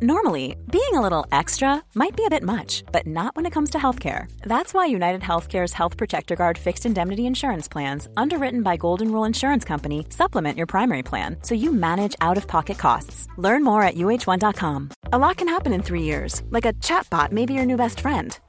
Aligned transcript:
Normally, 0.00 0.54
being 0.70 0.94
a 0.94 1.00
little 1.00 1.26
extra 1.32 1.82
might 1.96 2.16
be 2.16 2.24
a 2.24 2.30
bit 2.30 2.44
much, 2.44 2.84
but 2.92 3.04
not 3.04 3.34
when 3.34 3.46
it 3.46 3.52
comes 3.52 3.70
to 3.70 3.78
healthcare. 3.78 4.30
That's 4.42 4.72
why 4.72 4.86
United 4.86 5.22
Healthcare's 5.22 5.72
Health 5.72 5.96
Protector 5.96 6.36
Guard 6.36 6.56
fixed 6.56 6.86
indemnity 6.86 7.26
insurance 7.26 7.66
plans, 7.66 8.08
underwritten 8.16 8.62
by 8.62 8.76
Golden 8.76 9.10
Rule 9.10 9.24
Insurance 9.24 9.64
Company, 9.64 10.06
supplement 10.10 10.56
your 10.56 10.68
primary 10.68 11.02
plan 11.02 11.38
so 11.42 11.56
you 11.56 11.72
manage 11.72 12.14
out 12.20 12.36
of 12.36 12.46
pocket 12.46 12.78
costs. 12.78 13.26
Learn 13.38 13.64
more 13.64 13.82
at 13.82 13.96
uh1.com. 13.96 14.90
A 15.12 15.18
lot 15.18 15.36
can 15.36 15.48
happen 15.48 15.72
in 15.72 15.82
three 15.82 16.02
years, 16.02 16.44
like 16.50 16.64
a 16.64 16.74
chatbot 16.74 17.32
may 17.32 17.44
be 17.44 17.54
your 17.54 17.66
new 17.66 17.76
best 17.76 17.98
friend. 17.98 18.38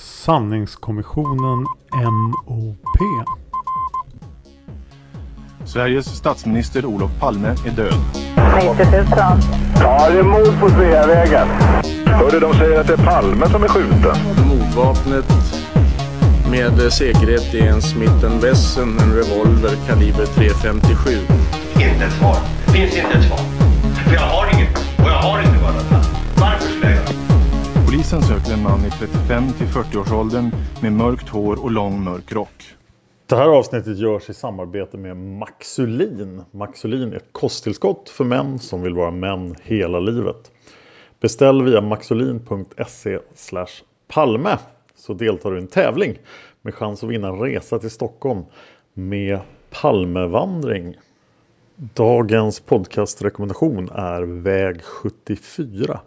Sanningskommissionen, 0.00 1.66
MOP. 2.46 2.98
Sveriges 5.64 6.06
statsminister 6.06 6.86
Olof 6.86 7.10
Palme 7.20 7.48
är 7.48 7.70
död. 7.70 7.94
90 8.56 8.86
000. 8.96 9.06
Ja, 9.80 10.10
det 10.10 10.18
är 10.18 10.22
mord 10.22 10.60
på 10.60 10.68
Sveavägen. 10.68 11.48
Hörde 12.06 12.40
de 12.40 12.54
säger 12.54 12.80
att 12.80 12.86
det 12.86 12.92
är 12.92 13.04
Palme 13.04 13.48
som 13.48 13.62
är 13.62 13.68
skjuten. 13.68 14.16
Mordvapnet 14.48 15.24
med 16.50 16.92
säkerhet 16.92 17.54
är 17.54 17.68
en 17.68 17.82
Smith 17.82 18.42
Wesson, 18.42 18.98
en 18.98 19.12
revolver 19.12 19.76
kaliber 19.86 20.24
.357. 20.24 21.18
Inte 21.74 22.04
ett 22.04 22.12
svar. 22.12 22.36
Finns 22.72 22.96
inte 22.96 23.18
ett 23.18 23.24
svar. 23.24 23.38
För 24.04 24.14
jag 24.14 24.20
har 24.20 24.59
Polisen 28.00 28.22
söker 28.22 28.52
en 28.52 28.62
man 28.62 28.84
i 28.84 28.90
35 28.90 29.52
till 29.52 29.66
40-årsåldern 29.66 30.50
med 30.82 30.92
mörkt 30.92 31.28
hår 31.28 31.62
och 31.64 31.70
lång 31.70 32.04
mörk 32.04 32.32
rock. 32.32 32.74
Det 33.26 33.36
här 33.36 33.48
avsnittet 33.48 33.98
görs 33.98 34.30
i 34.30 34.34
samarbete 34.34 34.96
med 34.96 35.16
Maxulin. 35.16 36.42
Maxulin 36.50 37.12
är 37.12 37.16
ett 37.16 37.32
kosttillskott 37.32 38.08
för 38.08 38.24
män 38.24 38.58
som 38.58 38.82
vill 38.82 38.94
vara 38.94 39.10
män 39.10 39.54
hela 39.62 40.00
livet. 40.00 40.50
Beställ 41.20 41.62
via 41.62 41.80
maxulin.se 41.80 43.18
palme 44.08 44.58
så 44.94 45.14
deltar 45.14 45.50
du 45.50 45.56
i 45.56 45.60
en 45.60 45.66
tävling 45.66 46.18
med 46.62 46.74
chans 46.74 47.04
att 47.04 47.10
vinna 47.10 47.28
en 47.28 47.40
resa 47.40 47.78
till 47.78 47.90
Stockholm 47.90 48.44
med 48.94 49.38
Palmevandring. 49.70 50.96
Dagens 51.76 52.60
podcastrekommendation 52.60 53.90
är 53.90 54.22
Väg 54.22 54.82
74. 54.82 56.00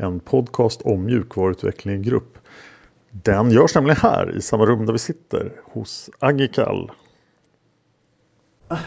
En 0.00 0.20
podcast 0.20 0.82
om 0.82 1.04
mjukvaruutveckling 1.04 1.94
i 1.94 1.98
grupp. 1.98 2.38
Den 3.10 3.50
görs 3.50 3.74
nämligen 3.74 3.96
här 4.02 4.36
i 4.36 4.40
samma 4.40 4.66
rum 4.66 4.86
där 4.86 4.92
vi 4.92 4.98
sitter 4.98 5.52
hos 5.64 6.10
Agikal. 6.18 6.90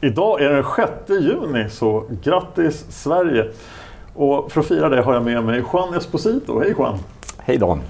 Idag 0.00 0.42
är 0.42 0.50
den 0.50 0.64
6 0.76 1.24
juni 1.24 1.70
så 1.70 2.04
grattis 2.22 2.86
Sverige! 2.88 3.50
Och 4.14 4.52
för 4.52 4.60
att 4.60 4.66
fira 4.66 4.88
det 4.88 5.02
har 5.02 5.14
jag 5.14 5.24
med 5.24 5.44
mig 5.44 5.64
Juan 5.72 5.94
Esposito. 5.94 6.60
Hej 6.60 6.74
Juan! 6.78 6.98
Hej 7.38 7.58
Dan! 7.58 7.80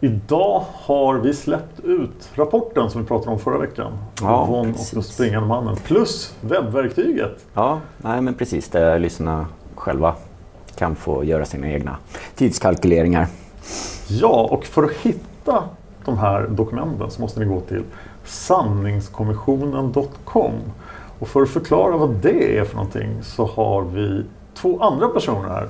Idag 0.00 0.64
har 0.72 1.14
vi 1.14 1.34
släppt 1.34 1.80
ut 1.84 2.30
rapporten 2.34 2.90
som 2.90 3.00
vi 3.00 3.06
pratade 3.08 3.30
om 3.30 3.38
förra 3.38 3.58
veckan. 3.58 3.92
Ja, 4.20 4.44
Von 4.44 4.70
och 4.70 4.86
den 4.92 5.02
springande 5.02 5.48
mannen. 5.48 5.76
Plus 5.76 6.36
webbverktyget. 6.40 7.46
Ja, 7.54 7.80
nej 7.96 8.20
men 8.20 8.34
precis. 8.34 8.68
Där 8.68 8.98
lyssnarna 8.98 9.46
själva 9.74 10.16
kan 10.76 10.96
få 10.96 11.24
göra 11.24 11.44
sina 11.44 11.68
egna 11.68 11.96
tidskalkyleringar. 12.34 13.26
Ja, 14.08 14.48
och 14.50 14.64
för 14.64 14.82
att 14.82 14.92
hitta 14.92 15.64
de 16.04 16.18
här 16.18 16.46
dokumenten 16.48 17.10
så 17.10 17.20
måste 17.20 17.40
ni 17.40 17.46
gå 17.46 17.60
till 17.60 17.82
sanningskommissionen.com. 18.24 20.52
Och 21.18 21.28
för 21.28 21.42
att 21.42 21.50
förklara 21.50 21.96
vad 21.96 22.10
det 22.10 22.58
är 22.58 22.64
för 22.64 22.76
någonting 22.76 23.22
så 23.22 23.46
har 23.46 23.82
vi 23.82 24.24
två 24.54 24.82
andra 24.82 25.08
personer 25.08 25.48
här. 25.48 25.68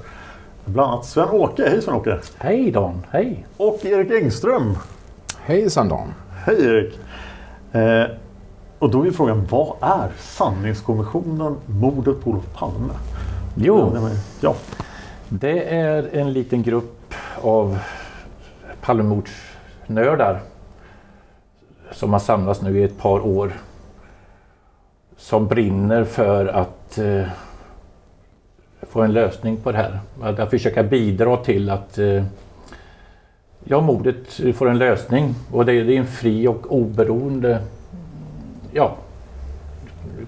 Bland 0.64 0.92
annat 0.92 1.04
Sven-Åke. 1.04 1.68
Hej 1.68 1.82
Sven-Åke! 1.82 2.18
Hej 2.38 2.70
Dan! 2.70 3.02
Hej! 3.10 3.46
Och 3.56 3.84
Erik 3.84 4.10
Engström. 4.10 4.76
Hejsan 5.40 5.88
Dan! 5.88 6.14
Hej 6.44 6.64
Erik! 6.64 6.98
Eh, 7.72 8.04
och 8.78 8.90
då 8.90 9.06
är 9.06 9.10
frågan, 9.10 9.46
vad 9.50 9.76
är 9.80 10.10
Sanningskommissionen 10.18 11.56
mordet 11.66 12.20
på 12.20 12.30
Olof 12.30 12.44
Palme? 12.54 12.92
Jo, 13.54 13.98
ja 14.40 14.54
det 15.28 15.74
är 15.74 16.08
en 16.12 16.32
liten 16.32 16.62
grupp 16.62 17.14
av 17.42 17.78
Palmemordsnördar 18.80 20.40
som 21.92 22.12
har 22.12 22.20
samlats 22.20 22.62
nu 22.62 22.78
i 22.78 22.84
ett 22.84 22.98
par 22.98 23.26
år. 23.26 23.52
Som 25.16 25.46
brinner 25.46 26.04
för 26.04 26.46
att 26.46 26.98
eh, 26.98 27.26
få 28.82 29.02
en 29.02 29.12
lösning 29.12 29.56
på 29.56 29.72
det 29.72 29.78
här. 29.78 29.98
Att, 30.22 30.38
att 30.38 30.50
försöka 30.50 30.82
bidra 30.82 31.36
till 31.36 31.70
att 31.70 31.98
eh, 31.98 32.24
ja, 33.64 33.80
mordet 33.80 34.56
får 34.56 34.70
en 34.70 34.78
lösning. 34.78 35.34
Och 35.52 35.66
det, 35.66 35.82
det 35.82 35.96
är 35.96 35.98
en 35.98 36.06
fri 36.06 36.48
och 36.48 36.74
oberoende 36.74 37.60
ja, 38.72 38.96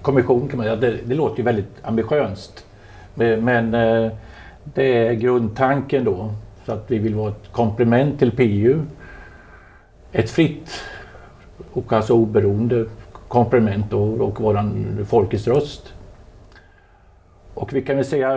kommission 0.01 0.47
kan 0.47 0.57
man 0.57 0.65
säga. 0.65 0.75
Det, 0.75 0.97
det 1.05 1.15
låter 1.15 1.37
ju 1.37 1.43
väldigt 1.43 1.75
ambitiöst. 1.81 2.65
Men, 3.13 3.45
men 3.45 3.73
eh, 3.73 4.11
det 4.73 5.07
är 5.07 5.13
grundtanken 5.13 6.03
då. 6.03 6.29
Så 6.65 6.71
att 6.71 6.91
vi 6.91 6.97
vill 6.97 7.15
vara 7.15 7.29
ett 7.29 7.51
komplement 7.51 8.19
till 8.19 8.31
PU. 8.31 8.79
Ett 10.11 10.29
fritt 10.29 10.69
och 11.73 11.93
alltså 11.93 12.13
oberoende 12.13 12.85
komplement 13.27 13.93
och, 13.93 14.21
och 14.21 14.41
våran 14.41 14.97
folkets 15.09 15.47
röst. 15.47 15.93
Och 17.53 17.73
vi 17.73 17.81
kan 17.81 17.95
väl 17.95 18.05
säga, 18.05 18.35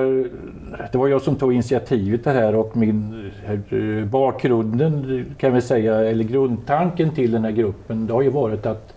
det 0.93 0.95
var 0.99 1.09
jag 1.09 1.23
som 1.23 1.37
tog 1.37 1.53
initiativet 1.53 2.25
det 2.25 2.31
här 2.31 2.55
och 2.55 2.77
min 2.77 3.31
eh, 3.47 4.05
bakgrunden 4.05 5.25
kan 5.39 5.55
vi 5.55 5.61
säga, 5.61 5.95
eller 5.95 6.25
grundtanken 6.25 7.11
till 7.11 7.33
den 7.33 7.45
här 7.45 7.53
gruppen, 7.53 8.07
det 8.07 8.13
har 8.13 8.23
ju 8.23 8.31
varit 8.31 8.67
att 8.67 8.95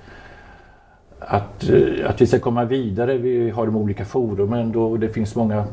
att, 1.28 1.70
eh, 1.70 2.10
att 2.10 2.22
vi 2.22 2.28
ska 2.28 2.40
komma 2.40 2.66
vidare. 2.66 3.18
Vi 3.18 3.50
har 3.50 3.66
de 3.66 3.76
olika 3.76 4.06
forumen 4.06 4.76
och 4.76 5.00
det 5.00 5.10
finns 5.10 5.36
många 5.36 5.66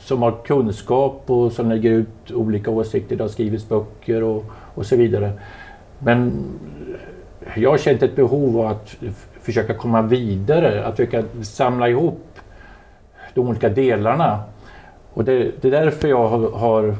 som 0.00 0.22
har 0.22 0.34
kunskap 0.44 1.22
och 1.26 1.52
som 1.52 1.68
lägger 1.68 1.90
ut 1.90 2.30
olika 2.34 2.70
åsikter. 2.70 3.16
Det 3.16 3.24
har 3.24 3.28
skrivits 3.28 3.68
böcker 3.68 4.22
och, 4.22 4.44
och 4.74 4.86
så 4.86 4.96
vidare. 4.96 5.32
Men 5.98 6.44
jag 7.56 7.70
har 7.70 7.78
känt 7.78 8.02
ett 8.02 8.16
behov 8.16 8.58
av 8.58 8.66
att 8.66 8.96
försöka 9.40 9.74
komma 9.74 10.02
vidare, 10.02 10.84
att 10.86 10.96
försöka 10.96 11.24
samla 11.42 11.88
ihop 11.88 12.26
de 13.34 13.48
olika 13.48 13.68
delarna. 13.68 14.42
Och 15.12 15.24
det, 15.24 15.52
det 15.60 15.68
är 15.68 15.72
därför 15.72 16.08
jag 16.08 16.28
har, 16.28 16.50
har, 16.50 16.96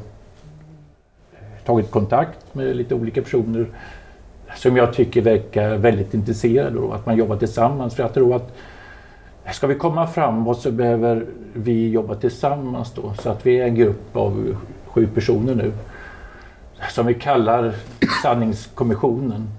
tagit 1.65 1.91
kontakt 1.91 2.55
med 2.55 2.75
lite 2.75 2.95
olika 2.95 3.21
personer 3.21 3.65
som 4.55 4.77
jag 4.77 4.93
tycker 4.93 5.21
verkar 5.21 5.77
väldigt 5.77 6.13
intresserade 6.13 6.79
och 6.79 6.95
att 6.95 7.05
man 7.05 7.17
jobbar 7.17 7.37
tillsammans. 7.37 7.95
För 7.95 8.03
jag 8.03 8.13
tror 8.13 8.35
att 8.35 8.53
ska 9.51 9.67
vi 9.67 9.75
komma 9.75 10.07
framåt 10.07 10.61
så 10.61 10.71
behöver 10.71 11.25
vi 11.53 11.89
jobba 11.89 12.15
tillsammans 12.15 12.93
då. 12.93 13.13
Så 13.13 13.29
att 13.29 13.45
vi 13.45 13.59
är 13.59 13.65
en 13.65 13.75
grupp 13.75 14.15
av 14.15 14.57
sju 14.85 15.07
personer 15.07 15.55
nu. 15.55 15.71
Som 16.89 17.05
vi 17.05 17.13
kallar 17.13 17.73
Sanningskommissionen. 18.23 19.49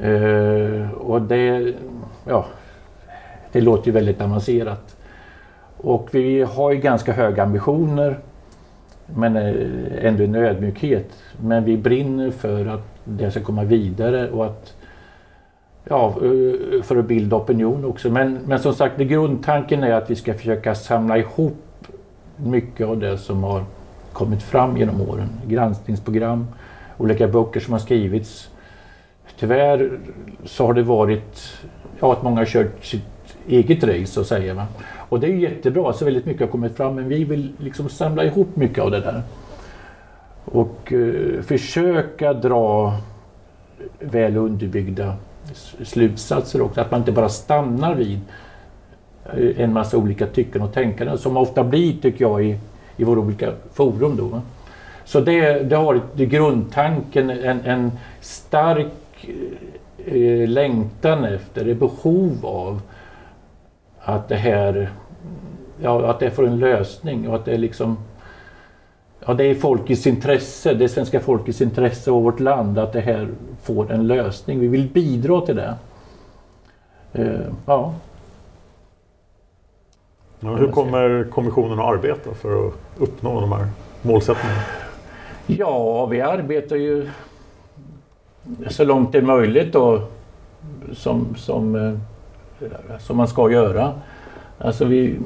Eh, 0.00 0.90
och 0.90 1.22
det, 1.22 1.74
ja, 2.24 2.46
det 3.52 3.60
låter 3.60 3.86
ju 3.86 3.92
väldigt 3.92 4.20
avancerat. 4.20 4.96
Och 5.76 6.08
vi 6.12 6.42
har 6.42 6.72
ju 6.72 6.80
ganska 6.80 7.12
höga 7.12 7.42
ambitioner 7.42 8.18
men 9.06 9.36
eh, 9.36 10.06
ändå 10.06 10.24
en 10.24 10.34
ödmjukhet. 10.34 11.12
Men 11.40 11.64
vi 11.64 11.76
brinner 11.76 12.30
för 12.30 12.66
att 12.66 12.86
det 13.04 13.30
ska 13.30 13.40
komma 13.40 13.64
vidare 13.64 14.30
och 14.30 14.46
att 14.46 14.74
ja, 15.88 16.08
eh, 16.08 16.82
för 16.82 16.96
att 16.96 17.04
bilda 17.04 17.36
opinion 17.36 17.84
också. 17.84 18.10
Men, 18.10 18.38
men 18.46 18.58
som 18.58 18.74
sagt, 18.74 18.98
grundtanken 18.98 19.84
är 19.84 19.92
att 19.92 20.10
vi 20.10 20.16
ska 20.16 20.34
försöka 20.34 20.74
samla 20.74 21.18
ihop 21.18 21.86
mycket 22.36 22.86
av 22.86 22.98
det 22.98 23.18
som 23.18 23.44
har 23.44 23.64
kommit 24.12 24.42
fram 24.42 24.76
genom 24.76 25.00
åren. 25.00 25.28
Granskningsprogram, 25.46 26.46
olika 26.98 27.28
böcker 27.28 27.60
som 27.60 27.72
har 27.72 27.80
skrivits. 27.80 28.50
Tyvärr 29.38 29.98
så 30.44 30.66
har 30.66 30.74
det 30.74 30.82
varit 30.82 31.58
ja, 32.00 32.12
att 32.12 32.22
många 32.22 32.40
har 32.40 32.46
kört 32.46 32.84
sitt 32.84 33.36
eget 33.48 33.84
race 33.84 34.06
så 34.06 34.20
att 34.20 34.26
säga. 34.26 34.54
Va? 34.54 34.66
Och 35.08 35.20
det 35.20 35.26
är 35.26 35.30
ju 35.30 35.40
jättebra, 35.40 35.92
så 35.92 36.04
väldigt 36.04 36.26
mycket 36.26 36.40
har 36.40 36.48
kommit 36.48 36.76
fram 36.76 36.94
men 36.94 37.08
vi 37.08 37.24
vill 37.24 37.52
liksom 37.58 37.88
samla 37.88 38.24
ihop 38.24 38.56
mycket 38.56 38.84
av 38.84 38.90
det 38.90 39.00
där. 39.00 39.22
Och 40.44 40.92
eh, 40.92 41.42
försöka 41.42 42.32
dra 42.32 42.94
väl 43.98 44.36
underbyggda 44.36 45.14
slutsatser 45.84 46.62
också. 46.62 46.80
Att 46.80 46.90
man 46.90 47.00
inte 47.00 47.12
bara 47.12 47.28
stannar 47.28 47.94
vid 47.94 48.20
eh, 49.24 49.60
en 49.60 49.72
massa 49.72 49.96
olika 49.96 50.26
tycken 50.26 50.62
och 50.62 50.72
tänkanden 50.72 51.18
som 51.18 51.36
ofta 51.36 51.64
blir, 51.64 51.96
tycker 52.02 52.24
jag, 52.24 52.44
i, 52.44 52.58
i 52.96 53.04
våra 53.04 53.20
olika 53.20 53.52
forum. 53.72 54.16
Då. 54.16 54.40
Så 55.04 55.20
det, 55.20 55.62
det 55.62 55.76
har 55.76 55.84
varit 55.84 56.14
grundtanken, 56.14 57.30
en, 57.30 57.60
en 57.64 57.92
stark 58.20 59.28
eh, 60.06 60.48
längtan 60.48 61.24
efter, 61.24 61.68
ett 61.68 61.78
behov 61.78 62.46
av 62.46 62.80
att 64.00 64.28
det 64.28 64.36
här 64.36 64.90
ja, 65.82 66.10
att 66.10 66.20
det 66.20 66.30
får 66.30 66.46
en 66.46 66.58
lösning 66.58 67.28
och 67.28 67.34
att 67.34 67.44
det 67.44 67.58
liksom 67.58 67.98
Ja, 69.28 69.34
det 69.34 69.44
är 69.44 69.54
folkets 69.54 70.06
intresse, 70.06 70.74
det 70.74 70.84
är 70.84 70.88
svenska 70.88 71.20
folkets 71.20 71.60
intresse 71.60 72.10
och 72.10 72.22
vårt 72.22 72.40
land 72.40 72.78
att 72.78 72.92
det 72.92 73.00
här 73.00 73.28
får 73.62 73.92
en 73.92 74.06
lösning. 74.06 74.60
Vi 74.60 74.68
vill 74.68 74.88
bidra 74.88 75.40
till 75.40 75.56
det. 75.56 75.74
Uh, 77.18 77.40
ja. 77.66 77.94
ja. 80.40 80.56
Hur 80.56 80.70
kommer 80.70 81.26
kommissionen 81.30 81.78
att 81.78 81.84
arbeta 81.84 82.34
för 82.34 82.68
att 82.68 82.74
uppnå 82.98 83.40
de 83.40 83.52
här 83.52 83.68
målsättningarna? 84.02 84.60
Ja, 85.46 86.06
vi 86.06 86.20
arbetar 86.20 86.76
ju 86.76 87.10
så 88.68 88.84
långt 88.84 89.12
det 89.12 89.18
är 89.18 89.22
möjligt 89.22 89.72
då 89.72 90.02
som, 90.92 91.34
som, 91.36 91.74
eh, 91.74 92.98
som 92.98 93.16
man 93.16 93.28
ska 93.28 93.50
göra. 93.50 93.92
Alltså 94.58 94.84
vi 94.84 95.18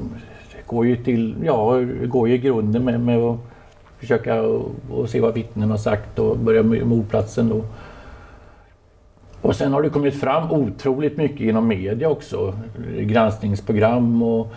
går 0.65 0.85
ju 0.85 0.95
till, 0.95 1.35
ja, 1.43 1.79
går 2.05 2.29
ju 2.29 2.35
i 2.35 2.37
grunden 2.37 2.85
med, 2.85 2.99
med 2.99 3.19
att 3.19 3.37
försöka 4.01 4.41
och, 4.41 4.71
och 4.91 5.09
se 5.09 5.19
vad 5.19 5.33
vittnen 5.33 5.69
har 5.69 5.77
sagt 5.77 6.19
och 6.19 6.37
börja 6.37 6.63
med 6.63 6.87
mordplatsen 6.87 7.49
då. 7.49 7.63
Och 9.41 9.55
sen 9.55 9.73
har 9.73 9.81
det 9.81 9.89
kommit 9.89 10.19
fram 10.19 10.51
otroligt 10.51 11.17
mycket 11.17 11.39
genom 11.39 11.67
media 11.67 12.09
också. 12.09 12.53
Granskningsprogram 12.99 14.21
och, 14.23 14.53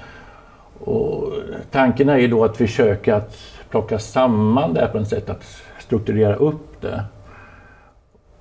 och 0.81 1.33
tanken 1.71 2.09
är 2.09 2.19
ju 2.19 2.29
då 2.29 2.45
att 2.45 2.57
försöka 2.57 3.17
att 3.17 3.37
plocka 3.71 3.99
samman 3.99 4.75
det 4.75 4.81
här 4.81 4.89
på 4.89 4.99
något 4.99 5.09
sätt, 5.09 5.31
att 5.31 5.45
strukturera 5.81 6.37
upp 6.37 6.81
det. 6.81 7.05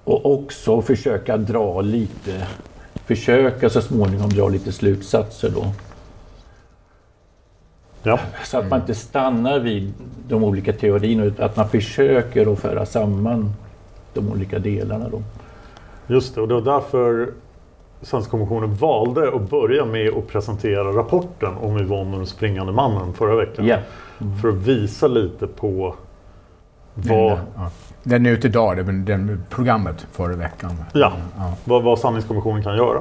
Och 0.04 0.34
också 0.34 0.82
försöka 0.82 1.38
dra 1.38 1.82
lite, 1.82 2.48
försöka 3.06 3.70
så 3.70 3.82
småningom 3.82 4.30
dra 4.30 4.48
lite 4.48 4.72
slutsatser 4.72 5.50
då. 5.50 5.66
Ja. 8.04 8.20
Så 8.44 8.58
att 8.58 8.70
man 8.70 8.80
inte 8.80 8.96
stannar 8.96 9.60
vid 9.60 9.94
de 10.28 10.44
olika 10.44 10.74
teorierna 10.74 11.24
utan 11.24 11.46
att 11.46 11.58
man 11.58 11.70
försöker 11.70 12.54
att 12.54 12.60
föra 12.60 12.86
samman 12.86 13.54
de 14.14 14.32
olika 14.32 14.60
delarna. 14.60 15.10
Då. 15.10 15.22
Just 16.08 16.36
det, 16.36 16.42
och 16.42 16.48
det 16.48 16.54
var 16.54 16.62
därför 16.62 17.34
Svenska 18.02 18.32
Kommissionen 18.32 18.76
valde 18.76 19.36
att 19.36 19.50
börja 19.50 19.86
med 19.86 20.10
att 20.10 20.28
presentera 20.28 20.84
rapporten 20.84 21.54
om 21.62 21.78
Yvonne 21.78 22.12
och 22.12 22.18
den 22.18 22.28
springande 22.28 22.74
mannen 22.74 23.14
förra 23.14 23.36
veckan. 23.36 23.68
Ja. 23.68 23.78
Mm. 24.22 24.38
För 24.38 24.50
att 24.50 24.56
visa 24.56 25.08
lite 25.08 25.48
på 25.48 25.96
vad... 26.94 27.30
Den, 27.30 27.46
ja. 27.56 27.72
den 28.04 28.26
är 28.26 28.32
ute 28.32 28.48
idag, 28.48 28.86
den, 28.86 29.06
den 29.06 29.44
programmet 29.50 30.08
förra 30.12 30.36
veckan. 30.36 30.76
Ja, 30.94 31.14
ja. 31.38 31.54
Vad, 31.64 31.84
vad 31.84 32.00
sanningskommissionen 32.00 32.64
kan 32.64 32.78
göra. 32.78 33.00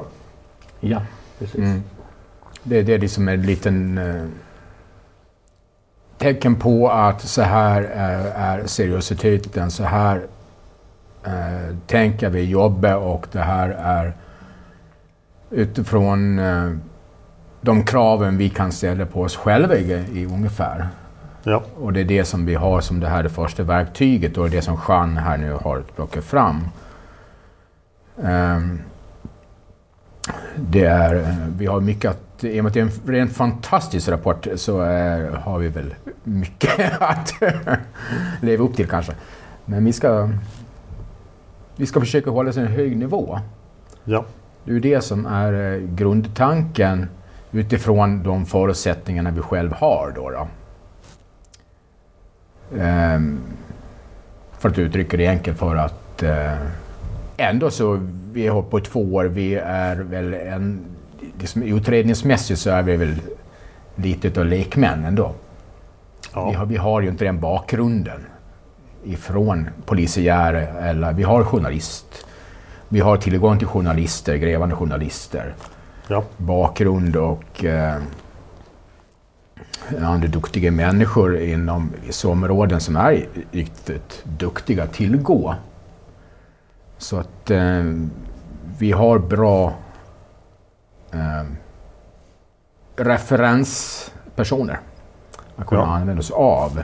Ja, 0.79 1.01
precis. 1.39 1.55
Mm. 1.55 1.83
Det, 2.63 2.81
det 2.81 2.93
är 2.93 2.99
liksom 2.99 3.27
en 3.27 3.41
liten 3.41 3.97
eh, 3.97 4.25
tecken 6.17 6.55
på 6.55 6.89
att 6.89 7.21
så 7.21 7.41
här 7.41 7.81
är, 7.81 8.25
är 8.35 8.67
seriositeten, 8.67 9.71
så 9.71 9.83
här 9.83 10.21
eh, 11.25 11.75
tänker 11.87 12.29
vi 12.29 12.43
jobba 12.43 12.95
och 12.95 13.27
det 13.31 13.39
här 13.39 13.69
är 13.69 14.13
utifrån 15.49 16.39
eh, 16.39 16.71
de 17.61 17.83
kraven 17.83 18.37
vi 18.37 18.49
kan 18.49 18.71
ställa 18.71 19.05
på 19.05 19.21
oss 19.21 19.35
själva 19.35 19.75
i, 19.75 19.91
i 19.91 20.25
ungefär. 20.25 20.87
Ja. 21.43 21.63
Och 21.79 21.93
det 21.93 21.99
är 21.99 22.05
det 22.05 22.25
som 22.25 22.45
vi 22.45 22.55
har 22.55 22.81
som 22.81 22.99
det 22.99 23.07
här 23.07 23.23
det 23.23 23.29
första 23.29 23.63
verktyget 23.63 24.37
och 24.37 24.49
det 24.49 24.61
som 24.61 24.79
Jean 24.87 25.17
här 25.17 25.37
nu 25.37 25.51
har 25.51 25.83
plockat 25.95 26.23
fram. 26.23 26.67
Um, 28.15 28.79
det 30.55 30.85
är, 30.85 31.37
vi 31.57 31.65
har 31.65 31.81
mycket 31.81 32.11
att 32.11 32.43
i 32.43 32.59
och 32.59 32.63
med 32.63 32.69
att 32.69 32.73
det 32.73 32.79
är 32.79 32.83
en 32.83 33.13
rent 33.13 33.33
fantastisk 33.33 34.09
rapport 34.09 34.47
så 34.55 34.81
är, 34.81 35.31
har 35.31 35.59
vi 35.59 35.67
väl 35.67 35.95
mycket 36.23 37.01
att 37.01 37.33
leva 38.41 38.63
upp 38.63 38.75
till 38.75 38.87
kanske. 38.87 39.13
Men 39.65 39.85
vi 39.85 39.93
ska, 39.93 40.29
vi 41.75 41.85
ska 41.85 41.99
försöka 41.99 42.29
hålla 42.29 42.49
oss 42.49 42.57
en 42.57 42.67
hög 42.67 42.97
nivå. 42.97 43.39
Ja. 44.03 44.25
Det 44.63 44.71
är 44.71 44.79
det 44.79 45.01
som 45.01 45.25
är 45.25 45.73
eh, 45.73 45.79
grundtanken 45.79 47.09
utifrån 47.51 48.23
de 48.23 48.45
förutsättningarna 48.45 49.31
vi 49.31 49.41
själv 49.41 49.73
har. 49.73 50.13
Då, 50.15 50.29
då. 50.29 50.47
Ehm, 52.79 53.39
för 54.59 54.69
att 54.69 54.79
uttrycka 54.79 55.17
det 55.17 55.27
enkelt 55.27 55.59
för 55.59 55.75
att 55.75 56.23
eh, 56.23 56.53
ändå 57.37 57.71
så, 57.71 57.99
vi 58.33 58.47
har 58.47 58.61
på 58.61 58.79
två 58.79 59.13
år, 59.13 59.25
vi 59.25 59.55
är 59.55 59.95
väl 59.95 60.33
en 60.33 60.79
liksom, 61.39 61.63
utredningsmässigt 61.63 62.59
så 62.59 62.69
är 62.69 62.83
vi 62.83 62.97
väl 62.97 63.15
lite 63.95 64.39
av 64.39 64.45
lekmän 64.45 65.05
ändå. 65.05 65.31
Ja. 66.33 66.49
Vi, 66.49 66.55
har, 66.55 66.65
vi 66.65 66.77
har 66.77 67.01
ju 67.01 67.09
inte 67.09 67.25
den 67.25 67.39
bakgrunden 67.39 68.25
ifrån 69.03 69.69
polisiär 69.85 70.53
eller 70.81 71.13
vi 71.13 71.23
har 71.23 71.43
journalist. 71.43 72.25
Vi 72.89 72.99
har 72.99 73.17
tillgång 73.17 73.57
till 73.57 73.67
journalister, 73.67 74.35
grävande 74.35 74.75
journalister. 74.75 75.53
Ja. 76.07 76.23
Bakgrund 76.37 77.15
och 77.15 77.65
eh, 77.65 77.95
andra 80.01 80.27
duktiga 80.27 80.71
människor 80.71 81.39
inom 81.39 81.91
vissa 82.05 82.27
områden 82.27 82.79
som 82.79 82.95
är 82.95 83.25
riktigt 83.51 84.23
duktiga 84.23 84.83
att 84.83 84.93
tillgå. 84.93 85.55
Så 87.03 87.17
att 87.17 87.51
eh, 87.51 87.83
vi 88.77 88.91
har 88.91 89.19
bra 89.19 89.73
eh, 91.11 91.43
referenspersoner 92.95 94.79
att 95.55 95.67
kunna 95.67 95.81
ja. 95.81 95.87
använda 95.87 96.19
oss 96.19 96.31
av. 96.31 96.83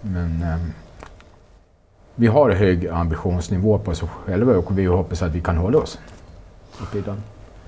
Men 0.00 0.42
eh, 0.42 0.58
vi 2.14 2.26
har 2.26 2.50
hög 2.50 2.88
ambitionsnivå 2.88 3.78
på 3.78 3.90
oss 3.90 4.00
själva 4.00 4.56
och 4.56 4.78
vi 4.78 4.86
hoppas 4.86 5.22
att 5.22 5.32
vi 5.32 5.40
kan 5.40 5.56
hålla 5.56 5.78
oss. 5.78 5.98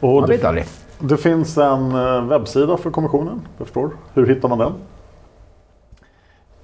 Och 0.00 0.21
man 0.21 0.28
vet 0.28 0.44
aldrig. 0.44 0.66
Det 0.99 1.16
finns 1.16 1.59
en 1.59 1.92
eh, 1.92 2.25
webbsida 2.25 2.76
för 2.76 2.90
kommissionen, 2.90 3.40
jag 3.59 3.66
förstår. 3.66 3.90
Hur 4.14 4.26
hittar 4.26 4.49
man 4.49 4.59
den? 4.59 4.73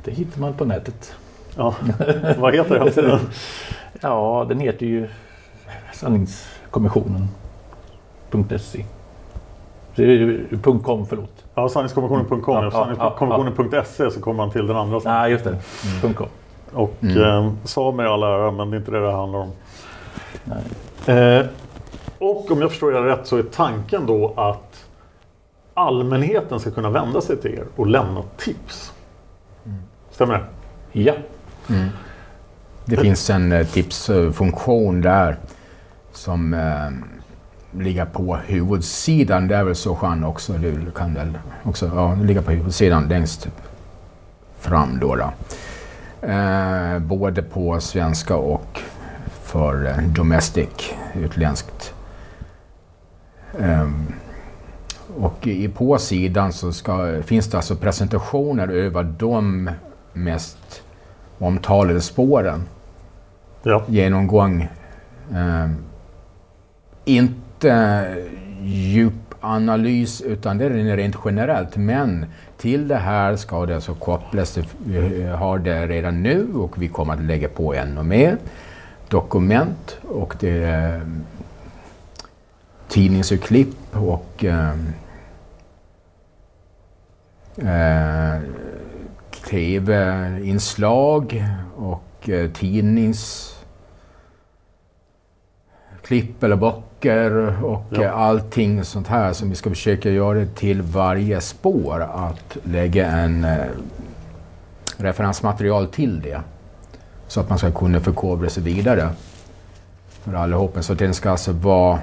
Det 0.05 0.11
hittar 0.11 0.41
man 0.41 0.55
på 0.55 0.65
nätet. 0.65 1.15
Ja. 1.57 1.75
Vad 2.39 2.55
heter 2.55 2.79
hemsidan? 2.79 3.21
ja, 4.01 4.47
den 4.49 4.61
heter 4.61 4.87
ju 4.87 5.09
Sanningskommissionen.se 5.93 8.85
.com, 10.63 11.07
förlåt. 11.07 11.45
Ja, 11.55 11.69
sanningskommissionen.com. 11.69 12.55
Ja, 12.55 12.65
ja, 12.65 12.71
sanningskommissionen.se 12.71 14.11
så 14.11 14.21
kommer 14.21 14.37
man 14.37 14.51
till 14.51 14.67
den 14.67 14.77
andra. 14.77 15.01
Ja, 15.05 15.29
just 15.29 15.45
det. 15.45 15.59
Mm. 16.03 16.15
.com. 16.15 16.27
Och 16.73 17.03
mm. 17.03 17.23
eh, 17.23 17.53
samer 17.65 18.05
i 18.05 18.07
all 18.07 18.23
ära, 18.23 18.51
men 18.51 18.71
det 18.71 18.77
är 18.77 18.79
inte 18.79 18.91
det 18.91 19.01
det 19.01 19.13
handlar 19.13 19.39
om. 19.39 19.53
Eh, 21.07 21.47
och 22.19 22.51
om 22.51 22.61
jag 22.61 22.71
förstår 22.71 22.93
det 22.93 23.07
rätt 23.07 23.27
så 23.27 23.37
är 23.37 23.43
tanken 23.43 24.07
då 24.07 24.35
att 24.37 24.87
allmänheten 25.75 26.61
ska 26.61 26.71
kunna 26.71 26.91
vända 26.91 27.21
sig 27.21 27.37
till 27.37 27.55
er 27.55 27.65
och 27.77 27.87
lämna 27.87 28.23
tips. 28.37 28.93
Mm. 29.67 29.79
Stämmer 30.11 30.35
det? 30.35 30.45
Ja. 31.01 31.15
Mm. 31.71 31.89
Det 32.85 32.97
finns 32.97 33.31
en 33.31 33.53
eh, 33.53 33.67
tipsfunktion 33.67 35.01
där 35.01 35.37
som 36.13 36.55
eh, 36.55 36.91
ligger 37.81 38.05
på 38.05 38.37
huvudsidan. 38.37 39.49
Det 39.49 39.57
är 39.57 39.65
väl 39.65 39.75
så 39.75 39.99
Jean 40.03 40.25
också, 40.25 40.53
du 40.53 40.91
kan 40.91 41.15
väl 41.15 41.39
också 41.63 41.91
ja, 41.95 42.15
ligga 42.15 42.43
på 42.43 42.51
huvudsidan 42.51 43.09
längst 43.09 43.49
fram 44.59 44.99
då. 45.01 45.17
då. 45.17 45.33
Eh, 46.29 46.99
både 46.99 47.43
på 47.43 47.81
svenska 47.81 48.37
och 48.37 48.81
för 49.43 49.87
eh, 49.87 50.03
domestic, 50.03 50.93
utländskt. 51.15 51.95
Um, 53.59 54.07
och 55.19 55.47
i, 55.47 55.69
på 55.69 55.99
sidan 55.99 56.53
så 56.53 56.73
ska, 56.73 57.23
finns 57.23 57.51
det 57.51 57.57
alltså 57.57 57.77
presentationer 57.77 58.69
över 58.69 59.03
de 59.03 59.71
mest 60.13 60.83
omtalade 61.41 62.01
spåren. 62.01 62.63
Ja. 63.63 63.83
Genomgång. 63.89 64.69
Um, 65.31 65.77
inte 67.05 68.07
djup 68.63 69.15
analys 69.41 70.21
utan 70.21 70.59
det 70.59 70.65
är 70.65 70.97
rent 70.97 71.17
generellt. 71.25 71.77
Men 71.77 72.27
till 72.57 72.89
det 72.89 72.97
här 72.97 73.37
ska 73.37 73.67
det 73.67 73.75
alltså 73.75 73.95
kopplas, 73.95 74.59
vi 74.85 75.23
har 75.23 75.59
det 75.59 75.87
redan 75.87 76.23
nu 76.23 76.47
och 76.55 76.83
vi 76.83 76.89
kommer 76.89 77.15
att 77.15 77.23
lägga 77.23 77.49
på 77.49 77.75
ännu 77.75 78.03
mer 78.03 78.37
dokument 79.09 79.99
och 80.09 80.37
det 80.41 80.65
är 80.65 81.01
tidningsurklipp 82.89 83.77
och 83.93 84.45
eh, 84.45 84.75
eh, 87.57 88.41
tv-inslag 89.51 91.45
och 91.77 92.29
eh, 92.29 92.51
tidningsklipp 92.51 93.63
eller 96.43 96.57
böcker 96.57 97.65
och 97.65 97.85
ja. 97.91 98.03
Eh, 98.03 98.19
allting 98.19 98.85
sånt 98.85 99.09
här 99.09 99.33
som 99.33 99.51
vi 99.51 99.57
ska 99.57 99.71
försöka 99.71 100.11
göra 100.11 100.47
till 100.47 100.83
varje 100.83 101.41
spår 101.41 102.01
att 102.01 102.57
lägga 102.63 103.07
en 103.07 103.45
eh, 103.45 103.67
referensmaterial 104.97 105.87
till 105.87 106.21
det. 106.21 106.41
Så 107.27 107.41
att 107.41 107.49
man 107.49 107.59
ska 107.59 107.71
kunna 107.71 108.01
förkovra 108.01 108.49
sig 108.49 108.63
vidare 108.63 109.09
för 110.09 110.35
allihopa. 110.35 110.83
Så 110.83 110.95
den 110.95 111.15
ska 111.15 111.31
alltså 111.31 111.53
vara 111.53 111.99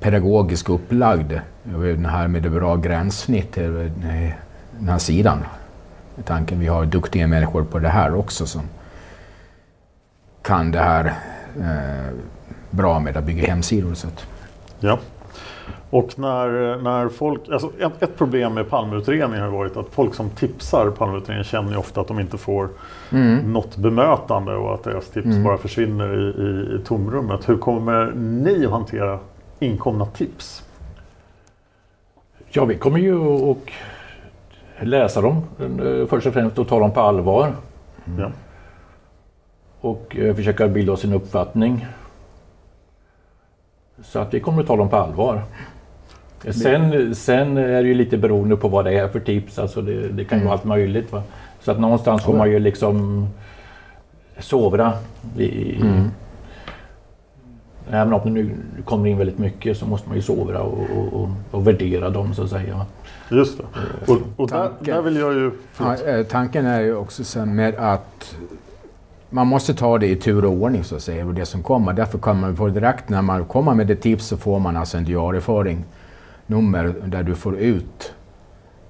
pedagogiskt 0.00 0.68
upplagd. 0.68 1.32
Den 1.64 2.06
här 2.06 2.28
med 2.28 2.42
det 2.42 2.50
bra 2.50 2.76
gränssnitt, 2.76 3.54
den 3.54 4.88
här 4.88 4.98
sidan. 4.98 5.38
Med 6.16 6.24
tanken 6.24 6.60
vi 6.60 6.66
har 6.66 6.84
duktiga 6.84 7.26
människor 7.26 7.64
på 7.64 7.78
det 7.78 7.88
här 7.88 8.14
också 8.14 8.46
som 8.46 8.62
kan 10.42 10.70
det 10.70 10.78
här 10.78 11.04
eh, 11.60 12.14
bra 12.70 13.00
med 13.00 13.16
att 13.16 13.24
bygga 13.24 13.46
hemsidor. 13.46 13.94
Så 13.94 14.06
att. 14.06 14.26
Ja. 14.80 14.98
Och 15.90 16.18
när, 16.18 16.76
när 16.82 17.08
folk, 17.08 17.48
alltså 17.48 17.70
ett, 17.80 18.02
ett 18.02 18.18
problem 18.18 18.54
med 18.54 18.70
Palmeutredningen 18.70 19.44
har 19.44 19.50
varit 19.50 19.76
att 19.76 19.86
folk 19.90 20.14
som 20.14 20.30
tipsar 20.30 20.90
Palmeutredningen 20.90 21.44
känner 21.44 21.70
ju 21.70 21.76
ofta 21.76 22.00
att 22.00 22.08
de 22.08 22.20
inte 22.20 22.38
får 22.38 22.68
mm. 23.12 23.52
något 23.52 23.76
bemötande 23.76 24.54
och 24.54 24.74
att 24.74 24.84
deras 24.84 25.08
tips 25.08 25.26
mm. 25.26 25.44
bara 25.44 25.58
försvinner 25.58 26.14
i, 26.14 26.42
i, 26.42 26.76
i 26.76 26.84
tomrummet. 26.84 27.48
Hur 27.48 27.58
kommer 27.58 28.12
ni 28.14 28.66
att 28.66 28.72
hantera 28.72 29.18
inkomna 29.58 30.06
tips? 30.06 30.62
Ja, 32.48 32.64
vi 32.64 32.74
kommer 32.74 32.98
ju 32.98 33.50
att 33.50 33.56
läsa 34.80 35.20
dem 35.20 35.42
eh, 35.60 36.06
först 36.06 36.26
och 36.26 36.32
främst 36.32 36.58
och 36.58 36.68
ta 36.68 36.78
dem 36.78 36.90
på 36.90 37.00
allvar. 37.00 37.52
Mm. 38.06 38.32
Och 39.80 40.16
eh, 40.16 40.34
försöka 40.34 40.68
bilda 40.68 40.92
oss 40.92 41.04
en 41.04 41.12
uppfattning. 41.12 41.86
Så 44.02 44.18
att 44.18 44.34
vi 44.34 44.40
kommer 44.40 44.62
att 44.62 44.68
ta 44.68 44.76
dem 44.76 44.88
på 44.88 44.96
allvar. 44.96 45.42
Sen, 46.50 47.14
sen 47.14 47.56
är 47.56 47.82
det 47.82 47.88
ju 47.88 47.94
lite 47.94 48.18
beroende 48.18 48.56
på 48.56 48.68
vad 48.68 48.84
det 48.84 48.98
är 48.98 49.08
för 49.08 49.20
tips. 49.20 49.58
Alltså 49.58 49.82
det, 49.82 50.08
det 50.08 50.24
kan 50.24 50.38
ju 50.38 50.42
mm. 50.42 50.44
vara 50.44 50.52
allt 50.52 50.64
möjligt. 50.64 51.12
Va? 51.12 51.22
Så 51.60 51.70
att 51.70 51.80
någonstans 51.80 52.22
får 52.22 52.36
man 52.36 52.50
ju 52.50 52.58
liksom 52.58 53.26
sovra. 54.38 54.92
I, 55.38 55.76
mm. 55.80 56.10
Även 57.90 58.12
om 58.12 58.20
det 58.24 58.30
nu 58.30 58.50
kommer 58.84 59.08
in 59.08 59.18
väldigt 59.18 59.38
mycket 59.38 59.76
så 59.76 59.86
måste 59.86 60.08
man 60.08 60.16
ju 60.16 60.22
sovra 60.22 60.62
och, 60.62 61.12
och, 61.12 61.28
och 61.50 61.66
värdera 61.66 62.10
dem 62.10 62.34
så 62.34 62.42
att 62.42 62.50
säga. 62.50 62.86
Just 63.30 63.58
det. 63.58 63.64
Och, 64.12 64.18
och 64.36 64.48
tanken, 64.48 64.76
där, 64.80 64.92
där, 64.94 65.02
vill 65.02 65.16
jag 65.16 65.34
ju... 65.34 65.50
Ja, 65.78 65.96
eh, 65.96 66.26
tanken 66.26 66.66
är 66.66 66.80
ju 66.80 66.96
också 66.96 67.24
sen 67.24 67.54
med 67.54 67.74
att 67.74 68.36
man 69.30 69.46
måste 69.46 69.74
ta 69.74 69.98
det 69.98 70.06
i 70.06 70.16
tur 70.16 70.44
och 70.44 70.52
ordning 70.52 70.84
så 70.84 70.96
att 70.96 71.02
säga, 71.02 71.26
och 71.26 71.34
det 71.34 71.46
som 71.46 71.62
kommer. 71.62 71.92
Därför 71.92 72.18
kan 72.18 72.40
man 72.40 72.56
få 72.56 72.68
direkt 72.68 73.08
när 73.08 73.22
man 73.22 73.44
kommer 73.44 73.74
med 73.74 73.86
det 73.86 73.96
tips 73.96 74.26
så 74.26 74.36
får 74.36 74.58
man 74.58 74.76
alltså 74.76 74.98
en 74.98 75.04
diarieföring 75.04 75.84
nummer 76.46 76.94
där 77.04 77.22
du 77.22 77.34
får 77.34 77.56
ut 77.56 78.12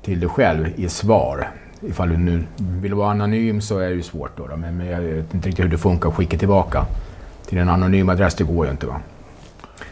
till 0.03 0.21
dig 0.21 0.29
själv 0.29 0.67
i 0.77 0.89
svar. 0.89 1.51
Ifall 1.81 2.09
du 2.09 2.17
nu 2.17 2.45
vill 2.59 2.95
vara 2.95 3.11
anonym 3.11 3.61
så 3.61 3.79
är 3.79 3.89
det 3.89 3.95
ju 3.95 4.03
svårt 4.03 4.37
då, 4.37 4.47
då 4.47 4.57
men 4.57 4.87
jag 4.87 5.01
vet 5.01 5.35
inte 5.35 5.49
riktigt 5.49 5.65
hur 5.65 5.71
det 5.71 5.79
funkar 5.79 6.09
att 6.09 6.15
skicka 6.15 6.39
tillbaka 6.39 6.87
till 7.49 7.59
en 7.59 7.69
anonym 7.69 8.09
adress. 8.09 8.35
Det 8.35 8.45
går 8.45 8.67
ju 8.67 8.73
inte 8.73 8.87
va. 8.87 9.01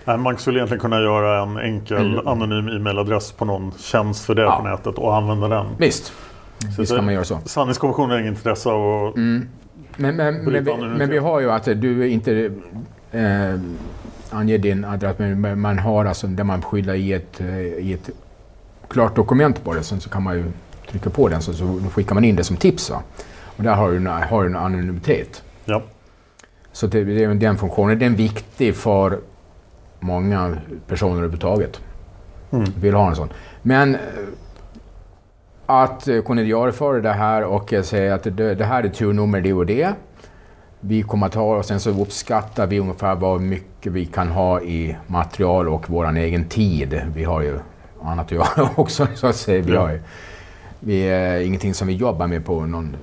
Nej, 0.05 0.19
man 0.19 0.39
skulle 0.39 0.59
egentligen 0.59 0.81
kunna 0.81 1.01
göra 1.01 1.43
en 1.43 1.59
enkel 1.59 2.13
mm. 2.13 2.29
anonym 2.29 2.69
e-mailadress 2.69 3.33
på 3.33 3.45
någon 3.45 3.73
tjänst 3.79 4.25
för 4.25 4.35
det 4.35 4.43
ja. 4.43 4.57
på 4.57 4.69
nätet 4.69 4.99
och 4.99 5.17
använda 5.17 5.49
den. 5.49 5.67
Visst, 5.79 6.13
så 6.59 6.81
visst 6.81 6.95
kan 6.97 7.05
man 7.05 7.15
göra 7.15 7.25
så. 7.25 7.41
Sanningskommissionen 7.45 8.11
har 8.11 8.19
inget 8.19 8.31
intresse 8.31 8.69
av 8.69 9.07
att 9.07 9.17
mm. 9.17 9.49
Men, 9.97 10.17
men, 10.17 10.35
men, 10.35 10.65
vi, 10.65 10.77
men, 10.99 11.11
vi, 11.11 11.19
har 11.19 11.41
ju 11.41 11.51
att 11.51 11.65
du 11.65 12.09
inte 12.09 12.53
eh, 13.13 13.61
anger 14.31 14.59
din 14.59 14.85
adress, 14.85 15.19
men 15.19 15.61
man 15.61 15.79
har 15.79 16.05
alltså 16.05 16.27
där 16.27 16.45
man 16.45 16.63
skyddar 16.63 16.95
i 16.95 17.13
ett, 17.13 17.41
eh, 17.41 17.59
i 17.59 17.93
ett 17.93 18.11
klart 18.89 19.17
dokument 19.17 19.65
på 19.65 19.75
det, 19.75 19.83
sen 19.83 20.01
så 20.01 20.11
kan 20.11 20.23
man 20.23 20.35
ju 20.35 20.45
trycka 20.91 21.11
på 21.11 21.29
den 21.29 21.43
så, 21.43 21.53
så 21.53 21.81
skickar 21.95 22.15
man 22.15 22.25
in 22.25 22.37
det 22.37 22.45
som 22.45 22.57
tips. 22.57 22.91
Va? 22.91 23.03
Och 23.57 23.63
där 23.63 23.75
har 23.75 23.91
du 23.91 23.97
en, 23.97 24.07
har 24.07 24.45
en 24.45 24.57
anonymitet. 24.57 25.43
Så 26.75 26.87
det, 26.87 27.05
det, 27.05 27.35
den 27.35 27.57
funktionen 27.57 27.99
den 27.99 28.13
är 28.13 28.17
viktig 28.17 28.77
för 28.77 29.19
många 30.01 30.57
personer 30.87 31.13
överhuvudtaget. 31.13 31.81
Mm. 32.51 32.65
Vill 32.81 32.95
ha 32.95 33.09
en 33.09 33.17
sån. 33.17 33.29
Men 33.63 33.95
eh, 33.95 34.01
att 35.67 36.09
kunna 36.27 36.43
diarieföra 36.43 37.01
det 37.01 37.13
här 37.13 37.45
och 37.45 37.75
säga 37.83 38.15
att 38.15 38.23
det, 38.23 38.55
det 38.55 38.65
här 38.65 38.83
är 38.83 38.89
turnummer 38.89 39.41
det 39.41 39.53
och 39.53 39.67
det 39.67 39.95
vi 40.87 41.03
kommer 41.03 41.27
att 41.27 41.35
ha 41.35 41.57
och 41.57 41.65
sen 41.65 41.81
så 41.81 41.91
uppskattar 41.91 42.67
vi 42.67 42.81
ungefär 42.81 43.15
vad 43.15 43.41
mycket 43.41 43.93
vi 43.93 44.07
kan 44.07 44.29
ha 44.29 44.61
i 44.61 44.97
material 45.07 45.69
och 45.69 45.91
vår 45.91 46.17
egen 46.17 46.45
tid. 46.45 47.03
Vi 47.15 47.25
har 47.25 47.43
ju 47.43 47.59
annat 48.03 48.27
att 48.27 48.33
göra 48.33 48.71
också 48.77 49.07
så 49.15 49.27
att 49.27 49.37
säga. 49.37 49.63
Vi, 49.63 49.77
har 49.77 50.01
vi 50.81 51.09
är 51.09 51.41
ingenting 51.41 51.75
som 51.75 51.89
vi 51.89 51.95
jobbar 51.95 52.27
med 52.27 52.45
på 52.45 52.67
någon 52.67 52.97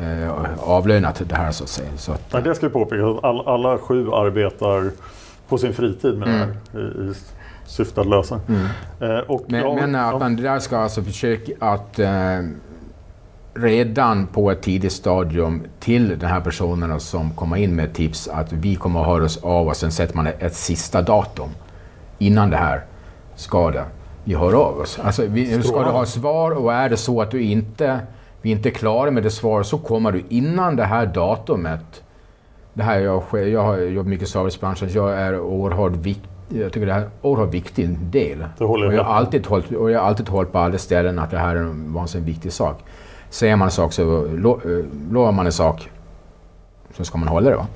eh, 0.00 0.30
avlönat 0.60 1.22
det 1.26 1.36
här 1.36 1.52
så 1.52 1.64
att 1.64 1.70
säga. 1.70 1.88
Så 1.96 2.12
att, 2.12 2.32
Nej, 2.32 2.42
det 2.42 2.54
ska 2.54 2.66
vi 2.66 2.72
påpeka. 2.72 3.04
All, 3.22 3.48
alla 3.48 3.78
sju 3.78 4.12
arbetar 4.12 4.90
på 5.48 5.58
sin 5.58 5.72
fritid 5.72 6.18
med 6.18 6.28
mm. 6.28 6.48
det 6.72 6.78
här 6.78 6.80
i, 6.80 7.10
i 7.10 7.14
syfte 7.66 8.00
att 8.00 8.06
lösa. 8.06 8.40
Mm. 8.48 8.66
Eh, 9.00 9.18
och 9.18 9.44
men, 9.46 9.60
jag, 9.60 9.74
men 9.74 9.94
att 9.94 10.20
man 10.20 10.36
där 10.36 10.58
ska 10.58 10.78
alltså 10.78 11.02
försöka 11.02 11.52
att 11.58 11.98
eh, 11.98 12.40
redan 13.54 14.26
på 14.26 14.50
ett 14.50 14.62
tidigt 14.62 14.92
stadium 14.92 15.62
till 15.80 16.18
de 16.18 16.26
här 16.26 16.40
personerna 16.40 16.98
som 16.98 17.30
kommer 17.30 17.56
in 17.56 17.76
med 17.76 17.94
tips 17.94 18.28
att 18.28 18.52
vi 18.52 18.74
kommer 18.74 19.00
att 19.00 19.06
höra 19.06 19.24
oss 19.24 19.36
av 19.42 19.68
och 19.68 19.76
sen 19.76 19.92
sätter 19.92 20.16
man 20.16 20.26
ett 20.26 20.54
sista 20.54 21.02
datum 21.02 21.48
innan 22.18 22.50
det 22.50 22.56
här 22.56 22.84
ska 23.34 23.70
det. 23.70 23.84
Vi 24.26 24.34
hör 24.34 24.52
av 24.52 24.78
oss. 24.78 24.98
Alltså, 24.98 25.26
vi, 25.26 25.62
ska 25.62 25.84
du 25.84 25.90
ha 25.90 26.06
svar 26.06 26.50
och 26.50 26.72
är 26.72 26.88
det 26.88 26.96
så 26.96 27.22
att 27.22 27.30
du 27.30 27.42
inte, 27.42 28.00
vi 28.42 28.50
inte 28.50 28.68
är 28.68 28.70
klara 28.70 29.10
med 29.10 29.22
det 29.22 29.30
svar 29.30 29.62
så 29.62 29.78
kommer 29.78 30.12
du 30.12 30.24
innan 30.28 30.76
det 30.76 30.84
här 30.84 31.06
datumet 31.06 32.02
det 32.74 32.82
här 32.82 32.98
jag, 32.98 33.22
jag 33.32 33.62
har 33.62 33.78
jobbat 33.78 34.08
mycket 34.08 34.28
i 34.28 34.30
servicebranschen, 34.30 34.88
jag 34.92 35.12
är 35.12 35.40
oerhört 35.40 35.92
viktig 35.92 36.30
jag 36.48 36.72
tycker 36.72 36.86
det 36.86 36.92
är 36.92 36.98
en 36.98 37.10
oerhört 37.22 37.54
viktig 37.54 37.98
del. 37.98 38.44
Och 38.58 38.94
jag, 38.94 39.04
har 39.04 39.14
alltid 39.14 39.46
hållit, 39.46 39.72
och 39.72 39.90
jag 39.90 40.00
har 40.00 40.08
alltid 40.08 40.28
hållit 40.28 40.52
på 40.52 40.58
alla 40.58 40.78
ställen 40.78 41.18
att 41.18 41.30
det 41.30 41.38
här 41.38 41.56
är 41.56 41.60
en 41.60 41.92
vansinnigt 41.92 42.28
viktig 42.28 42.52
sak. 42.52 42.84
Säger 43.30 43.56
man 43.56 43.66
en 43.66 43.72
sak 43.72 43.92
så 43.92 44.24
lo, 44.24 44.60
eh, 44.64 44.84
lovar 45.10 45.32
man 45.32 45.46
en 45.46 45.52
sak 45.52 45.90
så 46.96 47.04
ska 47.04 47.18
man 47.18 47.28
hålla 47.28 47.50
det. 47.50 47.56
Va? 47.56 47.66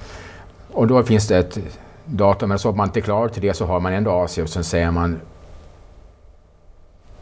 Och 0.72 0.86
då 0.86 1.02
finns 1.02 1.28
det 1.28 1.38
ett 1.38 1.58
datum, 2.04 2.48
men 2.48 2.58
så 2.58 2.68
att 2.68 2.76
man 2.76 2.86
inte 2.86 3.00
är 3.00 3.02
klar 3.02 3.28
till 3.28 3.42
det 3.42 3.54
så 3.54 3.66
har 3.66 3.80
man 3.80 3.92
ändå 3.92 4.10
av 4.10 4.26
sig 4.26 4.42
och 4.42 4.48
sen 4.48 4.64
säger 4.64 4.90
man 4.90 5.20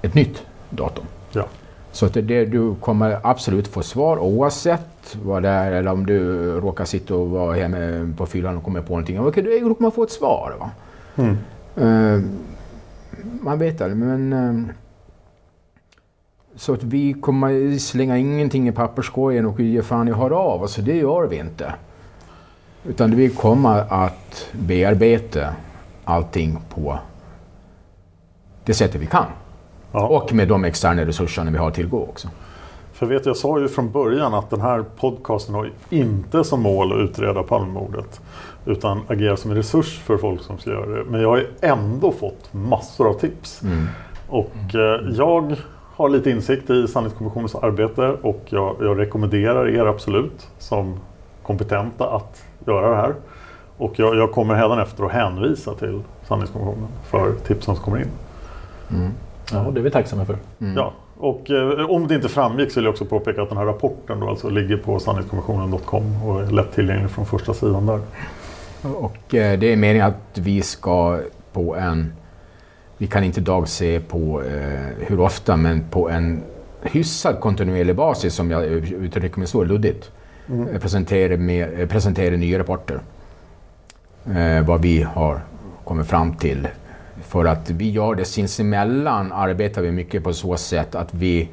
ett 0.02 0.14
nytt 0.14 0.42
datum. 0.70 1.04
Ja. 1.32 1.44
Så 1.92 2.06
att 2.06 2.14
det, 2.14 2.44
du 2.44 2.74
kommer 2.74 3.20
absolut 3.22 3.68
få 3.68 3.82
svar 3.82 4.18
oavsett 4.18 5.16
vad 5.22 5.42
det 5.42 5.48
är 5.48 5.72
eller 5.72 5.90
om 5.90 6.06
du 6.06 6.50
råkar 6.60 6.84
sitta 6.84 7.14
och 7.14 7.30
vara 7.30 7.56
hemma 7.56 8.14
på 8.16 8.26
fyllan 8.26 8.56
och 8.56 8.64
kommer 8.64 8.80
på 8.80 8.88
någonting. 8.88 9.20
Okej, 9.20 9.42
du 9.42 9.74
kommer 9.74 9.90
få 9.90 10.02
ett 10.02 10.10
svar. 10.10 10.54
Va? 10.60 10.70
Mm. 11.16 11.36
Uh, 11.78 12.24
man 13.40 13.58
vet 13.58 13.80
aldrig, 13.80 13.96
men 13.96 14.32
uh, 14.32 14.74
så 16.56 16.72
att 16.74 16.82
vi 16.82 17.12
kommer 17.12 17.78
slänga 17.78 18.18
ingenting 18.18 18.68
i 18.68 18.72
papperskorgen 18.72 19.46
och 19.46 19.60
ge 19.60 19.82
fan 19.82 20.08
i 20.08 20.12
hör 20.12 20.30
av 20.30 20.62
oss. 20.62 20.76
Det 20.76 20.96
gör 20.96 21.26
vi 21.26 21.38
inte. 21.38 21.74
Utan 22.84 23.16
vi 23.16 23.28
kommer 23.28 24.04
att 24.04 24.46
bearbeta 24.52 25.54
allting 26.04 26.58
på 26.68 26.98
det 28.64 28.74
sättet 28.74 29.00
vi 29.00 29.06
kan. 29.06 29.26
Ja. 29.92 30.06
Och 30.06 30.32
med 30.32 30.48
de 30.48 30.64
externa 30.64 31.04
resurserna 31.04 31.50
vi 31.50 31.58
har 31.58 31.70
tillgå 31.70 32.02
också. 32.02 32.28
För 32.92 33.06
vet 33.06 33.26
jag 33.26 33.36
sa 33.36 33.60
ju 33.60 33.68
från 33.68 33.90
början 33.90 34.34
att 34.34 34.50
den 34.50 34.60
här 34.60 34.84
podcasten 35.00 35.54
har 35.54 35.70
inte 35.90 36.44
som 36.44 36.62
mål 36.62 36.92
att 36.92 37.10
utreda 37.10 37.42
Palmemordet. 37.42 38.20
Utan 38.66 39.00
agera 39.08 39.36
som 39.36 39.50
en 39.50 39.56
resurs 39.56 39.98
för 39.98 40.16
folk 40.18 40.42
som 40.42 40.58
ska 40.58 40.70
göra 40.70 40.86
det. 40.86 41.04
Men 41.04 41.20
jag 41.20 41.28
har 41.28 41.36
ju 41.36 41.46
ändå 41.60 42.12
fått 42.12 42.52
massor 42.52 43.08
av 43.08 43.12
tips. 43.14 43.62
Mm. 43.62 43.86
Och 44.28 44.74
eh, 44.74 45.00
jag 45.14 45.56
har 45.96 46.08
lite 46.08 46.30
insikt 46.30 46.70
i 46.70 46.88
Sanningskommissionens 46.88 47.54
arbete 47.54 48.16
och 48.22 48.44
jag, 48.48 48.76
jag 48.80 48.98
rekommenderar 48.98 49.68
er 49.68 49.86
absolut 49.86 50.48
som 50.58 51.00
kompetenta 51.42 52.10
att 52.10 52.44
göra 52.66 52.90
det 52.90 52.96
här. 52.96 53.14
Och 53.76 53.98
jag, 53.98 54.16
jag 54.16 54.32
kommer 54.32 54.54
hädanefter 54.54 55.04
att 55.04 55.12
hänvisa 55.12 55.74
till 55.74 56.02
Sanningskommissionen 56.28 56.88
för 57.04 57.32
tipsen 57.32 57.74
som 57.74 57.84
kommer 57.84 57.98
in. 57.98 58.10
Mm. 58.90 59.10
Ja, 59.52 59.70
det 59.74 59.80
är 59.80 59.82
vi 59.84 59.90
tacksamma 59.90 60.24
för. 60.24 60.38
Ja, 60.76 60.92
och 61.16 61.50
eh, 61.50 61.90
om 61.90 62.08
det 62.08 62.14
inte 62.14 62.28
framgick 62.28 62.70
så 62.72 62.80
vill 62.80 62.84
jag 62.84 62.92
också 62.92 63.04
påpeka 63.04 63.42
att 63.42 63.48
den 63.48 63.58
här 63.58 63.64
rapporten 63.64 64.20
då 64.20 64.28
alltså 64.28 64.48
ligger 64.50 64.76
på 64.76 64.98
sanningskommissionen.com 64.98 66.22
och 66.22 66.42
är 66.42 66.46
lätt 66.46 66.72
tillgänglig 66.74 67.10
från 67.10 67.26
första 67.26 67.54
sidan 67.54 67.86
där. 67.86 68.00
Och 68.82 69.34
eh, 69.34 69.58
det 69.58 69.72
är 69.72 69.76
meningen 69.76 70.06
att 70.06 70.38
vi 70.38 70.62
ska 70.62 71.18
på 71.52 71.76
en, 71.76 72.12
vi 72.98 73.06
kan 73.06 73.24
inte 73.24 73.40
idag 73.40 73.68
se 73.68 74.00
på 74.00 74.42
eh, 74.42 75.06
hur 75.06 75.20
ofta, 75.20 75.56
men 75.56 75.84
på 75.90 76.10
en 76.10 76.42
hyfsad 76.82 77.40
kontinuerlig 77.40 77.96
basis 77.96 78.34
som 78.34 78.50
jag 78.50 78.64
uttrycker 78.64 79.38
mig 79.38 79.48
så 79.48 79.64
luddigt, 79.64 80.10
Mm. 80.50 80.80
presentera, 80.80 81.36
med, 81.36 81.88
presentera 81.90 82.36
nya 82.36 82.58
rapporter. 82.58 83.00
Eh, 84.36 84.66
vad 84.66 84.82
vi 84.82 85.02
har 85.02 85.40
kommit 85.84 86.06
fram 86.06 86.34
till. 86.34 86.68
För 87.22 87.44
att 87.44 87.70
vi 87.70 87.90
gör 87.90 88.14
det 88.14 88.24
sinsemellan 88.24 89.32
arbetar 89.32 89.82
vi 89.82 89.90
mycket 89.92 90.24
på 90.24 90.32
så 90.32 90.56
sätt 90.56 90.94
att 90.94 91.14
vi 91.14 91.48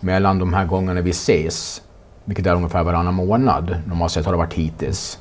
mellan 0.00 0.38
de 0.38 0.54
här 0.54 0.64
gångerna 0.66 1.00
vi 1.00 1.10
ses, 1.10 1.82
vilket 2.24 2.46
är 2.46 2.54
ungefär 2.54 2.82
varannan 2.84 3.14
månad, 3.14 3.76
normalt 3.86 4.12
sett 4.12 4.24
har 4.24 4.32
det 4.32 4.38
varit 4.38 4.54
hittills, 4.54 5.18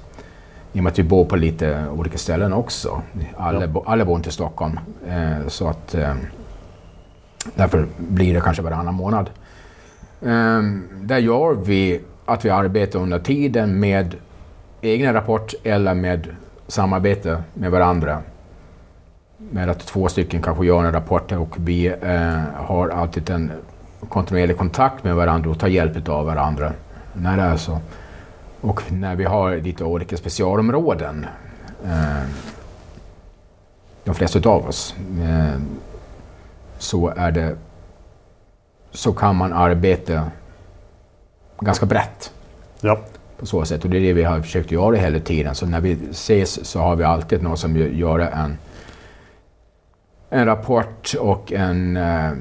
i 0.74 0.80
och 0.80 0.84
med 0.84 0.92
att 0.92 1.00
vi 1.00 1.04
bor 1.04 1.26
på 1.26 1.36
lite 1.36 1.86
olika 1.98 2.18
ställen 2.18 2.54
också. 2.54 3.02
Alla, 3.38 3.62
Ja. 3.62 3.68
bo, 3.68 3.84
alla 3.86 4.06
bor 4.06 4.16
inte 4.18 4.30
i 4.30 4.32
Stockholm. 4.32 4.80
Eh, 5.08 5.48
så 5.48 5.68
att 5.68 5.96
eh, 5.96 6.14
därför 7.56 7.86
blir 7.98 8.34
det 8.34 8.42
kanske 8.42 8.64
varannan 8.64 8.94
månad. 8.94 9.30
Eh, 10.22 10.62
där 11.02 11.18
gör 11.18 11.54
vi 11.54 12.02
att 12.26 12.46
vi 12.46 12.50
arbetar 12.50 13.00
under 13.00 13.20
tiden 13.20 13.80
med 13.80 14.16
egna 14.82 15.14
rapport 15.14 15.54
eller 15.64 15.94
med 15.94 16.28
samarbete 16.68 17.44
med 17.54 17.72
varandra. 17.72 18.22
Med 19.52 19.70
att 19.70 19.80
två 19.80 20.08
stycken 20.10 20.42
kanske 20.42 20.66
gör 20.66 20.84
en 20.84 20.92
rapport 20.92 21.32
och 21.32 21.56
vi 21.58 21.88
eh, 22.02 22.42
har 22.56 22.90
alltid 22.90 23.30
en 23.30 23.52
kontinuerlig 24.10 24.58
kontakt 24.58 25.04
med 25.04 25.16
varandra 25.16 25.50
och 25.50 25.60
tar 25.60 25.68
hjälp 25.68 26.10
av 26.10 26.26
varandra 26.26 26.74
när 27.14 27.38
det 27.38 27.44
är 27.44 27.58
så. 27.58 27.80
Och 28.62 28.92
när 28.92 29.16
vi 29.16 29.24
har 29.24 29.56
lite 29.58 29.84
olika 29.84 30.18
specialområden, 30.18 31.26
eh, 31.86 32.24
de 34.04 34.16
flesta 34.16 34.50
av 34.50 34.68
oss, 34.68 34.96
eh, 35.22 35.62
så 36.78 37.08
är 37.18 37.32
det 37.32 37.56
så 38.92 39.14
kan 39.14 39.36
man 39.36 39.54
arbeta 39.54 40.32
ganska 41.60 41.86
brett. 41.86 42.32
Ja. 42.82 43.00
På 43.38 43.46
så 43.46 43.66
sätt. 43.66 43.84
Och 43.84 43.90
det 43.90 43.98
är 43.98 44.02
det 44.02 44.14
vi 44.14 44.24
har 44.24 44.42
försökt 44.42 44.72
göra 44.72 44.96
hela 44.96 45.20
tiden. 45.20 45.56
Så 45.56 45.66
när 45.66 45.82
vi 45.82 45.98
ses 46.12 46.66
så 46.66 46.80
har 46.80 46.96
vi 46.96 47.04
alltid 47.04 47.44
någon 47.44 47.58
som 47.58 47.78
gö- 47.78 47.96
gör 47.98 48.20
en, 48.20 48.58
en 50.34 50.46
rapport 50.46 51.14
och 51.20 51.54
en 51.54 51.98
eh, 51.98 52.32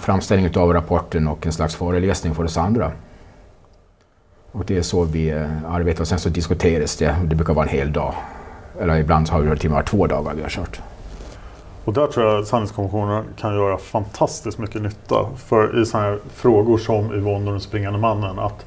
framställning 0.00 0.56
av 0.56 0.72
rapporten 0.72 1.28
och 1.28 1.46
en 1.46 1.52
slags 1.52 1.74
föreläsning 1.74 2.34
för 2.34 2.44
oss 2.44 2.56
andra. 2.56 2.92
Och 4.52 4.64
det 4.64 4.76
är 4.76 4.82
så 4.82 5.04
vi 5.04 5.28
eh, 5.28 5.64
arbetar. 5.68 6.00
Och 6.00 6.08
sen 6.08 6.18
så 6.18 6.28
diskuteras 6.28 6.96
det. 6.96 7.16
Det 7.24 7.36
brukar 7.36 7.54
vara 7.54 7.66
en 7.66 7.72
hel 7.72 7.92
dag. 7.92 8.14
Eller 8.80 8.96
ibland 8.96 9.28
så 9.28 9.34
har 9.34 9.40
vi 9.40 9.58
till 9.58 9.70
och 9.70 9.76
med 9.76 9.86
två 9.86 10.06
dagar 10.06 10.34
vi 10.34 10.42
har 10.42 10.48
kört. 10.48 10.80
Och 11.84 11.92
där 11.92 12.06
tror 12.06 12.26
jag 12.26 12.40
att 12.40 12.48
sanningskommissionen 12.48 13.24
kan 13.36 13.54
göra 13.54 13.78
fantastiskt 13.78 14.58
mycket 14.58 14.82
nytta. 14.82 15.26
För 15.36 15.82
i 15.82 15.86
sådana 15.86 16.08
här 16.08 16.18
frågor 16.34 16.78
som 16.78 17.14
Yvonne 17.14 17.46
och 17.46 17.52
den 17.52 17.60
springande 17.60 17.98
mannen. 17.98 18.38
Att 18.38 18.66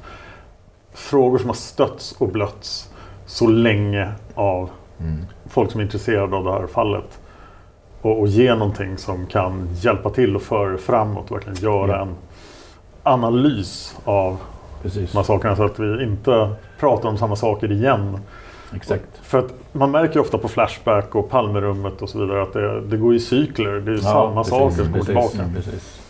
frågor 0.92 1.38
som 1.38 1.48
har 1.48 1.54
stötts 1.54 2.12
och 2.12 2.28
blötts 2.28 2.90
så 3.26 3.46
länge 3.46 4.12
av 4.34 4.70
folk 5.46 5.70
som 5.70 5.80
är 5.80 5.84
intresserade 5.84 6.36
av 6.36 6.44
det 6.44 6.52
här 6.52 6.66
fallet. 6.66 7.18
Och, 8.02 8.20
och 8.20 8.28
ge 8.28 8.54
någonting 8.54 8.98
som 8.98 9.26
kan 9.26 9.68
hjälpa 9.80 10.10
till 10.10 10.36
och 10.36 10.42
föra 10.42 10.78
framåt 10.78 11.30
och 11.30 11.36
verkligen 11.36 11.58
göra 11.58 11.96
Ja. 11.96 12.02
en 12.02 12.14
analys 13.02 13.96
av 14.04 14.36
Precis. 14.82 15.10
sakerna. 15.10 15.56
Så 15.56 15.64
att 15.64 15.78
vi 15.78 16.04
inte 16.04 16.50
pratar 16.80 17.08
om 17.08 17.18
samma 17.18 17.36
saker 17.36 17.72
igen. 17.72 18.18
Exakt. 18.76 19.04
För 19.22 19.38
att 19.38 19.54
man 19.72 19.90
märker 19.90 20.20
ofta 20.20 20.38
på 20.38 20.48
Flashback 20.48 21.14
och 21.14 21.30
Palmerummet 21.30 22.02
och 22.02 22.08
så 22.08 22.18
vidare 22.18 22.42
att 22.42 22.52
det, 22.52 22.80
det 22.80 22.96
går 22.96 23.14
i 23.14 23.20
cykler. 23.20 23.70
Det 23.70 23.90
är 23.90 23.94
ju 23.94 24.00
samma 24.00 24.34
precis, 24.44 24.50
saker 24.50 24.76
som 24.84 24.92
precis, 24.92 25.06
tillbaka. 25.06 25.50
Precis. 25.56 26.00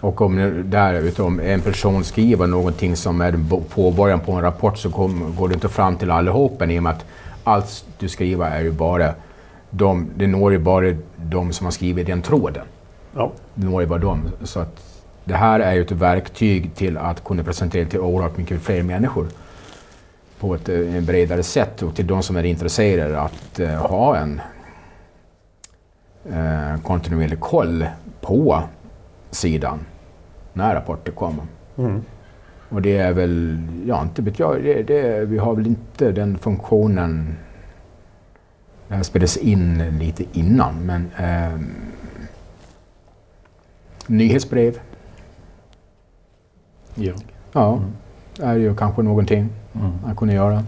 Och 0.00 0.20
om 0.20 0.62
där 0.64 0.94
utom 0.94 1.40
en 1.40 1.60
person 1.60 2.04
skriver 2.04 2.46
någonting 2.46 2.96
som 2.96 3.20
är 3.20 3.34
påbörjan 3.74 4.20
på 4.20 4.32
en 4.32 4.40
rapport 4.42 4.78
så 4.78 4.90
kom, 4.90 5.34
går 5.38 5.48
det 5.48 5.54
inte 5.54 5.68
fram 5.68 5.96
till 5.96 6.10
allihopa 6.10 6.66
i 6.66 6.78
och 6.78 6.82
med 6.82 6.92
att 6.92 7.04
allt 7.44 7.84
du 7.98 8.08
skriver 8.08 8.50
är 8.50 8.60
ju 8.60 8.72
bara 8.72 9.14
de, 9.76 10.10
det 10.16 10.26
når 10.26 10.52
ju 10.52 10.58
bara 10.58 10.94
de 11.16 11.52
som 11.52 11.66
har 11.66 11.70
skrivit 11.70 12.06
den 12.06 12.22
tråden. 12.22 12.64
Ja. 13.14 13.32
Det 13.54 13.66
når 13.66 13.82
ju 13.82 13.88
bara 13.88 13.98
dem. 13.98 14.28
Så 14.42 14.60
att 14.60 14.94
det 15.24 15.34
här 15.34 15.60
är 15.60 15.72
ju 15.72 15.82
ett 15.82 15.92
verktyg 15.92 16.74
till 16.74 16.96
att 16.98 17.24
kunna 17.24 17.42
presentera 17.42 17.88
till 17.88 18.00
oerhört 18.00 18.36
mycket 18.36 18.60
fler 18.60 18.82
människor 18.82 19.26
på 20.40 20.54
ett 20.54 20.68
eh, 20.68 21.00
bredare 21.00 21.42
sätt 21.42 21.82
och 21.82 21.94
till 21.94 22.06
de 22.06 22.22
som 22.22 22.36
är 22.36 22.44
intresserade 22.44 23.20
att 23.20 23.60
eh, 23.60 23.68
ha 23.68 24.16
en 24.16 24.40
eh, 26.32 26.80
kontinuerlig 26.82 27.40
koll 27.40 27.86
på 28.20 28.62
sidan 29.30 29.78
när 30.52 30.74
rapporter 30.74 31.12
kommer. 31.12 31.44
Mm. 31.78 32.02
Och 32.68 32.82
det 32.82 32.96
är 32.96 33.12
väl, 33.12 33.58
ja 33.86 34.02
inte 34.02 34.22
vet 34.22 34.38
jag, 34.38 34.62
det, 34.62 34.82
det, 34.82 35.24
vi 35.24 35.38
har 35.38 35.54
väl 35.54 35.66
inte 35.66 36.12
den 36.12 36.38
funktionen. 36.38 37.36
Spelades 39.02 39.36
in 39.36 39.98
lite 39.98 40.24
innan 40.32 40.86
men 40.86 41.10
eh, 41.18 41.60
nyhetsbrev, 44.06 44.78
Ja. 46.94 47.12
ja, 47.52 47.80
är 48.42 48.54
ju 48.56 48.76
kanske 48.76 49.02
någonting 49.02 49.48
Mm. 49.74 49.92
man 50.06 50.16
kunde 50.16 50.34
göra. 50.34 50.64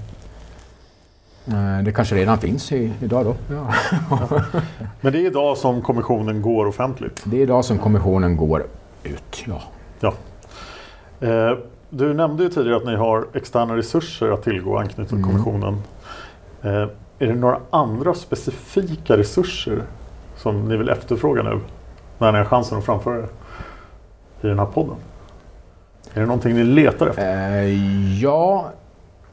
Eh, 1.47 1.83
det 1.85 1.93
kanske 1.93 2.15
redan 2.15 2.39
finns 2.39 2.73
i, 2.73 2.93
idag 3.03 3.25
då. 3.25 3.37
Ja. 3.55 3.73
Men 5.01 5.13
det 5.13 5.19
är 5.19 5.27
idag 5.27 5.57
som 5.57 5.83
kommissionen 5.83 6.43
går 6.43 6.67
offentligt. 6.67 7.23
Det 7.25 7.37
är 7.37 7.41
idag 7.43 7.65
som 7.65 7.79
kommissionen 7.79 8.37
går 8.37 8.67
ut, 9.03 9.45
ja. 9.47 9.63
Ja. 10.01 10.15
Eh, 11.29 11.59
du 11.91 12.15
nämnde 12.15 12.43
ju 12.43 12.49
tidigare 12.49 12.77
att 12.77 12.85
ni 12.87 12.97
har 12.97 13.27
externa 13.35 13.77
resurser 13.77 14.31
att 14.31 14.43
tillgå 14.43 14.79
anknutet 14.79 15.09
till 15.09 15.19
Mm. 15.19 15.29
kommissionen. 15.31 15.83
Är 17.19 17.27
det 17.27 17.35
några 17.35 17.61
andra 17.71 18.15
specifika 18.15 19.17
resurser 19.17 19.83
som 20.37 20.69
ni 20.69 20.77
vill 20.77 20.89
efterfråga 20.89 21.43
nu? 21.43 21.61
När 22.19 22.33
ni 22.33 22.39
har 22.39 22.45
chansen 22.45 22.79
att 22.79 22.85
framföra 22.85 23.17
det 23.21 23.29
i 24.41 24.47
den 24.47 24.59
här 24.59 24.67
podden? 24.67 24.97
Är 26.15 26.21
det 26.21 26.27
någonting 26.27 26.55
ni 26.55 26.65
letar 26.65 27.07
efter? 27.07 27.63
Eh, 27.63 28.21
ja, 28.23 28.71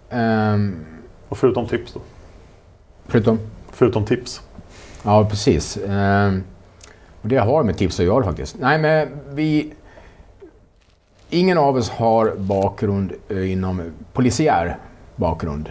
ehm, 0.09 0.85
Och 1.29 1.37
förutom 1.37 1.67
tips 1.67 1.93
då? 1.93 1.99
förutom 3.07 3.39
Förutom 3.71 4.05
tips. 4.05 4.41
Ja, 5.03 5.25
precis. 5.29 5.77
Ehm, 5.87 6.43
och 7.21 7.27
det 7.27 7.37
har 7.37 7.63
med 7.63 7.77
tips 7.77 7.99
att 7.99 8.05
göra 8.05 8.23
faktiskt. 8.23 8.55
Nej, 8.59 8.79
men 8.79 9.07
vi... 9.29 9.73
Ingen 11.29 11.57
av 11.57 11.75
oss 11.75 11.89
har 11.89 12.35
bakgrund 12.37 13.13
eh, 13.29 13.51
inom 13.51 13.91
polisiär 14.13 14.77
bakgrund. 15.15 15.69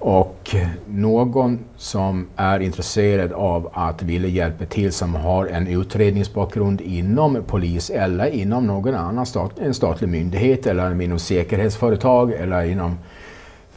Och 0.00 0.56
någon 0.86 1.58
som 1.76 2.28
är 2.36 2.60
intresserad 2.60 3.32
av 3.32 3.70
att 3.72 4.02
vilja 4.02 4.28
hjälpa 4.28 4.64
till 4.64 4.92
som 4.92 5.14
har 5.14 5.46
en 5.46 5.66
utredningsbakgrund 5.66 6.80
inom 6.80 7.42
polis 7.46 7.90
eller 7.90 8.26
inom 8.26 8.66
någon 8.66 8.94
annan 8.94 9.26
stat, 9.26 9.58
en 9.58 9.74
statlig 9.74 10.08
myndighet 10.08 10.66
eller 10.66 11.02
inom 11.02 11.18
säkerhetsföretag 11.18 12.32
eller 12.32 12.62
inom 12.62 12.98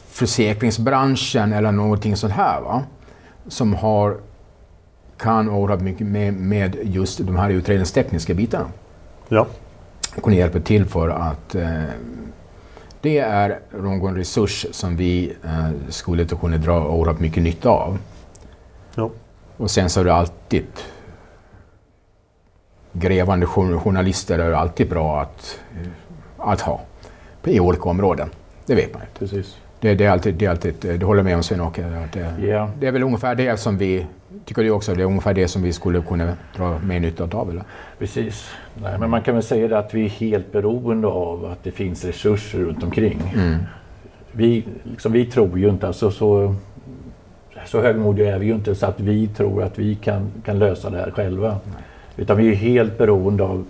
försäkringsbranschen 0.08 1.52
eller 1.52 1.72
någonting 1.72 2.16
sånt 2.16 2.32
här. 2.32 2.60
Va? 2.60 2.82
Som 3.48 3.74
har, 3.74 4.16
kan 5.16 5.48
oerhört 5.48 5.80
mycket 5.80 6.06
med, 6.06 6.34
med 6.34 6.76
just 6.82 7.18
de 7.18 7.36
här 7.36 7.50
utredningstekniska 7.50 8.34
bitarna. 8.34 8.66
Ja. 9.28 9.46
Kunna 10.22 10.36
hjälpa 10.36 10.60
till 10.60 10.84
för 10.84 11.08
att 11.08 11.54
eh, 11.54 11.82
det 13.04 13.18
är 13.18 13.60
någon 13.72 14.16
resurs 14.16 14.66
som 14.70 14.96
vi 14.96 15.36
eh, 15.44 15.70
skulle 15.88 16.24
kunna 16.24 16.56
dra 16.56 16.88
oerhört 16.88 17.20
mycket 17.20 17.42
nytta 17.42 17.68
av. 17.68 17.98
Ja. 18.94 19.10
Och 19.56 19.70
sen 19.70 19.90
så 19.90 20.00
är 20.00 20.04
det 20.04 20.14
alltid 20.14 20.66
grävande 22.92 23.46
jour- 23.46 23.78
journalister 23.78 24.38
är 24.38 24.52
alltid 24.52 24.88
bra 24.88 25.20
att 25.20 25.60
att 26.38 26.60
ha 26.60 26.80
i 27.44 27.60
olika 27.60 27.82
områden. 27.88 28.30
Det 28.66 28.74
vet 28.74 28.92
man 28.94 29.02
ju. 29.02 29.08
Precis. 29.18 29.56
Det, 29.84 29.94
det, 29.94 30.04
är 30.04 30.10
alltid, 30.10 30.34
det, 30.34 30.46
är 30.46 30.50
alltid, 30.50 30.74
det 30.80 31.02
håller 31.02 31.18
jag 31.18 31.24
med 31.24 31.36
om 31.36 31.42
Sven-Åke. 31.42 32.06
Det, 32.12 32.46
Ja. 32.46 32.70
det 32.80 32.86
är 32.86 32.92
väl 32.92 33.02
ungefär 33.02 33.34
det 33.34 33.56
som 33.56 33.78
vi, 33.78 34.06
tycker 34.44 34.62
du 34.62 34.70
också, 34.70 34.94
det 34.94 35.02
är 35.02 35.06
ungefär 35.06 35.34
det 35.34 35.48
som 35.48 35.62
vi 35.62 35.72
skulle 35.72 36.00
kunna 36.00 36.32
dra 36.56 36.78
mer 36.78 37.00
nytta 37.00 37.24
av? 37.38 37.50
Eller? 37.50 37.62
Precis. 37.98 38.50
Nej, 38.82 38.98
men 38.98 39.10
man 39.10 39.22
kan 39.22 39.34
väl 39.34 39.42
säga 39.42 39.78
att 39.78 39.94
vi 39.94 40.04
är 40.04 40.08
helt 40.08 40.52
beroende 40.52 41.08
av 41.08 41.44
att 41.44 41.64
det 41.64 41.70
finns 41.70 42.04
resurser 42.04 42.58
runt 42.58 42.82
omkring. 42.82 43.32
Mm. 43.34 43.56
Vi, 44.32 44.64
liksom, 44.82 45.12
vi 45.12 45.26
tror 45.26 45.58
ju 45.58 45.68
inte, 45.68 45.86
alltså, 45.86 46.10
så, 46.10 46.54
så 47.66 47.80
högmodiga 47.80 48.34
är 48.34 48.38
vi 48.38 48.46
ju 48.46 48.54
inte 48.54 48.74
så 48.74 48.86
att 48.86 49.00
vi 49.00 49.28
tror 49.28 49.62
att 49.62 49.78
vi 49.78 49.94
kan, 49.94 50.30
kan 50.44 50.58
lösa 50.58 50.90
det 50.90 50.98
här 50.98 51.10
själva. 51.10 51.56
Utan 52.16 52.36
vi 52.36 52.48
är 52.50 52.54
helt 52.54 52.98
beroende 52.98 53.44
av 53.44 53.64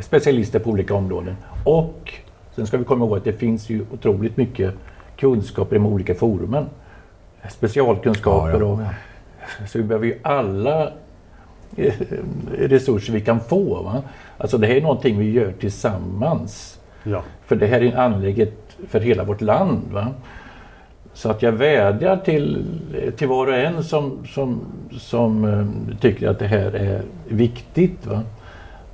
specialister 0.00 0.58
på 0.58 0.70
olika 0.70 0.94
områden. 0.94 1.36
Och 1.64 2.14
sen 2.54 2.66
ska 2.66 2.76
vi 2.76 2.84
komma 2.84 3.04
ihåg 3.04 3.16
att 3.16 3.24
det 3.24 3.32
finns 3.32 3.70
ju 3.70 3.84
otroligt 3.92 4.36
mycket 4.36 4.74
kunskaper 5.16 5.76
i 5.76 5.78
de 5.78 5.86
olika 5.86 6.14
forumen. 6.14 6.66
Specialkunskaper 7.50 8.60
Ja, 8.60 8.82
ja. 8.82 8.88
och 9.62 9.68
så 9.68 9.78
vi 9.78 9.84
behöver 9.84 10.06
ju 10.06 10.18
alla 10.22 10.92
eh, 11.76 11.94
resurser 12.58 13.12
vi 13.12 13.20
kan 13.20 13.40
få. 13.40 13.82
Va? 13.82 14.02
Alltså 14.38 14.58
det 14.58 14.66
här 14.66 14.74
är 14.74 14.80
någonting 14.80 15.18
vi 15.18 15.30
gör 15.30 15.52
tillsammans. 15.52 16.80
Ja. 17.02 17.22
För 17.46 17.56
det 17.56 17.66
här 17.66 17.80
är 17.80 17.92
en 17.92 17.98
angeläget 17.98 18.52
för 18.88 19.00
hela 19.00 19.24
vårt 19.24 19.40
land. 19.40 19.82
Va? 19.92 20.08
Så 21.12 21.30
att 21.30 21.42
jag 21.42 21.52
vädjar 21.52 22.16
till, 22.16 22.64
till 23.16 23.28
var 23.28 23.46
och 23.46 23.54
en 23.54 23.84
som, 23.84 24.26
som, 24.26 24.60
som 24.92 25.44
eh, 25.44 25.98
tycker 26.00 26.28
att 26.28 26.38
det 26.38 26.46
här 26.46 26.72
är 26.72 27.02
viktigt. 27.28 28.06
Va? 28.06 28.22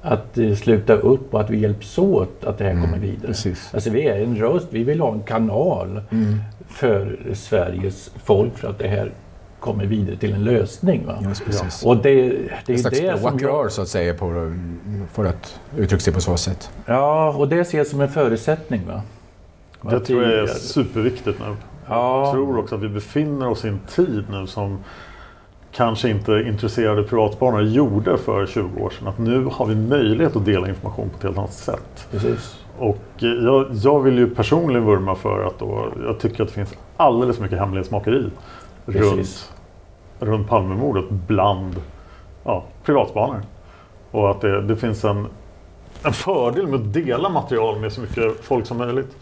Att 0.03 0.39
eh, 0.39 0.55
sluta 0.55 0.93
upp 0.95 1.35
och 1.35 1.41
att 1.41 1.51
vi 1.51 1.59
hjälps 1.59 1.99
åt 1.99 2.45
att 2.45 2.59
det 2.59 2.65
här 2.65 2.73
kommer 2.73 2.99
vidare. 2.99 3.27
precis. 3.27 3.71
Alltså 3.75 3.91
vi 3.91 4.03
är 4.07 4.23
en 4.23 4.37
röst, 4.37 4.67
vi 4.71 4.85
vill 4.85 5.01
ha 5.01 5.13
en 5.13 5.23
kanal 5.23 6.01
Mm. 6.11 6.39
för 6.69 7.19
Sveriges 7.35 8.11
folk 8.25 8.59
för 8.59 8.69
att 8.69 8.79
det 8.79 8.89
här 8.89 9.13
kommer 9.61 9.85
vidare 9.87 10.17
till 10.17 10.33
en 10.33 10.45
lösning. 10.45 11.07
Va? 11.07 11.19
Precis. 11.47 11.83
Och 11.85 11.97
det, 11.97 12.29
det 12.67 12.73
är 12.73 12.77
slags 12.77 13.01
det 13.01 13.19
som 13.21 13.39
jag, 13.39 13.73
så 13.73 13.83
att 13.83 13.89
säga, 13.89 14.15
på, 14.15 14.55
för 15.13 15.25
att 15.25 15.61
uttrycka 15.77 16.01
sig 16.01 16.13
på 16.13 16.21
så 16.21 16.37
sätt. 16.37 16.71
Ja, 16.87 17.35
och 17.39 17.49
det 17.49 17.65
ser 17.65 17.79
jag 17.79 17.87
som 17.87 18.01
en 18.01 18.09
förutsättning. 18.09 18.81
Va? 18.87 19.03
Det 19.91 19.97
Att 19.97 20.05
tror 20.05 20.23
jag 20.23 20.33
är 20.33 20.43
vi- 20.43 20.49
superviktigt 20.49 21.39
nu. 21.41 21.57
Ja. 21.89 22.25
Jag 22.25 22.33
tror 22.33 22.59
också 22.59 22.75
att 22.75 22.81
vi 22.83 22.89
befinner 22.89 23.49
oss 23.49 23.65
i 23.65 23.69
en 23.69 23.81
tid 23.95 24.25
nu 24.31 24.47
som 24.47 24.79
kanske 25.73 26.11
inte 26.11 26.33
intresserade 26.33 27.03
privatspanare 27.03 27.69
gjorde 27.69 28.19
för 28.19 28.47
20 28.47 28.81
år 28.81 28.91
sedan. 28.91 29.09
Att 29.09 29.19
nu 29.19 29.45
har 29.45 29.67
vi 29.67 29.75
möjlighet 29.75 30.37
att 30.37 30.45
dela 30.45 30.69
information 30.69 31.11
på 31.11 31.17
ett 31.17 31.23
helt 31.23 31.39
annat 31.39 31.53
sätt. 31.53 32.09
Precis. 32.11 32.61
Och 32.79 33.23
eh, 33.23 33.29
jag, 33.29 33.67
jag 33.73 34.01
vill 34.01 34.19
ju 34.19 34.31
personligen 34.31 34.85
vurma 34.85 35.15
för 35.15 35.45
att 35.45 35.59
då, 35.59 35.89
jag 36.05 36.21
tycker 36.21 36.43
att 36.43 36.49
det 36.49 36.55
finns 36.55 36.75
alldeles 36.97 37.37
för 37.37 37.43
mycket 37.43 37.59
hemlighetsmakeri 37.59 38.31
Precis. 38.87 39.51
runt, 40.19 40.31
runt 40.31 40.49
Palmemordet 40.49 41.11
bland 41.11 41.77
ja, 42.45 42.65
privatspanare. 42.85 43.43
Och 44.11 44.31
att 44.31 44.41
det, 44.41 44.63
det 44.63 44.77
finns 44.77 45.05
en, 45.05 45.27
en 46.05 46.13
fördel 46.13 46.67
med 46.67 46.81
att 46.81 46.93
dela 46.93 47.29
material 47.29 47.81
med 47.81 47.93
så 47.93 48.01
mycket 48.01 48.45
folk 48.45 48.67
som 48.67 48.79
möjligt. 48.79 49.17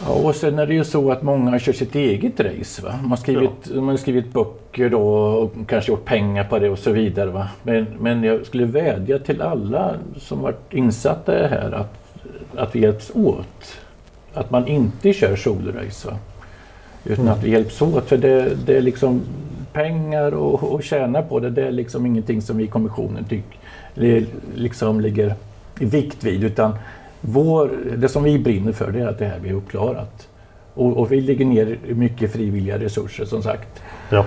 Ja, 0.00 0.12
och 0.12 0.34
sen 0.34 0.58
är 0.58 0.66
det 0.66 0.74
ju 0.74 0.84
så 0.84 1.12
att 1.12 1.22
många 1.22 1.58
kör 1.58 1.72
sitt 1.72 1.94
eget 1.94 2.40
race. 2.40 2.82
Va? 2.82 2.98
Man, 3.00 3.10
har 3.10 3.16
skrivit, 3.16 3.74
man 3.74 3.88
har 3.88 3.96
skrivit 3.96 4.32
böcker 4.32 4.90
då 4.90 5.02
och 5.02 5.52
kanske 5.66 5.92
gjort 5.92 6.04
pengar 6.04 6.44
på 6.44 6.58
det 6.58 6.70
och 6.70 6.78
så 6.78 6.92
vidare. 6.92 7.30
Va? 7.30 7.48
Men, 7.62 7.86
men 8.00 8.24
jag 8.24 8.46
skulle 8.46 8.64
vädja 8.64 9.18
till 9.18 9.42
alla 9.42 9.94
som 10.16 10.42
varit 10.42 10.72
insatta 10.72 11.38
i 11.38 11.42
det 11.42 11.48
här 11.48 11.72
att, 11.72 11.94
att 12.56 12.74
vi 12.74 12.80
hjälps 12.80 13.10
åt. 13.14 13.78
Att 14.34 14.50
man 14.50 14.68
inte 14.68 15.12
kör 15.12 15.36
solorace. 15.36 16.08
Va? 16.08 16.16
Utan 17.04 17.28
att 17.28 17.42
vi 17.42 17.50
hjälps 17.50 17.82
åt. 17.82 18.08
För 18.08 18.16
det, 18.16 18.54
det 18.66 18.76
är 18.76 18.82
liksom 18.82 19.22
pengar 19.72 20.34
och, 20.34 20.62
och 20.72 20.82
tjäna 20.82 21.22
på 21.22 21.40
det. 21.40 21.50
Det 21.50 21.62
är 21.62 21.72
liksom 21.72 22.06
ingenting 22.06 22.42
som 22.42 22.56
vi 22.56 22.64
i 22.64 22.68
kommissionen 22.68 23.24
tycker 23.24 23.58
liksom 24.54 25.00
ligger 25.00 25.34
i 25.80 25.84
vikt 25.84 26.24
vid. 26.24 26.44
Utan 26.44 26.74
vår, 27.24 27.70
det 27.96 28.08
som 28.08 28.22
vi 28.22 28.38
brinner 28.38 28.72
för 28.72 28.90
det 28.92 29.00
är 29.00 29.06
att 29.06 29.18
det 29.18 29.24
här 29.26 29.40
blir 29.40 29.52
uppklarat. 29.52 30.28
Och, 30.74 30.96
och 30.96 31.12
vi 31.12 31.20
lägger 31.20 31.44
ner 31.44 31.78
mycket 31.88 32.32
frivilliga 32.32 32.78
resurser 32.78 33.24
som 33.24 33.42
sagt 33.42 33.82
Ja. 34.10 34.24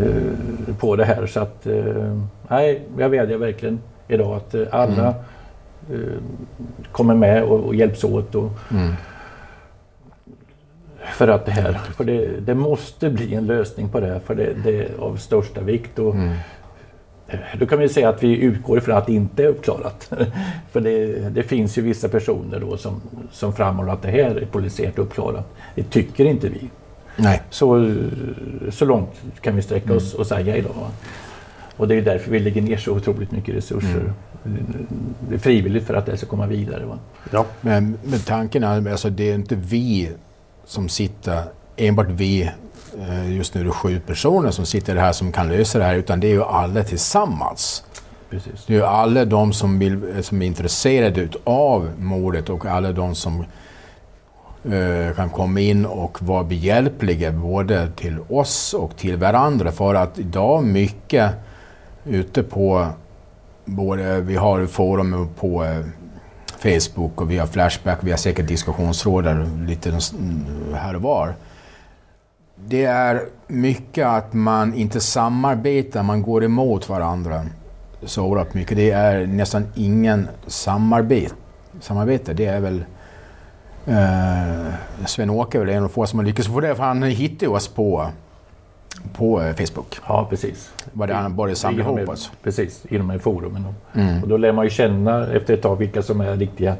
eh, 0.00 0.74
på 0.78 0.96
det 0.96 1.04
här. 1.04 1.26
Så 1.26 1.40
att, 1.40 1.66
eh, 1.66 2.18
nej, 2.48 2.82
jag 2.98 3.08
vädjar 3.08 3.38
verkligen 3.38 3.80
idag 4.08 4.36
att 4.36 4.54
eh, 4.54 4.62
alla 4.70 5.08
eh, 5.92 5.98
kommer 6.92 7.14
med 7.14 7.42
och, 7.44 7.60
och 7.60 7.74
hjälps 7.74 8.04
åt. 8.04 8.34
Och, 8.34 8.50
Mm. 8.70 8.92
För 11.12 11.28
att 11.28 11.46
det 11.46 11.52
här, 11.52 11.72
för 11.72 12.04
det, 12.04 12.40
det 12.40 12.54
måste 12.54 13.10
bli 13.10 13.34
en 13.34 13.46
lösning 13.46 13.88
på 13.88 14.00
det 14.00 14.06
här 14.06 14.18
för 14.18 14.34
det, 14.34 14.52
det 14.64 14.82
är 14.82 14.88
av 14.98 15.16
största 15.16 15.60
vikt. 15.60 15.98
Och, 15.98 16.14
Mm. 16.14 16.34
Då 17.58 17.66
kan 17.66 17.78
vi 17.78 17.88
säga 17.88 18.08
att 18.08 18.22
vi 18.22 18.36
utgår 18.36 18.78
ifrån 18.78 18.96
att 18.96 19.06
det 19.06 19.12
inte 19.12 19.42
är 19.42 19.46
uppklarat. 19.46 20.12
För 20.72 20.80
det, 20.80 21.06
det 21.30 21.42
finns 21.42 21.78
ju 21.78 21.82
vissa 21.82 22.08
personer 22.08 22.60
då 22.60 22.76
som, 22.76 23.00
som 23.32 23.52
framhåller 23.52 23.92
att 23.92 24.02
det 24.02 24.10
här 24.10 24.34
är 24.34 24.46
polisiärt 24.46 24.98
uppklarat. 24.98 25.54
Det 25.74 25.82
tycker 25.82 26.24
inte 26.24 26.48
vi. 26.48 26.70
Nej. 27.16 27.42
Så, 27.50 27.96
så 28.70 28.84
långt 28.84 29.10
kan 29.40 29.56
vi 29.56 29.62
sträcka 29.62 29.94
oss 29.94 30.14
och 30.14 30.26
säga 30.26 30.56
idag. 30.56 30.74
va. 30.80 30.90
Och 31.76 31.88
det 31.88 31.94
är 31.94 32.02
därför 32.02 32.30
vi 32.30 32.38
lägger 32.38 32.62
ner 32.62 32.76
så 32.76 32.92
otroligt 32.92 33.32
mycket 33.32 33.54
resurser. 33.54 34.12
Det 35.28 35.34
är 35.34 35.38
frivilligt 35.38 35.86
för 35.86 35.94
att 35.94 36.06
det 36.06 36.16
ska 36.16 36.26
komma 36.26 36.46
vidare. 36.46 36.84
Va? 36.84 36.98
Ja. 37.32 37.46
Men, 37.60 37.98
men 38.04 38.18
tanken 38.20 38.64
är 38.64 38.90
alltså 38.90 39.10
det 39.10 39.30
är 39.30 39.34
inte 39.34 39.54
vi 39.54 40.10
som 40.64 40.88
sitter, 40.88 41.42
enbart 41.76 42.08
vi, 42.10 42.50
just 43.28 43.54
nu 43.54 43.60
är 43.60 43.64
det 43.64 43.70
sju 43.70 44.00
personer 44.00 44.50
som 44.50 44.66
sitter 44.66 44.96
här 44.96 45.12
som 45.12 45.32
kan 45.32 45.48
lösa 45.48 45.78
det 45.78 45.84
här, 45.84 45.94
utan 45.94 46.20
det 46.20 46.26
är 46.26 46.32
ju 46.32 46.44
alla 46.44 46.84
tillsammans. 46.84 47.84
Precis. 48.30 48.64
Det 48.66 48.74
är 48.74 48.78
ju 48.78 48.84
alla 48.84 49.24
de 49.24 49.52
som, 49.52 49.78
vill, 49.78 50.24
som 50.24 50.42
är 50.42 50.46
intresserade 50.46 51.28
av 51.44 51.90
mordet 51.98 52.48
och 52.48 52.66
alla 52.66 52.92
de 52.92 53.14
som 53.14 53.44
eh, 54.64 55.14
kan 55.16 55.30
komma 55.30 55.60
in 55.60 55.86
och 55.86 56.22
vara 56.22 56.44
behjälpliga 56.44 57.32
både 57.32 57.90
till 57.96 58.18
oss 58.28 58.74
och 58.74 58.96
till 58.96 59.16
varandra. 59.16 59.72
För 59.72 59.94
att 59.94 60.18
idag 60.18 60.64
mycket 60.64 61.32
ute 62.04 62.42
på 62.42 62.86
både, 63.64 64.20
vi 64.20 64.36
har 64.36 64.66
forum 64.66 65.28
på 65.40 65.64
eh, 65.64 65.84
Facebook 66.58 67.20
och 67.20 67.30
vi 67.30 67.38
har 67.38 67.46
Flashback, 67.46 67.98
vi 68.00 68.10
har 68.10 68.18
säkert 68.18 68.46
diskussionsråd 68.46 69.26
lite 69.66 69.98
här 70.74 70.96
och 70.96 71.02
var. 71.02 71.34
Det 72.66 72.84
är 72.84 73.22
mycket 73.46 74.06
att 74.06 74.32
man 74.32 74.74
inte 74.74 75.00
samarbetar, 75.00 76.02
man 76.02 76.22
går 76.22 76.44
emot 76.44 76.88
varandra 76.88 77.46
så 78.02 78.24
oerhört 78.24 78.54
mycket. 78.54 78.76
Det 78.76 78.90
är 78.90 79.26
nästan 79.26 79.66
ingen 79.74 80.28
samarbete. 80.46 81.34
samarbete. 81.80 82.32
Det 82.32 82.46
är 82.46 82.60
väl 82.60 82.84
eh, 83.86 85.06
Sven-Åke 85.06 85.58
är 85.58 85.64
väl 85.64 85.74
en 85.74 85.84
av 85.84 85.88
få 85.88 86.06
som 86.06 86.18
har 86.18 86.26
lyckats 86.26 86.48
få 86.48 86.60
det, 86.60 86.74
för 86.74 86.82
han 86.82 87.02
hittade 87.02 87.50
oss 87.50 87.68
på, 87.68 88.06
på 89.12 89.42
eh, 89.42 89.54
Facebook. 89.54 89.98
Ja, 90.08 90.26
precis. 90.30 90.72
Var 90.92 91.06
det 91.06 91.14
han 91.14 91.36
började 91.36 91.56
samla 91.56 91.82
ihop 91.82 92.08
oss. 92.08 92.30
Precis, 92.42 92.86
inom 92.88 93.06
de 93.08 93.12
här 93.12 93.18
forumen. 93.18 93.64
Mm. 93.94 94.22
Och 94.22 94.28
då 94.28 94.36
lär 94.36 94.52
man 94.52 94.64
ju 94.64 94.70
känna 94.70 95.26
efter 95.26 95.54
ett 95.54 95.62
tag 95.62 95.76
vilka 95.76 96.02
som 96.02 96.20
är 96.20 96.36
riktiga 96.36 96.76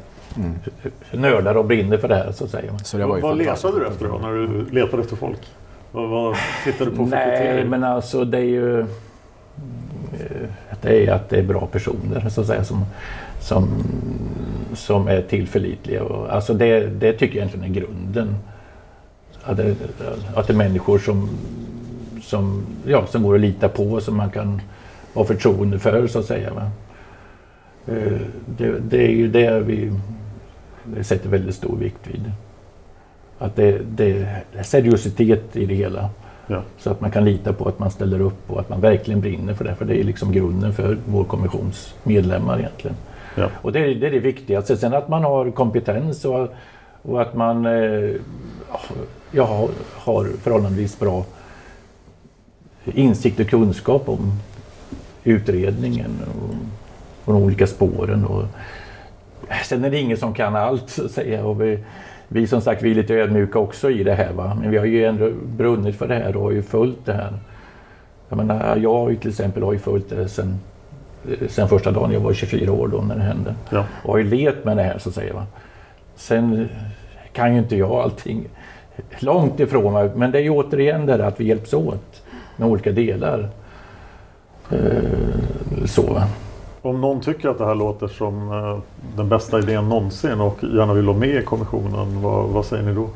nördar 1.13 1.55
och 1.55 1.65
brinner 1.65 1.99
för 1.99 2.09
det 2.09 2.15
här 2.15 2.33
så 2.33 2.45
att 2.45 2.51
säga. 2.51 2.79
Så 2.79 2.97
det 2.97 3.07
var 3.07 3.17
ju 3.17 3.23
Vad 3.23 3.39
letade 3.39 3.79
du 3.79 3.87
efter 3.87 4.09
då 4.09 4.19
när 4.19 4.33
du 4.33 4.67
letade 4.71 5.03
efter 5.03 5.17
folk? 5.17 5.41
Vad, 5.93 6.09
vad 6.11 6.37
tittade 6.65 6.91
du 6.91 6.97
på 6.97 7.05
för 7.07 7.11
Nej, 7.17 7.37
kriterier? 7.39 7.65
men 7.65 7.85
alltså 7.85 8.25
det 8.25 8.39
är 8.39 8.43
ju... 8.43 8.81
eh, 8.81 8.87
Det 10.83 11.07
är 11.07 11.13
att 11.13 11.29
det 11.29 11.39
är 11.39 11.43
bra 11.43 11.67
personer 11.67 12.29
så 12.29 12.41
att 12.41 12.47
säga 12.47 12.65
som, 12.65 12.85
som, 13.41 13.69
som 14.75 15.09
är 15.09 15.23
tillförlitliga. 15.23 16.03
Och, 16.03 16.35
alltså 16.35 16.55
det, 16.55 16.87
det 16.87 17.13
tycker 17.13 17.39
jag 17.39 17.47
egentligen 17.49 17.77
är 17.77 17.81
grunden. 17.81 18.35
Att 19.43 19.57
det, 19.57 19.75
att 20.35 20.47
det 20.47 20.53
är 20.53 20.57
människor 20.57 20.99
som, 20.99 21.29
som, 22.23 22.63
ja, 22.87 23.07
som 23.07 23.23
går 23.23 23.35
att 23.35 23.41
lita 23.41 23.69
på, 23.69 24.01
som 24.01 24.17
man 24.17 24.31
kan 24.31 24.61
ha 25.15 25.25
förtroende 25.25 25.79
för 25.79 26.07
så 26.07 26.19
att 26.19 26.25
säga. 26.27 26.55
Va? 26.55 26.71
Eh, 27.87 28.13
Det, 28.47 28.79
det 28.79 29.05
är 29.07 29.11
ju 29.13 29.29
det 29.29 29.61
vi 29.61 29.93
sätter 31.03 31.29
väldigt 31.29 31.55
stor 31.55 31.77
vikt 31.77 32.07
vid. 32.07 32.33
Att 33.43 33.57
det, 33.57 33.79
det 33.79 34.27
är 34.57 34.63
seriositet 34.63 35.57
i 35.57 35.67
det 35.67 35.75
hela. 35.75 36.11
Ja. 36.47 36.63
Så 36.79 36.91
att 36.91 37.01
man 37.01 37.11
kan 37.11 37.25
lita 37.25 37.53
på 37.53 37.69
att 37.69 37.79
man 37.79 37.91
ställer 37.91 38.21
upp 38.21 38.51
och 38.51 38.61
att 38.61 38.69
man 38.69 38.81
verkligen 38.81 39.21
brinner 39.21 39.55
för 39.55 39.65
det. 39.65 39.75
För 39.75 39.85
det 39.85 40.01
är 40.01 40.05
liksom 40.05 40.33
grunden 40.33 40.73
för 40.73 40.99
vår 41.07 41.25
kommissions 41.25 41.95
medlemmar 42.03 42.59
egentligen. 42.59 42.97
Ja. 43.37 43.49
Och 43.63 43.73
det 43.73 43.79
är, 43.81 43.95
det 43.95 44.07
är 44.07 44.11
det 44.11 44.19
viktigaste. 44.19 44.77
Sen 44.77 44.95
att 44.95 45.09
man 45.09 45.25
har 45.25 45.51
kompetens 45.51 46.25
och, 46.25 46.49
och 47.03 47.23
att 47.23 47.35
man 47.35 47.67
eh, 47.67 48.15
ja, 49.31 49.69
har- 49.97 50.37
förhållandevis 50.43 50.99
bra 50.99 51.25
insikt 52.85 53.41
och 53.41 53.47
kunskap 53.49 54.09
om 54.09 54.33
utredningen 55.25 56.11
och, 56.27 56.55
och 57.25 57.33
de 57.35 57.43
olika 57.43 57.67
spåren. 57.67 58.25
Och 58.25 58.45
Sen 59.65 59.85
är 59.85 59.91
det 59.91 59.99
ingen 59.99 60.17
som 60.17 60.35
kan 60.35 60.57
allt 60.57 60.91
så 60.91 61.05
att 61.05 61.11
säga. 61.11 61.45
Och 61.45 61.61
vi, 61.63 61.79
vi 62.33 62.47
som 62.47 62.61
sagt 62.61 62.83
vi 62.83 62.91
är 62.91 62.95
lite 62.95 63.15
ödmjuka 63.15 63.59
också 63.59 63.91
i 63.91 64.05
det 64.05 64.15
här. 64.15 64.33
Va? 64.33 64.57
Men 64.61 64.71
vi 64.71 64.79
har 64.79 64.85
ju 64.85 65.05
ändå 65.05 65.31
brunnit 65.57 65.97
för 65.97 66.09
det 66.09 66.15
här 66.15 66.37
och 66.37 66.43
har 66.43 66.51
ju 66.51 66.63
följt 66.63 67.07
det 67.07 67.13
här. 67.13 67.33
Jag 68.29 68.37
menar, 68.37 68.77
jag 68.77 69.21
till 69.21 69.31
exempel 69.31 69.63
har 69.63 69.73
ju 69.73 69.79
följt 69.79 70.11
det 70.11 70.29
sen, 70.29 70.61
sen 71.49 71.69
första 71.69 71.91
dagen. 71.91 72.13
Jag 72.13 72.21
var 72.21 72.33
24 72.33 72.73
år 72.73 72.89
då 72.89 72.99
när 72.99 73.17
det 73.17 73.23
hände. 73.23 73.55
Ja. 73.71 73.85
Och 74.03 74.13
har 74.13 74.19
ju 74.19 74.25
levt 74.25 74.65
med 74.65 74.77
det 74.77 74.83
här 74.83 74.99
så 74.99 75.09
att 75.09 75.15
säga. 75.15 75.35
Va? 75.35 75.47
Sen 76.17 76.69
kan 77.33 77.53
ju 77.53 77.59
inte 77.59 77.77
jag 77.77 77.91
allting 77.91 78.49
långt 79.19 79.61
ifrån 79.61 79.93
mig. 79.93 80.11
Men 80.15 80.31
det 80.31 80.39
är 80.39 80.43
ju 80.43 80.51
återigen 80.51 81.07
det 81.07 81.17
där 81.17 81.25
att 81.25 81.41
vi 81.41 81.45
hjälps 81.45 81.75
åt 81.75 82.23
med 82.57 82.69
olika 82.69 82.93
delar. 82.93 83.49
Eh, 84.71 85.85
så. 85.85 86.23
Om 86.83 87.01
någon 87.01 87.21
tycker 87.21 87.49
att 87.49 87.59
det 87.59 87.67
här 87.67 87.75
låter 87.75 88.09
som 88.09 88.53
eh, 88.53 88.79
den 89.17 89.29
bästa 89.29 89.59
idén 89.59 89.89
någonsin 89.89 90.41
och 90.41 90.65
gärna 90.65 90.95
vill 90.95 91.07
vara 91.07 91.17
med 91.19 91.43
i 91.43 91.45
kommissionen, 91.45 92.23
vad, 92.23 92.49
vad 92.49 92.67
säger 92.67 92.83
ni 92.83 92.95
då? 92.95 93.09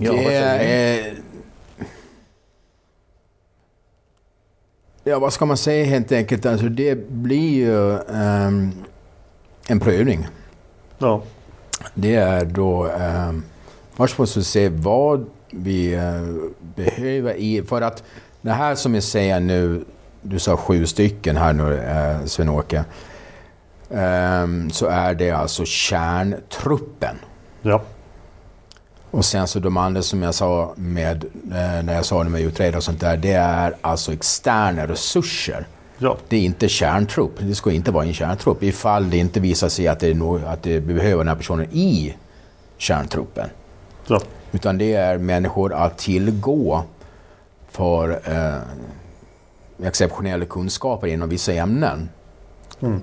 Ja, 0.00 0.12
vad 0.12 0.20
det 0.20 0.24
säger 0.24 1.12
ni? 1.12 1.18
Ja, 5.04 5.18
vad 5.18 5.32
ska 5.32 5.46
man 5.46 5.56
säga 5.56 5.84
helt 5.84 6.12
enkelt? 6.12 6.46
Alltså, 6.46 6.66
det 6.66 7.08
blir 7.08 7.50
ju 7.50 7.98
ehm, 7.98 8.72
en 9.68 9.80
prövning. 9.80 10.26
Ja, 10.98 11.22
Det 11.94 12.14
är 12.14 12.44
då... 12.44 12.86
Um, 12.86 13.44
först 13.94 14.18
måste 14.18 14.38
vi 14.38 14.44
se 14.44 14.68
vad 14.68 15.26
vi 15.50 15.94
eh, 15.94 16.22
behöver 16.60 17.34
i... 17.34 17.62
För 17.62 17.80
att 17.80 18.02
det 18.40 18.50
här 18.50 18.74
som 18.74 18.94
jag 18.94 19.02
säger 19.02 19.40
nu, 19.40 19.84
du 20.22 20.38
sa 20.38 20.56
sju 20.56 20.86
stycken 20.86 21.36
här 21.36 21.52
nu, 21.52 21.72
uh, 21.72 22.26
Sven-Åke. 22.26 22.84
Ehm, 23.94 24.70
så 24.70 24.86
är 24.86 25.14
det 25.14 25.30
alltså 25.30 25.64
kärntruppen. 25.64 27.16
ja, 27.62 27.82
Och 29.10 29.24
sen 29.24 29.46
så 29.46 29.58
de 29.58 29.76
andra 29.76 30.02
som 30.02 30.22
jag 30.22 30.34
sa 30.34 30.72
med, 30.76 31.24
eh, 31.52 31.82
när 31.84 31.94
jag 31.94 32.04
sa 32.04 32.24
det 32.24 32.30
med 32.30 32.40
utredare 32.40 32.76
och 32.76 32.84
sånt 32.84 33.00
där, 33.00 33.16
det 33.16 33.32
är 33.32 33.76
alltså 33.80 34.12
externa 34.12 34.86
resurser. 34.86 35.66
ja, 35.98 36.16
Det 36.28 36.36
är 36.36 36.40
inte 36.40 36.68
kärntrupp. 36.68 37.32
Det 37.38 37.54
ska 37.54 37.72
inte 37.72 37.90
vara 37.90 38.04
en 38.04 38.14
kärntrupp 38.14 38.62
ifall 38.62 39.10
det 39.10 39.16
inte 39.16 39.40
visar 39.40 39.68
sig 39.68 39.88
att 39.88 40.00
det, 40.00 40.08
är 40.08 40.14
no, 40.14 40.40
att 40.46 40.62
det 40.62 40.80
behöver 40.80 41.18
den 41.18 41.28
här 41.28 41.36
personen 41.36 41.66
i 41.72 42.14
kärntruppen. 42.78 43.48
ja, 44.06 44.20
Utan 44.52 44.78
det 44.78 44.94
är 44.94 45.18
människor 45.18 45.74
att 45.74 45.98
tillgå 45.98 46.82
för 47.70 48.10
eh, 48.24 48.60
exceptionella 49.84 50.44
kunskaper 50.44 51.06
inom 51.06 51.28
vissa 51.28 51.52
ämnen. 51.52 52.08
Mm. 52.80 53.00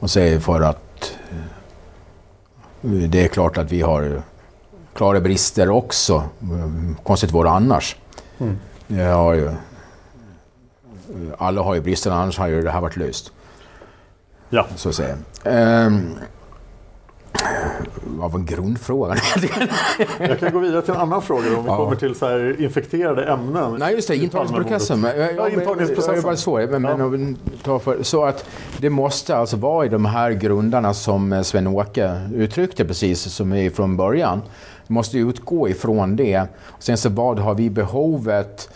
Och 0.00 0.10
säger 0.10 0.40
för 0.40 0.60
att 0.60 1.12
eh, 2.82 2.90
det 2.90 3.24
är 3.24 3.28
klart 3.28 3.58
att 3.58 3.72
vi 3.72 3.82
har 3.82 4.22
klara 4.94 5.20
brister 5.20 5.70
också. 5.70 6.14
Eh, 6.42 7.02
Konstigt 7.02 7.32
vore 7.32 7.50
annars. 7.50 7.96
Mm. 8.38 8.58
Jag 8.86 9.14
har 9.14 9.34
ju, 9.34 9.50
alla 11.38 11.62
har 11.62 11.74
ju 11.74 11.80
brister, 11.80 12.10
annars 12.10 12.38
har 12.38 12.46
ju 12.46 12.62
det 12.62 12.70
här 12.70 12.80
varit 12.80 12.96
löst. 12.96 13.32
ja. 14.50 14.66
Så 14.76 14.88
att 14.88 14.94
säga. 14.94 15.16
Ehm, 15.44 16.14
vad 18.04 18.32
var 18.32 18.40
grundfrågan? 18.40 19.16
Jag 20.18 20.38
kan 20.40 20.52
gå 20.52 20.58
vidare 20.58 20.82
till 20.82 20.94
en 20.94 21.00
annan 21.00 21.22
fråga 21.22 21.50
då, 21.50 21.56
om 21.56 21.64
vi 21.64 21.70
Ja. 21.70 21.76
kommer 21.76 21.96
till 21.96 22.14
så 22.14 22.50
infekterade 22.58 23.24
ämnen. 23.24 23.76
Nej, 23.78 23.94
just 23.94 24.08
det. 24.08 24.16
Intagningsprocessen. 24.16 25.02
Ja, 25.04 25.14
Jag 25.14 25.46
är 25.46 25.50
intagningsprocessen. 25.60 26.22
bara 26.22 26.36
så. 26.36 26.66
Men, 26.70 27.10
vi 27.12 27.36
tar 27.62 27.78
för, 27.78 28.02
så 28.02 28.24
att 28.24 28.44
det 28.78 28.90
måste 28.90 29.36
alltså 29.36 29.56
vara 29.56 29.86
i 29.86 29.88
de 29.88 30.04
här 30.04 30.30
grundarna 30.30 30.94
som 30.94 31.44
Sven-Åke 31.44 32.20
uttryckte 32.34 32.84
precis 32.84 33.20
som 33.22 33.52
är 33.52 33.70
från 33.70 33.96
början. 33.96 34.42
Det 34.86 34.92
måste 34.94 35.18
utgå 35.18 35.68
ifrån 35.68 36.16
det. 36.16 36.42
Sen 36.78 36.96
så 36.96 37.08
vad 37.08 37.38
har 37.38 37.54
vi 37.54 37.70
behovet? 37.70 38.68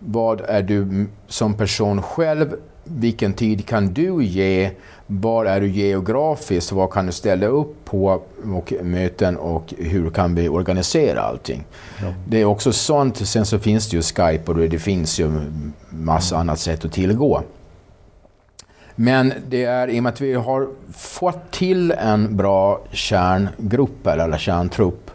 Vad 0.00 0.40
är 0.40 0.62
du 0.62 1.06
som 1.28 1.54
person 1.54 2.02
själv? 2.02 2.56
Vilken 2.84 3.32
tid 3.32 3.66
kan 3.66 3.86
du 3.94 4.24
ge? 4.24 4.70
Var 5.06 5.44
är 5.44 5.60
du 5.60 5.68
geografiskt? 5.68 6.72
Vad 6.72 6.90
kan 6.90 7.06
du 7.06 7.12
ställa 7.12 7.46
upp 7.46 7.84
på 7.84 8.22
och 8.54 8.72
möten 8.82 9.36
och 9.36 9.74
hur 9.78 10.10
kan 10.10 10.34
vi 10.34 10.48
organisera 10.48 11.20
allting? 11.20 11.64
Det 12.28 12.40
är 12.40 12.44
också 12.44 12.72
sånt. 12.72 13.16
Sen 13.16 13.46
så 13.46 13.58
finns 13.58 13.90
det 13.90 13.96
ju 13.96 14.02
Skype 14.02 14.52
och 14.52 14.56
det 14.56 14.78
finns 14.78 15.20
ju 15.20 15.30
massa 15.90 16.36
annat 16.36 16.58
sätt 16.58 16.84
att 16.84 16.92
tillgå. 16.92 17.42
Men 18.94 19.32
det 19.48 19.64
är 19.64 19.88
i 19.88 19.98
och 19.98 20.02
med 20.02 20.12
att 20.12 20.20
vi 20.20 20.34
har 20.34 20.68
fått 20.92 21.50
till 21.50 21.90
en 21.90 22.36
bra 22.36 22.80
kärngrupp 22.90 24.06
eller, 24.06 24.38
kärntrupp 24.38 25.10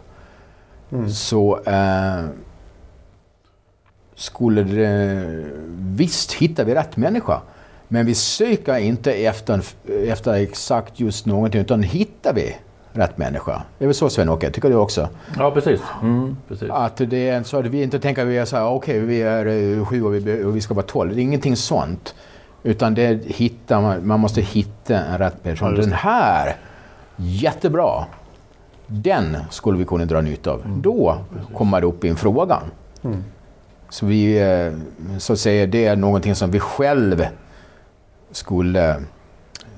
så 1.08 1.60
eh, 1.66 2.24
skulle 4.16 4.62
det... 4.62 5.44
Visst 5.78 6.32
hittar 6.32 6.64
vi 6.64 6.74
rätt 6.74 6.96
människa. 6.96 7.40
Men 7.88 8.06
vi 8.06 8.14
söker 8.14 8.76
inte 8.76 9.12
efter, 9.12 9.62
efter 10.08 10.34
exakt 10.34 11.00
just 11.00 11.26
någonting 11.26 11.60
utan 11.60 11.82
hittar 11.82 12.34
vi 12.34 12.56
rätt 12.92 13.18
människa. 13.18 13.62
Det 13.78 13.84
är 13.84 13.86
väl 13.86 13.94
så 13.94 14.10
Sven-Åke? 14.10 14.50
Tycker 14.50 14.68
du 14.68 14.74
också? 14.74 15.08
Ja, 15.38 15.50
precis. 15.50 15.80
Mm, 16.02 16.36
precis. 16.48 16.70
Att 16.70 16.96
det 16.96 17.28
är 17.28 17.42
så 17.42 17.58
att 17.58 17.66
vi 17.66 17.82
inte 17.82 17.98
tänker 17.98 18.22
att 18.22 18.28
vi 18.28 18.38
är 18.38 18.44
så 18.44 18.56
här, 18.56 18.66
okej 18.66 19.00
vi 19.00 19.22
är 19.22 19.46
eh, 19.46 19.84
sju 19.84 20.04
och 20.04 20.14
vi, 20.14 20.44
och 20.44 20.56
vi 20.56 20.60
ska 20.60 20.74
vara 20.74 20.86
tolv. 20.86 21.14
Det 21.14 21.20
är 21.20 21.22
ingenting 21.22 21.56
sånt. 21.56 22.14
Utan 22.62 22.94
det 22.94 23.24
hittar 23.24 24.00
man, 24.00 24.20
måste 24.20 24.40
hitta 24.40 24.98
en 24.98 25.18
rätt 25.18 25.42
person. 25.42 25.74
Den 25.74 25.92
här, 25.92 26.56
jättebra. 27.16 28.04
Den 28.86 29.36
skulle 29.50 29.78
vi 29.78 29.84
kunna 29.84 30.04
dra 30.04 30.20
nytta 30.20 30.50
av. 30.50 30.62
Då 30.82 31.18
kommer 31.54 31.80
det 31.80 31.86
upp 31.86 32.04
i 32.04 32.08
en 32.08 32.16
frågan. 32.16 32.62
Så 33.90 34.06
vi, 34.06 34.38
eh, 34.38 34.72
så 35.18 35.32
att 35.32 35.38
säga, 35.38 35.66
det 35.66 35.86
är 35.86 35.96
någonting 35.96 36.34
som 36.34 36.50
vi 36.50 36.60
själv 36.60 37.26
skulle 38.30 39.02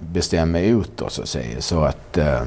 bestämma 0.00 0.60
ut 0.60 0.90
då, 0.96 1.08
så 1.08 1.22
att 1.22 1.28
säga. 1.28 1.60
Så 1.60 1.80
att... 1.82 2.16
eh, 2.18 2.40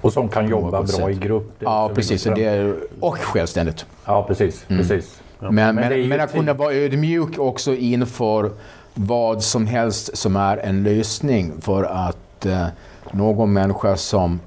Och 0.00 0.12
som 0.12 0.28
kan 0.28 0.48
jobba 0.48 0.70
bra 0.70 0.86
sätt. 0.86 1.08
i 1.10 1.14
grupp. 1.14 1.52
Ja, 1.58 1.90
precis. 1.94 2.12
viktigt. 2.26 2.34
Det 2.34 2.44
är, 2.44 2.74
och 3.00 3.18
självständigt. 3.18 3.86
Ja, 4.04 4.24
precis. 4.28 4.64
precis. 4.68 5.20
Men, 5.38 5.54
men, 5.54 5.74
Men 5.74 5.98
ju 6.02 6.08
men 6.08 6.20
att 6.20 6.32
kunna 6.32 6.52
vara 6.54 6.72
ödmjuk 6.74 7.38
också 7.38 7.74
inför 7.74 8.50
vad 8.94 9.42
som 9.42 9.66
helst 9.66 10.16
som 10.16 10.36
är 10.36 10.56
en 10.56 10.82
lösning 10.82 11.52
för 11.60 11.84
att 11.84 12.46
eh, 12.46 12.66
någon 13.12 13.52
människa 13.52 13.96
som 13.96 14.40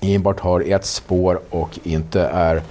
enbart 0.00 0.40
har 0.40 0.60
ett 0.60 0.84
spår 0.84 1.40
och 1.50 1.78
inte 1.82 2.20
är 2.22 2.62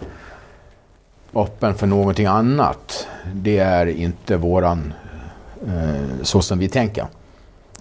öppen 1.36 1.76
för 1.76 1.88
någonting 1.88 2.26
annat. 2.26 3.08
Det 3.34 3.58
är 3.58 3.86
inte 3.86 4.38
våran 4.38 4.94
eh, 5.68 6.24
så 6.24 6.42
som 6.42 6.60
vi 6.60 6.70
tänker. 6.70 7.06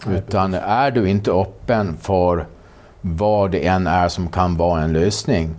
Utan 0.07 0.55
är 0.55 0.91
du 0.91 1.09
inte 1.09 1.31
öppen 1.31 1.97
för 2.01 2.47
vad 3.01 3.51
det 3.51 3.67
än 3.67 3.87
är 3.87 4.09
som 4.09 4.29
kan 4.29 4.57
vara 4.57 4.83
en 4.83 4.93
lösning 4.93 5.55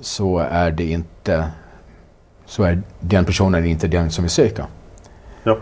så 0.00 0.38
är 0.38 0.70
det 0.70 0.84
inte 0.84 1.50
så 2.46 2.62
är 2.62 2.82
den 3.00 3.24
personen 3.24 3.66
inte 3.66 3.88
den 3.88 4.10
som 4.10 4.24
vi 4.24 4.30
söker. 4.30 4.64
Ja. 5.42 5.58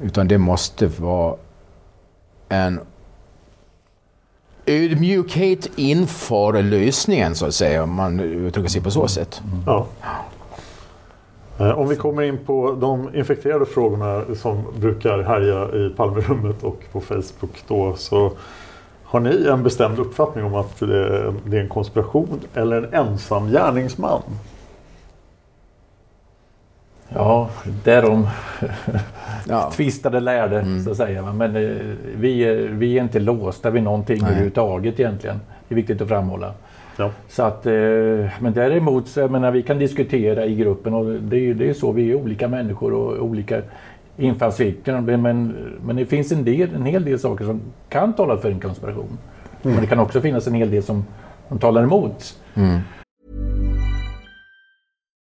Utan 0.00 0.28
det 0.28 0.38
måste 0.38 0.86
vara 0.86 1.36
en 2.48 2.80
ödmjukhet 4.66 5.66
inför 5.76 6.62
lösningen 6.62 7.34
så 7.34 7.46
att 7.46 7.54
säga, 7.54 7.82
om 7.82 7.94
man 7.94 8.20
uttrycker 8.20 8.68
sig 8.68 8.80
på 8.82 8.90
så 8.90 9.08
sätt. 9.08 9.42
Ja. 9.66 9.86
Eh, 11.60 11.78
Om 11.78 11.88
vi 11.88 11.96
kommer 11.96 12.22
in 12.22 12.38
på 12.46 12.72
de 12.80 13.14
infekterade 13.14 13.66
frågorna 13.66 14.22
som 14.34 14.62
brukar 14.78 15.22
härja 15.22 15.86
i 15.86 15.90
Palmerummet 15.96 16.62
och 16.62 16.82
på 16.92 17.00
Facebook 17.00 17.64
då 17.68 17.94
så 17.96 18.32
har 19.04 19.20
ni 19.20 19.46
en 19.50 19.62
bestämd 19.62 19.98
uppfattning 19.98 20.44
om 20.44 20.54
att 20.54 20.78
det 20.80 21.56
är 21.56 21.60
en 21.60 21.68
konspiration 21.68 22.40
eller 22.54 22.76
en 22.82 22.94
ensam 23.06 23.48
gärningsman? 23.50 24.22
Ja, 27.08 27.48
därom 27.84 28.26
Ja. 29.48 29.70
tvistade 29.74 30.20
lärde, 30.20 30.66
så 30.84 30.90
att 30.90 30.96
säga. 30.96 31.32
Men 31.32 31.56
eh, 31.56 31.76
vi, 32.16 32.40
är- 32.44 32.68
vi 32.68 32.98
är 32.98 33.02
inte 33.02 33.20
låsta 33.20 33.70
vid 33.70 33.82
någonting 33.82 34.18
Nej. 34.20 34.26
överhuvudtaget 34.30 35.00
egentligen. 35.00 35.40
Det 35.68 35.74
är 35.74 35.76
viktigt 35.76 36.00
att 36.00 36.08
framhålla. 36.08 36.52
Ja. 36.96 37.10
Så 37.28 37.42
att, 37.42 37.66
eh, 37.66 37.72
men 38.40 38.52
däremot 38.54 39.08
så 39.08 39.20
jag 39.20 39.30
menar, 39.30 39.50
vi 39.50 39.62
kan 39.62 39.78
diskutera 39.78 40.46
i 40.46 40.54
gruppen 40.54 40.94
och 40.94 41.04
det 41.04 41.36
är 41.36 41.40
ju 41.40 41.54
det 41.54 41.68
är 41.68 41.74
så, 41.74 41.92
vi 41.92 42.10
är 42.10 42.14
olika 42.14 42.48
människor 42.48 42.92
och 42.92 43.24
olika 43.24 43.62
infallsvinklar. 44.16 45.00
Men, 45.00 45.22
men, 45.84 45.96
det 45.96 46.06
finns 46.06 46.32
en, 46.32 46.44
del, 46.44 46.74
en 46.74 46.86
hel 46.86 47.04
del 47.04 47.18
saker 47.18 47.44
som 47.44 47.60
kan 47.88 48.12
tala 48.12 48.36
för 48.36 48.50
en 48.50 48.60
konspiration. 48.60 49.18
Men 49.62 49.80
det 49.80 49.86
kan 49.86 49.98
också 49.98 50.20
finnas 50.20 50.46
en 50.46 50.54
hel 50.54 50.70
del 50.70 50.82
som, 50.82 51.04
som 51.48 51.58
talar 51.58 51.82
emot. 51.82 52.34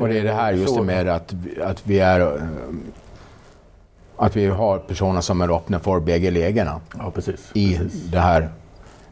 Och 0.00 0.08
det 0.08 0.18
är 0.18 0.24
det 0.24 0.32
här 0.32 0.52
just 0.52 0.76
det 0.76 0.82
med 0.82 1.08
att, 1.08 1.34
att 1.64 1.86
vi 1.86 1.98
är... 2.00 2.20
eh, 2.20 2.42
Att 4.18 4.36
vi 4.36 4.46
har 4.46 4.78
personer 4.78 5.20
som 5.20 5.40
är 5.40 5.56
öppna 5.56 5.78
för 5.78 6.00
bägge 6.00 6.30
lägena. 6.30 6.80
Ja, 6.98 7.10
precis. 7.10 7.50
I 7.54 7.76
precis. 7.78 8.02
det 8.02 8.18
här 8.20 8.48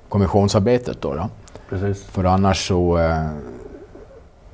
kommissionsarbetet 0.09 1.01
då. 1.01 1.15
då. 1.15 1.29
Precis. 1.69 2.05
För 2.05 2.25
annars 2.25 2.69
så 2.69 2.99
eh, 2.99 3.29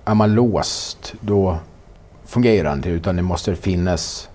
är 0.04 0.14
man 0.14 0.34
låst. 0.34 1.14
Då 1.20 1.56
fungerar 2.26 2.70
det 2.70 2.76
inte 2.76 2.88
utan 2.90 3.16
det 3.16 3.22
måste 3.22 3.56
finnas 3.56 4.28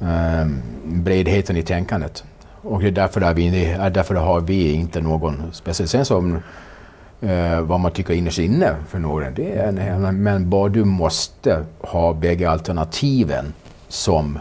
eh, 0.00 0.46
bredheten 0.84 1.56
i 1.56 1.62
tänkandet. 1.62 2.24
Och 2.62 2.80
det 2.80 2.86
är 2.88 2.90
därför, 2.92 3.20
där 3.20 3.34
vi, 3.34 3.64
är 3.66 3.90
därför 3.90 4.14
har 4.14 4.40
vi 4.40 4.72
inte 4.72 5.00
någon 5.00 5.42
speciell 5.52 5.88
sen 5.88 6.04
som 6.04 6.38
eh, 7.20 7.60
vad 7.60 7.80
man 7.80 7.92
tycker 7.92 8.14
innerst 8.14 8.38
inne 8.38 8.74
för 8.88 8.98
några. 8.98 9.30
Det 9.30 9.52
är 9.52 9.68
en, 9.68 10.22
men 10.22 10.50
bara 10.50 10.68
du 10.68 10.84
måste 10.84 11.64
ha 11.80 12.12
bägge 12.12 12.50
alternativen 12.50 13.52
som 13.88 14.38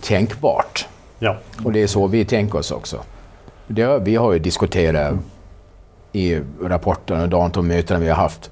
tänkbart. 0.00 0.88
Ja. 1.18 1.36
Och 1.64 1.72
det 1.72 1.82
är 1.82 1.86
så 1.86 2.06
vi 2.06 2.24
tänker 2.24 2.58
oss 2.58 2.70
också. 2.70 3.00
Det, 3.66 3.98
vi 3.98 4.16
har 4.16 4.32
ju 4.32 4.38
diskuterat 4.38 5.14
i 6.12 6.40
rapporten 6.62 7.20
och 7.20 7.28
de 7.28 7.50
och 7.50 7.64
mötena 7.64 8.00
vi 8.00 8.08
har 8.08 8.16
haft. 8.16 8.50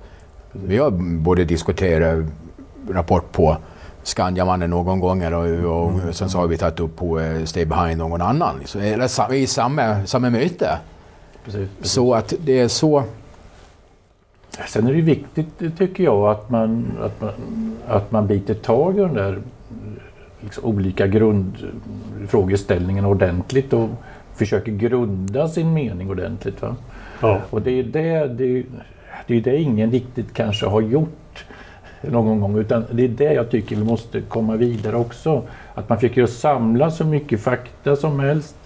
Vi 0.52 0.78
har 0.78 0.90
både 1.20 1.44
diskuterat 1.44 2.24
rapport 2.90 3.32
på 3.32 3.56
Skandiamannen 4.02 4.70
någon 4.70 5.00
gånger 5.00 5.34
och, 5.34 5.76
och 5.76 6.14
sen 6.14 6.30
så 6.30 6.38
har 6.38 6.46
vi 6.46 6.56
tagit 6.56 6.80
upp 6.80 6.96
på 6.96 7.20
eh, 7.20 7.44
Stay 7.44 7.64
Behind 7.64 7.98
någon 7.98 8.22
annan. 8.22 8.60
Så, 8.64 8.78
eller 8.78 9.34
i 9.34 9.46
samma, 9.46 10.06
samma 10.06 10.30
möte. 10.30 10.78
Precis, 11.44 11.68
precis. 11.78 11.92
Så 11.92 12.14
att 12.14 12.34
det 12.40 12.60
är 12.60 12.68
så... 12.68 13.04
Sen 14.68 14.86
är 14.86 14.92
det 14.92 15.00
viktigt 15.00 15.78
tycker 15.78 16.04
jag 16.04 16.30
att 16.30 16.50
man, 16.50 16.86
att 17.00 17.20
man, 17.20 17.30
att 17.86 18.12
man 18.12 18.26
biter 18.26 18.54
tag 18.54 18.96
i 18.96 19.00
de 19.00 19.14
där 19.14 19.38
liksom, 20.40 20.64
olika 20.64 21.06
grundfrågeställningarna 21.06 23.08
ordentligt 23.08 23.72
och 23.72 23.88
försöker 24.34 24.72
grunda 24.72 25.48
sin 25.48 25.72
mening 25.74 26.10
ordentligt. 26.10 26.62
Va? 26.62 26.76
Ja. 27.20 27.40
Och 27.50 27.62
det 27.62 27.70
är 27.70 27.82
det, 27.82 28.26
det, 28.26 28.58
är- 28.58 28.64
det 29.26 29.36
är 29.36 29.40
det 29.40 29.56
ingen 29.56 29.90
riktigt 29.90 30.34
kanske 30.34 30.66
har 30.66 30.80
gjort 30.80 31.44
någon 32.00 32.40
gång 32.40 32.58
utan 32.58 32.84
det 32.92 33.04
är 33.04 33.08
det 33.08 33.32
jag 33.32 33.50
tycker 33.50 33.76
vi 33.76 33.84
måste 33.84 34.20
komma 34.20 34.56
vidare 34.56 34.96
också. 34.96 35.42
Att 35.74 35.88
man 35.88 35.98
försöker 35.98 36.26
samla 36.26 36.90
så 36.90 37.04
mycket 37.04 37.40
fakta 37.40 37.96
som 37.96 38.20
helst 38.20 38.56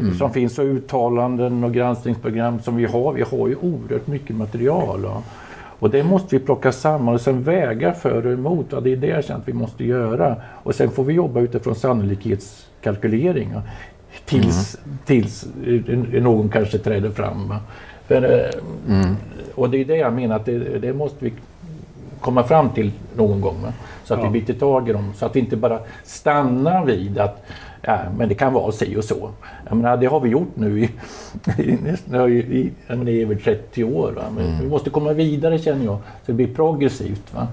Mm. 0.00 0.14
som 0.14 0.32
finns 0.32 0.58
och 0.58 0.64
uttalanden 0.64 1.64
och 1.64 1.72
granskningsprogram 1.74 2.60
som 2.60 2.76
vi 2.76 2.84
har. 2.84 3.12
Vi 3.12 3.22
har 3.22 3.48
ju 3.48 3.56
oerhört 3.56 4.06
mycket 4.06 4.36
material. 4.36 5.00
va. 5.02 5.22
Och 5.78 5.90
det 5.90 6.02
måste 6.02 6.38
vi 6.38 6.44
plocka 6.44 6.72
samman 6.72 7.14
och 7.14 7.20
sen 7.20 7.42
väga 7.42 7.92
för 7.92 8.26
och 8.26 8.32
emot. 8.32 8.72
Och 8.72 8.82
det 8.82 8.92
är 8.92 8.96
det 8.96 9.06
jag 9.06 9.24
känner 9.24 9.40
att 9.40 9.48
vi 9.48 9.52
måste 9.52 9.84
göra. 9.84 10.36
Och 10.62 10.74
sen 10.74 10.90
får 10.90 11.04
vi 11.04 11.12
jobba 11.14 11.40
utifrån 11.40 11.74
sannolikhetskalkylering. 11.74 13.54
Tills, 14.24 14.76
tills 15.04 15.46
eh, 15.66 16.22
någon 16.22 16.48
kanske 16.48 16.78
träder 16.78 17.10
fram. 17.10 17.54
För, 18.06 18.22
eh, 18.32 18.50
Mm. 18.88 19.16
Och 19.54 19.70
det 19.70 19.78
är 19.80 19.84
det 19.84 19.96
jag 19.96 20.12
menar 20.12 20.36
att 20.36 20.44
det, 20.46 20.58
det 20.78 20.92
måste 20.92 21.24
vi 21.24 21.32
komma 22.20 22.42
fram 22.44 22.70
till 22.70 22.92
någon 23.16 23.40
gång. 23.40 23.66
Så 24.04 24.14
att 24.14 24.20
Ja. 24.20 24.28
vi 24.28 24.40
biter 24.40 24.54
tag 24.54 24.88
i 24.88 24.92
dem. 24.92 25.12
Så 25.16 25.26
att 25.26 25.36
vi 25.36 25.40
inte 25.40 25.56
bara 25.56 25.78
stannar 26.04 26.84
vid 26.84 27.18
att 27.18 27.42
ja, 27.82 27.98
men 28.16 28.28
det 28.28 28.34
kan 28.34 28.52
vara 28.52 28.72
si 28.72 28.96
och 28.96 29.04
så. 29.04 29.30
Jag 29.68 29.76
menar, 29.76 29.96
det 29.96 30.06
har 30.06 30.20
vi 30.20 30.28
gjort 30.28 30.56
nu 30.56 30.80
i, 30.84 30.90
i, 31.62 31.78
nästan, 31.82 32.28
i, 32.28 32.32
i, 32.32 32.72
i 33.10 33.22
över 33.22 33.34
30 33.34 33.84
år. 33.84 34.12
Va? 34.12 34.22
Men 34.36 34.44
Mm. 34.46 34.60
Vi 34.60 34.68
måste 34.68 34.90
komma 34.90 35.12
vidare 35.12 35.58
känner 35.58 35.84
jag. 35.84 35.94
Så 35.96 36.26
det 36.26 36.32
blir 36.32 36.54
progressivt. 36.54 37.34
Va? 37.34 37.48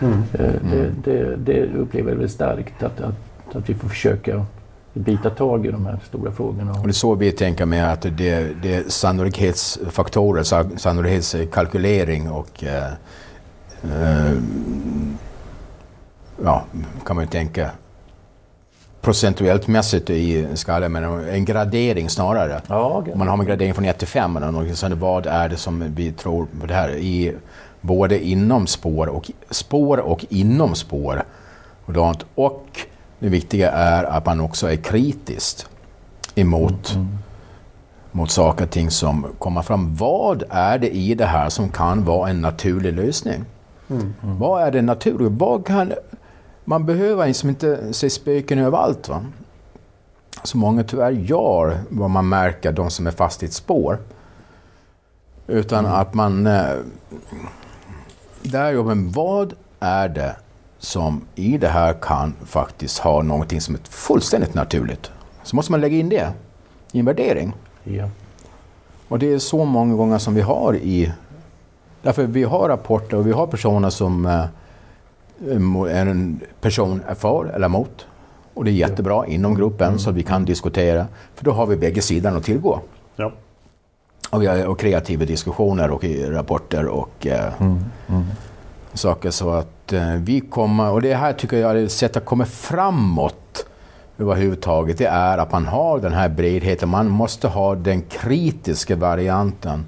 Mm. 0.00 0.22
Eh, 0.32 0.50
Det, 0.70 0.90
det, 1.04 1.36
det 1.36 1.66
upplever 1.78 2.10
jag 2.10 2.18
väl 2.18 2.28
starkt. 2.28 2.82
Att, 2.82 3.00
att, 3.00 3.56
att 3.56 3.68
vi 3.70 3.74
får 3.74 3.88
försöka 3.88 4.46
bita 4.92 5.30
tag 5.30 5.66
i 5.66 5.70
de 5.70 5.86
här 5.86 5.98
stora 6.08 6.32
frågorna. 6.32 6.72
Och 6.72 6.82
det 6.86 6.90
är 6.90 6.92
så 6.92 7.14
vi 7.14 7.32
tänker 7.32 7.66
med 7.66 7.92
att 7.92 8.02
det, 8.02 8.10
det 8.62 8.74
är 8.74 8.82
sannolikhetsfaktorer, 8.88 10.42
sa- 10.42 10.76
sannolikhetskalkylering 10.76 12.30
och 12.30 12.64
eh, 12.64 12.92
eh, 13.84 14.32
ja, 16.44 16.64
kan 17.06 17.16
man 17.16 17.24
ju 17.24 17.30
tänka 17.30 17.70
procentuellt 19.00 19.66
mässigt 19.66 20.10
i 20.10 20.46
skalan, 20.54 20.92
men 20.92 21.28
en 21.28 21.44
gradering 21.44 22.08
snarare. 22.08 22.60
Ja, 22.66 23.04
Om 23.12 23.18
man 23.18 23.28
har 23.28 23.38
en 23.38 23.44
gradering 23.44 23.74
från 23.74 23.84
1 23.84 23.98
till 23.98 24.08
5, 24.08 24.36
eller 24.36 24.94
vad 24.94 25.26
är 25.26 25.48
det 25.48 25.56
som 25.56 25.94
vi 25.94 26.12
tror 26.12 26.46
på 26.60 26.66
det 26.66 26.74
här? 26.74 26.90
I, 26.96 27.34
både 27.80 28.24
inom 28.24 28.66
spår 28.66 29.06
och, 29.06 29.30
spår 29.50 29.98
och 29.98 30.24
inom 30.28 30.74
spår. 30.74 31.22
Och, 32.34 32.80
det 33.18 33.28
viktiga 33.28 33.70
är 33.70 34.04
att 34.04 34.26
man 34.26 34.40
också 34.40 34.70
är 34.70 34.76
kritisk 34.76 35.66
emot 36.34 36.98
mot 38.12 38.30
saker 38.30 38.64
och 38.64 38.70
ting 38.70 38.90
som 38.90 39.26
kommer 39.38 39.62
fram. 39.62 39.94
Vad 39.94 40.44
är 40.50 40.78
det 40.78 40.90
i 40.90 41.14
det 41.14 41.26
här 41.26 41.48
som 41.48 41.68
kan 41.68 42.04
vara 42.04 42.30
en 42.30 42.40
naturlig 42.40 42.92
lösning? 42.92 43.44
Vad 44.20 44.62
är 44.62 44.70
det 44.70 44.82
naturliga? 44.82 45.28
Vad 45.28 45.66
kan... 45.66 45.92
Man 46.70 46.86
behöver 46.86 47.26
liksom 47.26 47.48
inte 47.48 47.92
se 47.92 48.10
spöken 48.10 48.58
överallt. 48.58 49.08
Va? 49.08 49.24
Så 50.42 50.58
många 50.58 50.84
tyvärr 50.84 51.10
gör 51.10 51.78
vad 51.88 52.10
man 52.10 52.28
märker, 52.28 52.72
de 52.72 52.90
som 52.90 53.06
är 53.06 53.10
fast 53.10 53.42
i 53.42 53.46
ett 53.46 53.52
spår. 53.52 53.98
Utan 55.46 55.86
att 55.86 56.14
man... 56.14 56.46
Eh, 56.46 56.76
där 58.42 58.72
jobbar 58.72 59.12
vad 59.12 59.54
är 59.80 60.08
det 60.08 60.36
som 60.78 61.24
i 61.34 61.58
det 61.58 61.68
här 61.68 61.92
kan 61.92 62.34
faktiskt 62.44 62.98
ha 62.98 63.22
någonting 63.22 63.60
som 63.60 63.74
är 63.74 63.80
fullständigt 63.90 64.54
naturligt. 64.54 65.10
Så 65.42 65.56
måste 65.56 65.72
man 65.72 65.80
lägga 65.80 65.96
in 65.96 66.08
det 66.08 66.32
i 66.92 66.98
en 66.98 67.04
värdering. 67.04 67.52
Ja. 67.84 68.08
Och 69.08 69.18
det 69.18 69.32
är 69.32 69.38
så 69.38 69.64
många 69.64 69.94
gånger 69.94 70.18
som 70.18 70.34
vi 70.34 70.40
har 70.40 70.74
i... 70.74 71.12
Därför 72.02 72.26
vi 72.26 72.42
har 72.42 72.68
rapporter 72.68 73.16
och 73.16 73.26
vi 73.26 73.32
har 73.32 73.46
personer 73.46 73.90
som 73.90 74.26
eh, 74.26 74.44
en 75.90 76.40
person 76.60 77.02
är 77.08 77.14
för 77.14 77.44
eller 77.44 77.66
emot. 77.66 78.06
Och 78.54 78.64
det 78.64 78.70
är 78.70 78.72
jättebra 78.72 79.26
inom 79.26 79.54
gruppen 79.54 79.88
mm. 79.88 79.98
så 79.98 80.10
vi 80.10 80.22
kan 80.22 80.44
diskutera. 80.44 81.06
För 81.34 81.44
då 81.44 81.50
har 81.50 81.66
vi 81.66 81.76
bägge 81.76 82.02
sidorna 82.02 82.36
att 82.36 82.44
tillgå. 82.44 82.80
Ja. 83.16 83.32
Och 84.30 84.42
vi 84.42 84.46
har 84.46 84.66
och 84.66 84.80
kreativa 84.80 85.24
diskussioner 85.24 85.90
och 85.90 86.04
rapporter 86.28 86.86
och 86.86 87.26
eh, 87.26 87.60
mm. 87.60 87.84
Mm. 88.08 88.24
saker. 88.94 89.30
Så 89.30 89.50
att 89.50 89.92
eh, 89.92 90.14
vi 90.14 90.40
kommer, 90.40 90.90
och 90.90 91.02
det 91.02 91.14
här 91.14 91.32
tycker 91.32 91.56
jag 91.56 91.70
är 91.70 91.84
ett 91.84 91.92
sätt 91.92 92.16
att 92.16 92.24
komma 92.24 92.44
framåt 92.44 93.66
överhuvudtaget. 94.18 94.98
Det 94.98 95.06
är 95.06 95.38
att 95.38 95.52
man 95.52 95.66
har 95.66 95.98
den 95.98 96.12
här 96.12 96.28
bredheten. 96.28 96.88
Man 96.88 97.08
måste 97.08 97.48
ha 97.48 97.74
den 97.74 98.02
kritiska 98.02 98.96
varianten 98.96 99.84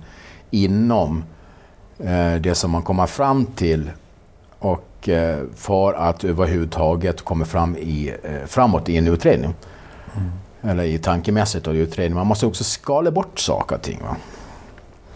inom 0.50 1.24
eh, 1.98 2.34
det 2.34 2.54
som 2.54 2.70
man 2.70 2.82
kommer 2.82 3.06
fram 3.06 3.46
till. 3.46 3.90
Och 4.58 4.91
eh, 5.08 5.38
för 5.54 5.92
att 5.92 6.24
överhuvudtaget 6.24 7.22
komma 7.22 7.44
fram 7.44 7.76
i, 7.76 8.14
eh, 8.22 8.46
framåt 8.46 8.88
i 8.88 8.96
en 8.96 9.08
utredning. 9.08 9.54
Mm. 10.16 10.30
Eller 10.62 10.84
i 10.84 10.98
tankemässigt 10.98 11.66
och 11.66 11.74
utredning. 11.74 12.14
Man 12.14 12.26
måste 12.26 12.46
också 12.46 12.64
skala 12.64 13.10
bort 13.10 13.38
saker 13.38 13.76
och 13.76 13.82
ting. 13.82 14.00
Va? 14.02 14.16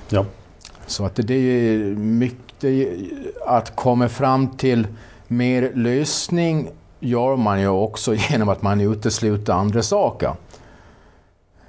Ja. 0.08 0.24
Så 0.86 1.04
att 1.04 1.16
det 1.16 1.34
är 1.34 1.78
mycket 1.96 2.88
att 3.46 3.76
komma 3.76 4.08
fram 4.08 4.48
till 4.48 4.86
mer 5.28 5.72
lösning 5.74 6.70
gör 7.00 7.36
man 7.36 7.60
ju 7.60 7.68
också 7.68 8.14
genom 8.30 8.48
att 8.48 8.62
man 8.62 8.80
utesluter 8.80 9.52
andra 9.52 9.82
saker. 9.82 10.32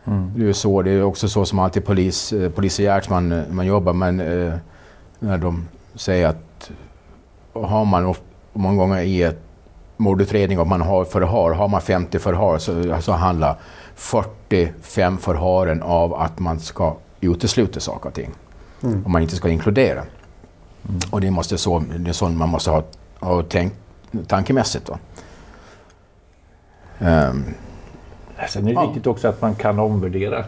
Mm. 0.06 0.32
Det 0.36 0.42
är 0.42 0.46
ju 0.46 0.54
så, 0.54 0.82
det 0.82 0.92
är 0.92 1.04
också 1.04 1.30
så 1.30 1.46
som 1.46 1.60
alltid 1.60 1.86
polis, 1.86 2.34
eh, 2.34 2.52
polisiärt 2.52 3.10
man, 3.10 3.44
man 3.52 3.66
jobbar, 3.66 3.94
men 3.94 4.20
eh, 4.20 4.54
när 5.20 5.38
de 5.38 5.68
säger 5.96 6.28
att 6.28 6.47
har 7.66 7.86
man 7.86 8.16
många 8.54 8.78
gånger 8.78 9.02
i 9.02 9.24
ett 9.24 9.42
mordutredning 9.98 10.60
och 10.60 10.68
man 10.68 10.82
har 10.82 11.06
förhör, 11.06 11.52
har 11.52 11.68
man 11.68 11.82
50 11.82 12.20
förhör 12.20 12.58
så, 12.58 13.02
så 13.02 13.12
handlar 13.12 13.56
45 13.96 15.18
förhören 15.18 15.84
av 15.84 16.14
att 16.14 16.40
man 16.40 16.60
ska 16.60 16.96
utesluta 17.22 17.80
saker 17.80 18.10
och 18.10 18.16
ting. 18.16 18.32
Mm. 18.84 19.04
Och 19.04 19.10
man 19.10 19.22
inte 19.22 19.36
ska 19.36 19.50
inkludera. 19.50 20.00
Mm. 20.00 21.00
Och 21.10 21.22
det, 21.22 21.32
måste 21.32 21.58
så, 21.58 21.80
det 21.80 22.10
är 22.10 22.14
så 22.14 22.30
man 22.30 22.50
måste 22.50 22.72
ha, 22.72 22.84
ha 23.20 23.44
tänk, 23.50 23.74
tankemässigt. 24.28 24.86
Då. 24.86 24.98
Um, 27.00 27.46
Sen 28.50 28.64
är 28.64 28.68
det 28.68 28.74
ja. 28.74 28.86
viktigt 28.86 29.08
också 29.08 29.28
att 29.28 29.42
man 29.42 29.56
kan 29.56 29.80
omvärdera. 29.80 30.46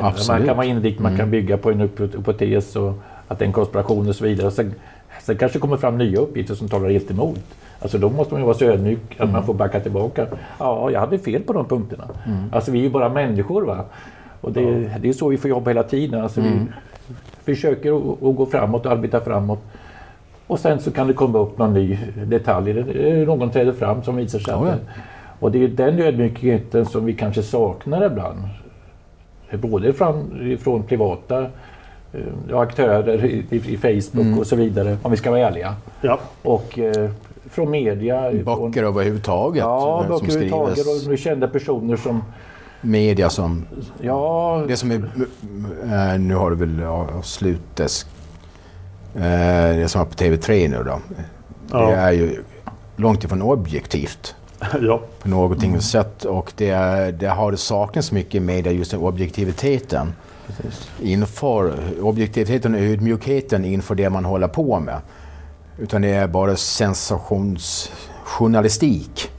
Man 0.00 0.14
kan 0.46 0.56
vara 0.56 0.64
inriktad, 0.64 1.02
man 1.02 1.12
kan 1.12 1.20
mm. 1.20 1.30
bygga 1.30 1.58
på 1.58 1.70
en 1.70 1.80
hypotes 1.80 2.76
och 2.76 2.94
att 3.28 3.38
det 3.38 3.44
är 3.44 3.46
en 3.46 3.52
konspiration 3.52 4.08
och 4.08 4.16
så 4.16 4.24
vidare. 4.24 4.50
Sen, 4.50 4.74
sen 5.22 5.36
kanske 5.36 5.58
det 5.58 5.60
kommer 5.60 5.76
fram 5.76 5.98
nya 5.98 6.20
uppgifter 6.20 6.54
som 6.54 6.68
talar 6.68 6.90
helt 6.90 7.10
emot. 7.10 7.40
Alltså 7.82 7.98
då 7.98 8.10
måste 8.10 8.34
man 8.34 8.40
ju 8.40 8.46
vara 8.46 8.56
så 8.56 8.64
ödmjuk 8.64 9.12
att 9.12 9.20
mm. 9.20 9.32
man 9.32 9.44
får 9.44 9.54
backa 9.54 9.80
tillbaka. 9.80 10.26
Ja, 10.58 10.90
jag 10.90 11.00
hade 11.00 11.18
fel 11.18 11.42
på 11.42 11.52
de 11.52 11.64
punkterna. 11.64 12.04
Mm. 12.26 12.44
Alltså 12.52 12.70
vi 12.70 12.78
är 12.78 12.82
ju 12.82 12.90
bara 12.90 13.08
människor 13.08 13.62
va. 13.62 13.84
Och 14.40 14.52
det, 14.52 14.62
ja. 14.62 14.98
det 15.00 15.08
är 15.08 15.12
så 15.12 15.28
vi 15.28 15.36
får 15.36 15.50
jobba 15.50 15.70
hela 15.70 15.82
tiden. 15.82 16.22
Alltså 16.22 16.40
mm. 16.40 16.72
Vi 17.44 17.54
försöker 17.54 18.12
att 18.12 18.36
gå 18.36 18.46
framåt 18.46 18.86
och 18.86 18.92
arbeta 18.92 19.20
framåt. 19.20 19.62
Och 20.46 20.58
sen 20.58 20.80
så 20.80 20.90
kan 20.90 21.06
det 21.06 21.12
komma 21.12 21.38
upp 21.38 21.58
någon 21.58 21.74
ny 21.74 21.98
detalj. 22.26 22.72
Någon 23.24 23.50
träder 23.50 23.72
fram 23.72 24.02
som 24.02 24.16
visar 24.16 24.38
sig 24.38 24.54
ja. 24.54 24.74
Och 25.40 25.52
det 25.52 25.64
är 25.64 25.68
den 25.68 25.98
ödmjukheten 25.98 26.86
som 26.86 27.04
vi 27.04 27.12
kanske 27.12 27.42
saknar 27.42 28.06
ibland. 28.06 28.38
Både 29.52 29.92
från, 29.92 30.58
från 30.60 30.82
privata 30.82 31.40
eh, 31.42 31.48
aktörer 32.52 33.24
i, 33.24 33.44
i 33.50 33.76
Facebook 33.76 34.26
mm. 34.26 34.38
och 34.38 34.46
så 34.46 34.56
vidare, 34.56 34.96
om 35.02 35.10
vi 35.10 35.16
ska 35.16 35.30
vara 35.30 35.40
ärliga. 35.40 35.74
Ja. 36.00 36.18
Och 36.42 36.78
eh, 36.78 37.10
från 37.50 37.70
media. 37.70 38.32
Böcker 38.32 38.82
överhuvudtaget. 38.82 39.60
Ja, 39.60 40.04
böcker 40.08 40.26
överhuvudtaget 40.26 40.86
och 41.12 41.18
kända 41.18 41.48
personer 41.48 41.96
som 41.96 42.22
media 42.80 43.30
som... 43.30 43.66
Ja. 44.00 44.64
Det 44.68 44.76
som 44.76 44.90
är... 44.90 44.94
Äh, 44.94 45.02
nu 46.18 46.34
har 46.34 46.50
det 46.50 46.56
väl. 46.56 46.80
Äh, 46.80 47.06
det 49.76 49.88
som 49.88 50.00
är 50.00 50.04
på 50.04 50.14
TV3 50.14 50.68
nu 50.68 50.84
då. 50.84 51.00
Ja. 51.70 51.86
Det 51.86 51.94
är 51.94 52.12
ju 52.12 52.42
långt 52.96 53.24
ifrån 53.24 53.42
objektivt. 53.42 54.34
ja. 54.80 55.00
På 55.22 55.28
någonting 55.28 55.70
mm. 55.70 55.80
sätt. 55.80 56.24
Och 56.24 56.52
det, 56.56 56.74
det 57.20 57.26
har 57.26 57.56
saknats 57.56 58.12
mycket 58.12 58.34
i 58.34 58.40
media, 58.40 58.72
just 58.72 58.90
den 58.90 59.00
objektiviteten. 59.00 60.12
Precis. 60.56 60.90
Inför 61.02 61.74
objektiviteten 62.02 62.74
och 62.74 62.80
ödmjukheten 62.80 63.64
inför 63.64 63.94
det 63.94 64.10
man 64.10 64.24
håller 64.24 64.48
på 64.48 64.80
med. 64.80 65.00
Utan 65.78 66.02
det 66.02 66.08
är 66.08 66.28
bara 66.28 66.56
sensationsjournalistik. 66.56 69.30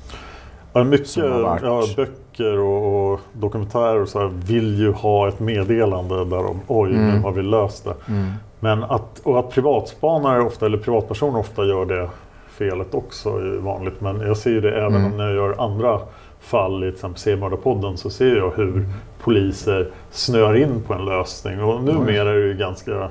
Ja, 0.74 0.84
mycket 0.84 1.18
ja, 1.18 1.84
böcker 1.96 2.60
och, 2.60 3.14
och 3.14 3.20
dokumentärer 3.34 4.02
och 4.02 4.10
så 4.10 4.20
här 4.20 4.28
vill 4.28 4.80
ju 4.80 4.92
ha 4.92 5.28
ett 5.28 5.40
meddelande 5.40 6.26
där 6.26 6.46
om 6.46 6.62
oj, 6.68 6.90
mm. 6.90 7.08
nu 7.08 7.20
har 7.20 7.32
vi 7.32 7.42
löst 7.42 7.84
det. 7.84 7.96
Mm. 8.08 8.32
Men 8.60 8.84
att, 8.84 9.20
och 9.24 9.40
att 9.40 9.50
privatspanare 9.50 10.42
ofta, 10.42 10.66
eller 10.66 10.78
privatpersoner 10.78 11.40
ofta 11.40 11.66
gör 11.66 11.86
det 11.86 12.10
felet 12.48 12.94
också 12.94 13.30
är 13.30 13.58
vanligt. 13.58 14.02
Men 14.02 14.22
jag 14.22 14.38
ser 14.38 14.50
ju 14.50 14.62
det 14.62 14.72
även 14.72 15.06
mm. 15.06 15.18
när 15.18 15.26
jag 15.26 15.36
gör 15.36 15.56
andra 15.60 16.00
fall 16.40 16.84
i 16.84 16.88
till 16.88 16.96
exempel 16.96 17.22
C-mördarpodden 17.22 17.98
så 17.98 18.10
ser 18.10 18.36
jag 18.36 18.52
hur 18.56 18.70
mm. 18.70 18.94
Poliser 19.22 19.92
snör 20.12 20.56
in 20.56 20.82
på 20.88 20.94
en 20.94 21.06
lösning. 21.06 21.64
Och 21.64 21.84
numera 21.84 22.30
är 22.30 22.36
det 22.36 22.48
ju 22.48 22.54
ganska 22.54 23.10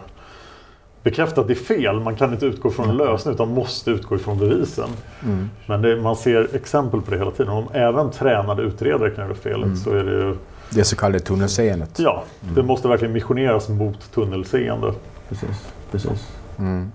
bekräftat 1.03 1.39
att 1.39 1.47
det 1.47 1.53
är 1.53 1.79
fel. 1.79 2.01
Man 2.01 2.17
kan 2.17 2.33
inte 2.33 2.47
utgå 2.47 2.71
från 2.71 2.89
en 2.89 2.97
lösning 2.97 3.35
utan 3.35 3.49
måste 3.49 3.91
utgå 3.91 4.17
ifrån 4.17 4.39
bevisen. 4.39 4.89
Mm. 5.25 5.51
Men 5.67 5.83
det, 5.83 5.97
man 5.97 6.17
ser 6.17 6.57
exempel 6.57 7.01
på 7.01 7.11
det 7.11 7.19
hela 7.19 7.31
tiden. 7.31 7.53
Om 7.53 7.69
även 7.73 8.11
tränade 8.11 8.63
utredare 8.63 9.11
kan 9.11 9.25
göra 9.25 9.35
felet 9.35 9.65
mm. 9.65 9.77
så 9.77 9.91
är 9.91 10.05
det 10.05 10.13
ju... 10.13 10.37
Det 10.71 10.85
så 10.85 10.97
kallade 10.97 11.21
tunnelseendet. 11.21 11.99
Ja, 11.99 12.25
mm. 12.43 12.55
det 12.55 12.63
måste 12.63 12.89
verkligen 12.89 13.13
missioneras 13.13 13.69
mot 13.69 14.13
tunnelseende. 14.13 14.93
Precis, 15.29 15.73
precis. 15.91 16.29
Mm. 16.59 16.93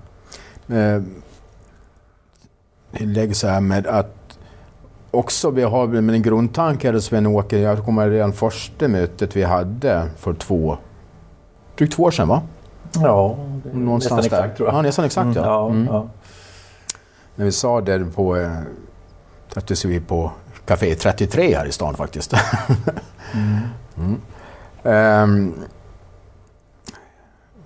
Eh, 0.68 1.02
lägg 2.92 3.36
så 3.36 3.48
här 3.48 3.62
med 3.62 3.88
att 3.88 4.15
också 5.16 5.50
vi 5.50 5.64
har 5.64 5.96
en 5.96 6.22
grundtanke 6.22 6.92
här 6.92 7.00
Sven-Åke, 7.00 7.58
jag 7.58 7.86
kommer 7.86 8.10
redan 8.10 8.34
första 8.34 8.88
mötet 8.88 9.36
vi 9.36 9.44
hade 9.44 10.08
för 10.18 10.34
två, 10.34 10.78
drygt 11.78 11.94
två 11.94 12.04
år 12.04 12.12
sedan 12.12 12.28
va? 12.28 12.42
Ja, 12.94 13.38
Någonstans 13.74 14.24
nästan 14.24 14.40
exakt 14.40 14.58
tror 14.58 14.70
jag. 14.70 14.78
Ja, 14.78 14.82
nästan 14.82 15.06
exakt 15.06 15.26
mm. 15.26 15.44
ja. 15.44 15.70
Mm. 15.70 15.86
ja. 15.86 16.08
När 17.36 17.46
vi 17.46 17.52
sa 17.52 17.82
det 17.82 18.06
på, 18.16 18.38
eh, 18.38 18.52
att 19.56 19.86
vi 19.86 20.00
på 20.00 20.32
Café 20.66 20.96
33 20.96 21.56
här 21.56 21.66
i 21.66 21.72
stan 21.72 21.96
faktiskt. 21.96 22.34
mm. 23.96 24.22
um, 24.84 25.54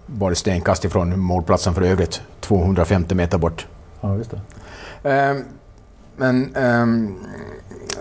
bara 0.06 0.36
stenkast 0.36 0.86
ifrån 0.86 1.20
målplatsen 1.20 1.74
för 1.74 1.82
övrigt, 1.82 2.22
250 2.40 3.16
meter 3.16 3.38
bort. 3.38 3.68
Ja, 4.02 4.16
just 4.16 4.32
det. 5.02 5.32
Um, 5.32 5.46
men 6.20 6.56
um, 6.56 7.20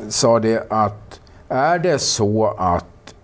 sa 0.08 0.38
det 0.38 0.66
att 0.70 1.20
är 1.48 1.78
det 1.78 1.98
så 1.98 2.46
att 2.58 3.14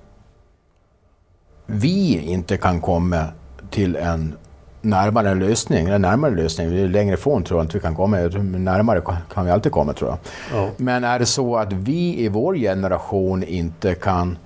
vi 1.67 2.19
inte 2.19 2.57
kan 2.57 2.81
komma 2.81 3.25
till 3.71 3.97
en 3.97 4.35
närmare 4.81 5.35
lösning, 5.35 5.87
eller 5.87 5.99
närmare 5.99 6.35
lösning, 6.35 6.71
vi 6.71 6.83
är 6.83 6.89
längre 6.89 7.15
ifrån 7.15 7.45
tror 7.45 7.61
jag 7.61 7.65
inte 7.65 7.77
vi 7.77 7.81
kan 7.81 7.95
komma, 7.95 8.17
närmare 8.17 9.03
kan 9.35 9.45
vi 9.45 9.51
alltid 9.51 9.73
komma 9.73 9.93
tror 9.93 10.11
jag. 10.11 10.19
Ja. 10.59 10.71
Men 10.77 11.05
är 11.05 11.19
det 11.19 11.27
så 11.27 11.57
att 11.57 11.73
vi 11.73 12.25
i 12.25 12.29
vår 12.29 12.55
generation 12.55 13.43
inte 13.43 13.95
kan 13.95 14.39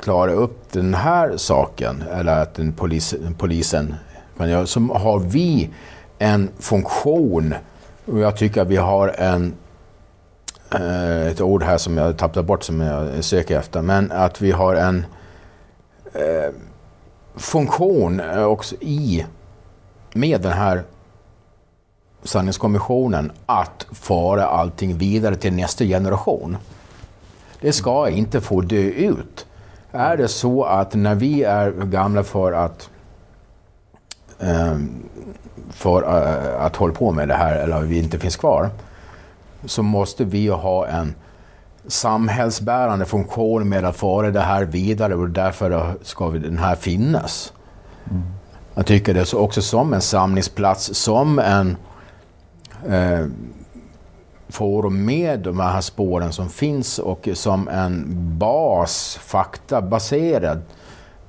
klara 0.00 0.32
upp 0.32 0.72
den 0.72 0.94
här 0.94 1.36
saken, 1.36 2.04
eller 2.12 2.42
att 2.42 2.54
den 2.54 2.72
polis, 2.72 3.14
polisen 3.38 3.94
kan 4.38 4.50
göra, 4.50 4.66
så 4.66 4.80
har 4.80 5.18
vi 5.18 5.70
en 6.18 6.48
funktion 6.58 7.54
och 8.10 8.18
jag 8.18 8.36
tycker 8.36 8.62
att 8.62 8.68
vi 8.68 8.76
har 8.76 9.08
en 9.08 9.54
eh, 10.74 11.26
ett 11.26 11.40
ord 11.40 11.62
här 11.62 11.78
som 11.78 11.96
jag 11.96 12.18
tappade 12.18 12.46
bort 12.46 12.64
som 12.64 12.80
jag 12.80 13.24
söker 13.24 13.58
efter, 13.58 13.82
men 13.82 14.12
att 14.12 14.40
vi 14.40 14.50
har 14.50 14.74
en 14.74 15.06
eh, 16.12 16.54
funktion 17.36 18.22
också 18.36 18.74
i 18.80 19.26
med 20.12 20.40
den 20.40 20.52
här 20.52 20.82
sanningskommissionen 22.22 23.32
att 23.46 23.86
föra 23.92 24.46
allting 24.46 24.98
vidare 24.98 25.36
till 25.36 25.52
nästa 25.52 25.84
generation. 25.84 26.56
Det 27.60 27.72
ska 27.72 28.08
inte 28.08 28.40
få 28.40 28.60
dö 28.60 28.76
ut. 28.76 29.46
Är 29.92 30.16
det 30.16 30.28
så 30.28 30.64
att 30.64 30.94
när 30.94 31.14
vi 31.14 31.42
är 31.42 31.70
gamla 31.70 32.22
för 32.22 32.52
att 32.52 32.90
för 35.70 36.02
uh, 36.02 36.64
att 36.64 36.76
hålla 36.76 36.94
på 36.94 37.12
med 37.12 37.28
det 37.28 37.34
här 37.34 37.56
eller 37.56 37.80
vi 37.80 37.98
inte 37.98 38.18
finns 38.18 38.36
kvar 38.36 38.70
så 39.64 39.82
måste 39.82 40.24
vi 40.24 40.48
ha 40.48 40.86
en 40.86 41.14
samhällsbärande 41.86 43.04
funktion 43.04 43.68
med 43.68 43.84
att 43.84 43.96
föra 43.96 44.30
det 44.30 44.40
här 44.40 44.64
vidare 44.64 45.14
och 45.14 45.30
därför 45.30 45.94
ska 46.02 46.28
vi- 46.28 46.38
den 46.38 46.58
här 46.58 46.74
finnas. 46.74 47.52
Jag 48.74 48.86
tycker 48.86 49.14
det 49.14 49.20
är 49.20 49.24
så 49.24 49.38
också 49.38 49.62
som 49.62 49.94
en 49.94 50.00
samlingsplats, 50.00 50.94
som 50.94 51.38
en 51.38 51.76
eh, 52.88 53.26
forum 54.48 55.04
med 55.04 55.40
de 55.40 55.60
här 55.60 55.80
spåren 55.80 56.32
som 56.32 56.48
finns 56.48 56.98
och 56.98 57.28
som 57.34 57.68
en 57.68 58.04
bas, 58.38 59.18
faktabaserad 59.22 60.62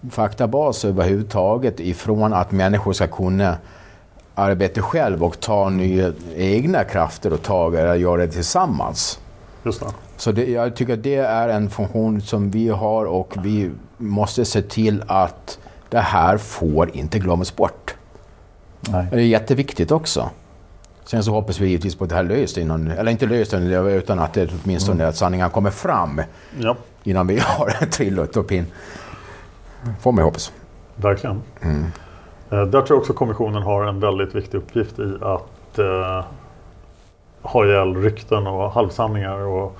faktabas 0.09 0.85
överhuvudtaget 0.85 1.79
ifrån 1.79 2.33
att 2.33 2.51
människor 2.51 2.93
ska 2.93 3.07
kunna 3.07 3.57
arbeta 4.35 4.81
själv 4.81 5.23
och 5.23 5.39
ta 5.39 5.69
nya 5.69 6.13
egna 6.35 6.83
krafter 6.83 7.33
och 7.33 7.41
tag 7.41 7.75
eller 7.75 7.95
göra 7.95 8.17
det 8.17 8.27
tillsammans. 8.27 9.19
Just 9.63 9.79
det. 9.79 9.87
Så 10.17 10.31
det, 10.31 10.45
jag 10.45 10.75
tycker 10.75 10.93
att 10.93 11.03
det 11.03 11.15
är 11.15 11.49
en 11.49 11.69
funktion 11.69 12.21
som 12.21 12.51
vi 12.51 12.69
har 12.69 13.05
och 13.05 13.33
vi 13.43 13.71
måste 13.97 14.45
se 14.45 14.61
till 14.61 15.03
att 15.07 15.59
det 15.89 15.99
här 15.99 16.37
får 16.37 16.95
inte 16.95 17.19
glömmas 17.19 17.55
bort. 17.55 17.95
Nej. 18.89 19.07
Det 19.11 19.15
är 19.15 19.19
jätteviktigt 19.19 19.91
också. 19.91 20.29
Sen 21.05 21.23
så 21.23 21.31
hoppas 21.31 21.59
vi 21.59 21.67
givetvis 21.67 21.95
på 21.95 22.03
att 22.03 22.09
det 22.09 22.15
här 22.15 22.23
löst 22.23 22.57
innan, 22.57 22.91
eller 22.91 23.11
inte 23.11 23.25
löst 23.25 23.53
utan 23.53 24.19
att 24.19 24.33
det 24.33 24.49
åtminstone 24.63 25.07
att 25.07 25.15
sanningen 25.15 25.49
kommer 25.49 25.71
fram 25.71 26.21
Ja, 26.59 26.75
innan 27.03 27.27
vi 27.27 27.39
har 27.43 27.85
trillat 27.85 28.37
upp 28.37 28.51
in. 28.51 28.65
Får 30.01 30.11
man 30.11 30.23
hoppas. 30.23 30.51
verkligen. 30.95 31.41
Mm. 31.61 31.85
Eh, 32.49 32.61
Där 32.63 32.65
tror 32.81 32.85
jag 32.89 32.97
också 32.97 33.13
kommissionen 33.13 33.63
har 33.63 33.83
en 33.85 33.99
väldigt 33.99 34.35
viktig 34.35 34.57
uppgift 34.57 34.99
i 34.99 35.13
att 35.21 35.79
eh, 35.79 36.23
ha 37.41 37.65
ihjäl 37.65 37.95
rykten 37.95 38.47
och 38.47 38.71
halvsanningar 38.71 39.39
och 39.39 39.77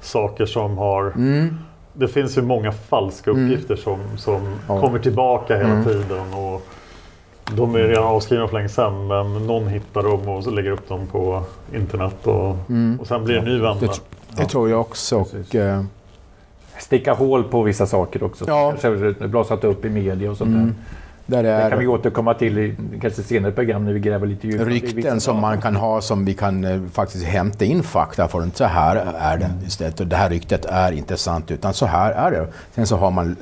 saker 0.00 0.46
som 0.46 0.78
har... 0.78 1.02
Mm. 1.16 1.58
Det 1.92 2.08
finns 2.08 2.38
ju 2.38 2.42
många 2.42 2.72
falska 2.72 3.30
uppgifter 3.30 3.76
som, 3.76 3.98
som 4.16 4.40
Ja. 4.68 4.80
kommer 4.80 4.98
tillbaka 4.98 5.56
hela 5.56 5.68
Mm. 5.68 5.84
tiden. 5.84 6.34
Och 6.34 6.66
de 7.52 7.74
är 7.74 7.78
redan 7.78 8.04
avskrivna 8.04 8.46
för 8.48 8.54
länge 8.54 8.68
sedan 8.68 9.06
men 9.06 9.46
någon 9.46 9.68
hittar 9.68 10.02
dem 10.02 10.28
och 10.28 10.44
så 10.44 10.50
lägger 10.50 10.70
upp 10.70 10.88
dem 10.88 11.06
på 11.06 11.42
internet 11.74 12.26
och, 12.26 12.56
Mm. 12.68 12.98
och 13.00 13.06
sen 13.06 13.24
blir 13.24 13.34
det 13.34 13.40
en 13.40 13.46
ny 13.46 13.58
vända. 13.60 13.86
Det, 13.86 14.00
det 14.36 14.44
tror 14.44 14.70
jag 14.70 14.80
också. 14.80 15.18
Och, 15.48 15.54
eh, 15.54 15.82
Sticka 16.78 17.14
hål 17.14 17.44
på 17.44 17.62
vissa 17.62 17.86
saker 17.86 18.22
också. 18.22 18.44
Ja. 18.48 18.74
Kanske 18.80 19.26
Blossat 19.28 19.64
upp 19.64 19.84
i 19.84 19.88
media 19.90 20.30
och 20.30 20.36
sånt 20.36 20.48
Mm. 20.54 20.74
Där 21.28 21.42
där. 21.42 21.64
Det 21.64 21.70
kan 21.70 21.78
vi 21.78 21.84
är 21.84 21.88
återkomma 21.88 22.34
till 22.34 22.58
i 22.58 22.76
kanske 23.00 23.22
senare 23.22 23.52
program 23.52 23.84
när 23.84 23.92
vi 23.92 24.00
gräver 24.00 24.26
lite 24.26 24.46
djupare. 24.46 24.68
rykten 24.68 25.20
som 25.20 25.40
man 25.40 25.60
kan 25.60 25.76
ha 25.76 26.00
som 26.00 26.24
vi 26.24 26.34
kan 26.34 26.64
eh, 26.64 26.80
faktiskt 26.92 27.24
hämta 27.24 27.64
in 27.64 27.82
fakta 27.82 28.28
för. 28.28 28.42
Inte 28.44 28.56
så 28.58 28.64
här 28.64 28.96
är 29.18 29.38
det 29.38 29.50
istället. 29.66 30.00
Och 30.00 30.06
det 30.06 30.16
här 30.16 30.30
ryktet 30.30 30.64
är 30.64 30.92
inte 30.92 31.16
sant 31.16 31.50
utan 31.50 31.74
så 31.74 31.86
här 31.86 32.12
är 32.12 32.30
det. 32.30 32.46
Sen 32.74 32.86
så 32.86 32.96
har 32.96 33.10
man, 33.10 33.36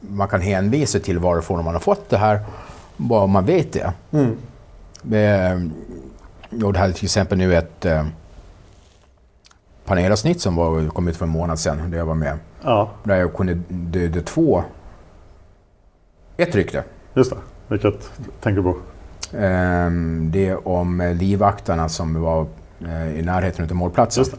man 0.00 0.28
kan 0.28 0.40
hänvisa 0.40 0.98
till 0.98 1.18
varifrån 1.18 1.64
man 1.64 1.74
har 1.74 1.80
fått 1.80 2.10
det 2.10 2.16
här. 2.16 2.40
Bara 2.96 3.26
man 3.26 3.44
vet 3.44 3.72
det. 3.72 3.92
Mm. 4.12 4.36
Eh, 5.12 5.70
Jag 6.50 6.76
hade 6.76 6.92
till 6.92 7.04
exempel 7.04 7.38
nu 7.38 7.56
ett 7.56 7.84
eh, 7.84 8.04
panelavsnitt 9.84 10.40
som 10.40 10.56
var, 10.56 10.88
kom 10.88 11.08
ut 11.08 11.16
för 11.16 11.24
en 11.24 11.30
månad 11.32 11.58
sedan 11.58 11.90
där 11.90 11.98
jag 11.98 12.06
var 12.06 12.14
med. 12.14 12.38
Ja, 12.64 12.90
Där 13.04 13.16
jag 13.16 13.34
kunde 13.34 13.54
döda 13.68 14.20
två. 14.20 14.64
Ett 16.36 16.54
rykte. 16.54 16.84
just 17.14 17.30
det. 17.30 17.36
Vilket 17.68 18.10
tänker 18.40 18.62
du 18.62 18.72
på? 18.72 18.76
Ehm, 19.36 20.30
det 20.32 20.48
är 20.48 20.68
om 20.68 21.00
eh, 21.00 21.14
livvaktarna 21.14 21.88
som 21.88 22.22
var 22.22 22.46
eh, 22.80 23.18
i 23.18 23.22
närheten 23.22 23.64
av 23.64 23.76
målplatsen. 23.76 24.20
Just 24.20 24.32
det. 24.32 24.38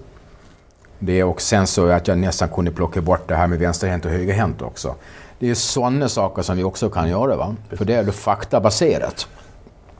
Det 0.99 1.23
och 1.23 1.41
sen 1.41 1.67
så 1.67 1.89
att 1.89 2.07
jag 2.07 2.17
nästan 2.17 2.49
kunde 2.49 2.71
plocka 2.71 3.01
bort 3.01 3.27
det 3.27 3.35
här 3.35 3.47
med 3.47 3.59
vänsterhänt 3.59 4.05
och 4.05 4.11
högerhänt 4.11 4.61
också. 4.61 4.95
Det 5.39 5.49
är 5.49 5.55
sådana 5.55 6.09
saker 6.09 6.41
som 6.41 6.57
vi 6.57 6.63
också 6.63 6.89
kan 6.89 7.09
göra. 7.09 7.35
Va? 7.35 7.55
För 7.69 7.85
det 7.85 7.93
är 7.93 8.11
faktabaserat. 8.11 9.27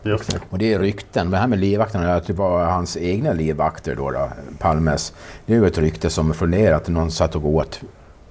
Just. 0.04 0.38
Och 0.50 0.58
det 0.58 0.74
är 0.74 0.80
rykten. 0.80 1.32
Det 1.32 1.38
här 1.38 1.48
med 1.48 1.60
livvakterna, 1.60 2.16
att 2.16 2.28
det 2.28 2.34
var 2.34 2.66
hans 2.66 2.98
egna 2.98 3.34
livvakter 3.34 3.96
då, 3.96 4.12
då 4.12 4.30
Palmes. 4.60 5.14
Det 5.46 5.54
är 5.54 5.58
ju 5.58 5.68
ett 5.68 5.78
rykte 5.78 6.10
som 6.10 6.34
att 6.74 6.88
någon 6.88 7.12
satt 7.12 7.36
och 7.36 7.46
åt 7.46 7.82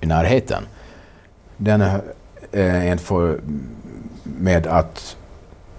i 0.03 0.07
närheten. 0.07 0.63
Den 1.57 1.81
är 1.81 2.91
eh, 2.91 2.97
för, 2.97 3.41
med 4.23 4.67
att 4.67 5.17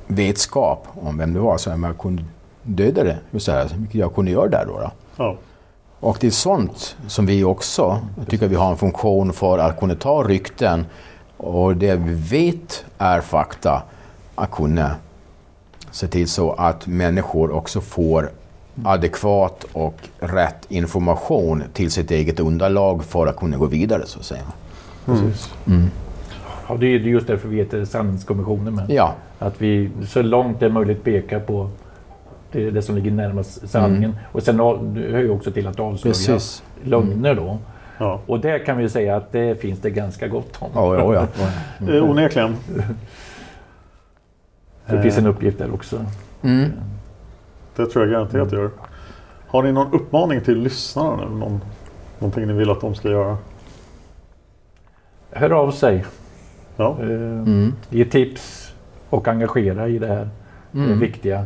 vetskap 0.08 0.88
om 0.94 1.18
vem 1.18 1.34
det 1.34 1.40
var 1.40 1.58
så 1.58 1.78
man 1.78 1.94
kunde 1.94 2.24
döda 2.64 3.04
det. 3.04 3.18
Vilket 3.32 3.96
jag 3.96 4.16
kunde 4.16 4.32
göra 4.32 4.50
där 4.50 4.66
då. 4.66 4.80
då. 4.80 4.92
Ja. 5.18 5.38
Och 6.00 6.18
det 6.20 6.28
är 6.28 6.32
sånt 6.32 6.96
som 7.08 7.26
vi 7.26 7.44
också 7.44 8.02
tycker 8.28 8.48
vi 8.48 8.56
har 8.56 8.72
en 8.72 8.78
funktion 8.78 9.34
för 9.34 9.58
att 9.58 9.80
kunna 9.80 9.96
ta 9.96 10.24
rykten 10.24 10.86
och 11.38 11.78
det 11.78 11.96
vi 11.96 12.14
vet 12.14 12.86
är 12.98 13.22
fakta 13.22 13.84
att 14.36 14.52
kunna 14.52 14.96
se 15.92 16.08
till 16.08 16.28
så 16.28 16.52
att 16.52 16.88
människor 16.88 17.52
också 17.52 17.82
får 17.82 18.32
adekvat 18.86 19.66
och 19.74 19.96
rätt 20.20 20.66
information 20.70 21.64
till 21.74 21.92
sitt 21.92 22.12
eget 22.12 22.40
underlag 22.40 23.04
för 23.04 23.28
att 23.28 23.38
kunna 23.38 23.58
gå 23.58 23.66
vidare 23.66 24.06
så 24.06 24.20
att 24.20 24.26
säga. 24.26 24.42
Precis. 25.06 25.54
Mm. 25.68 25.90
Ja, 26.70 26.76
det 26.78 26.86
är 26.86 27.00
just 27.00 27.28
därför 27.28 27.48
vi 27.48 27.58
heter 27.58 27.86
Sanningskommissionen. 27.86 28.76
Men 28.76 28.86
Ja. 28.90 29.14
Att 29.40 29.62
vi 29.62 29.90
så 30.08 30.22
långt 30.22 30.60
det 30.60 30.66
är 30.66 30.70
möjligt 30.70 31.04
pekar 31.04 31.40
på 31.40 31.70
det, 32.52 32.72
det 32.72 32.82
som 32.82 32.96
ligger 32.96 33.12
närmast 33.12 33.70
sanningen. 33.70 34.04
Mm. 34.12 34.16
Och 34.32 34.44
sen 34.44 34.60
hör 34.60 35.20
ju 35.20 35.30
också 35.30 35.52
till 35.52 35.68
att 35.68 35.80
avslöja 35.80 36.14
Precis. 36.14 36.64
lögner 36.84 37.36
då. 37.36 37.58
Ja. 37.98 38.20
Och 38.26 38.40
där 38.40 38.66
kan 38.66 38.78
vi 38.78 38.90
säga 38.90 39.16
att 39.16 39.32
det 39.32 39.62
finns 39.62 39.80
det 39.80 39.90
ganska 39.90 40.28
gott 40.28 40.58
om. 40.60 40.70
Ja, 40.74 40.96
ja, 40.96 41.14
ja. 41.14 41.28
Eh, 41.94 42.10
Onekligen. 42.10 42.56
Det 44.86 45.02
finns 45.02 45.18
en 45.18 45.28
uppgift 45.28 45.58
där 45.58 45.74
också. 45.74 46.06
Mm. 46.42 46.72
Det 47.76 47.86
tror 47.86 48.06
jag 48.06 48.12
garanterat 48.12 48.52
gör. 48.52 48.70
Har 49.48 49.64
ni 49.64 49.72
någon 49.72 49.94
uppmaning 49.94 50.42
till 50.42 50.58
lyssnarna 50.60 51.16
nu? 51.16 51.36
Någon, 51.36 51.62
någonting 52.20 52.48
ni 52.48 52.54
vill 52.54 52.70
att 52.70 52.82
de 52.82 52.96
ska 52.96 53.10
göra? 53.10 53.38
Hör 55.32 55.50
av 55.50 55.72
sig. 55.72 56.06
Ja. 56.78 56.98
Eh, 57.02 57.06
Mm. 57.08 57.74
Ge 57.90 58.06
tips 58.06 58.74
och 59.10 59.28
engagera 59.28 59.88
i 59.88 60.00
det 60.00 60.08
här 60.08 60.30
det 60.72 60.80
Mm. 60.80 61.00
viktiga. 61.00 61.46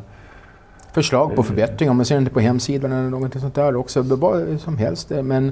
Förslag 0.93 1.35
på 1.35 1.43
förbättringar, 1.43 1.91
om 1.91 1.97
man 1.97 2.05
ser 2.05 2.17
inte 2.17 2.31
på 2.31 2.39
hemsidan 2.39 2.91
eller 2.91 3.09
något 3.09 3.41
sånt 3.41 3.55
där 3.55 3.75
också. 3.75 4.01
Vad 4.01 4.59
som 4.61 4.77
helst. 4.77 5.11
eh, 5.11 5.23
Men 5.23 5.51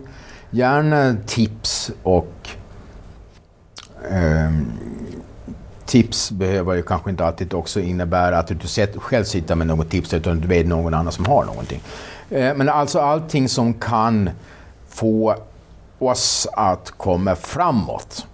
gärna 0.50 1.16
tips 1.26 1.92
och 2.04 2.50
tips 5.86 6.32
behöver 6.32 6.74
ju 6.76 6.84
kanske 6.84 7.10
inte 7.10 7.26
alltid 7.26 7.54
också 7.54 7.80
innebära 7.80 8.38
att 8.38 8.48
du 8.48 8.68
sett- 8.68 8.98
själv 9.02 9.24
sitter 9.24 9.56
med 9.56 9.68
något 9.68 9.90
tips 9.90 10.14
utan 10.14 10.40
du 10.40 10.48
vet 10.48 10.68
någon 10.68 10.94
annan 10.94 11.12
som 11.12 11.26
har 11.26 11.46
någonting. 11.46 11.82
Eh, 12.30 12.56
Men 12.56 12.70
alltså 12.70 13.00
allting 13.00 13.50
som 13.50 13.74
kan 13.74 14.30
få 14.90 15.36
oss 16.00 16.48
att 16.54 16.92
komma 16.98 17.36
framåt. 17.36 18.26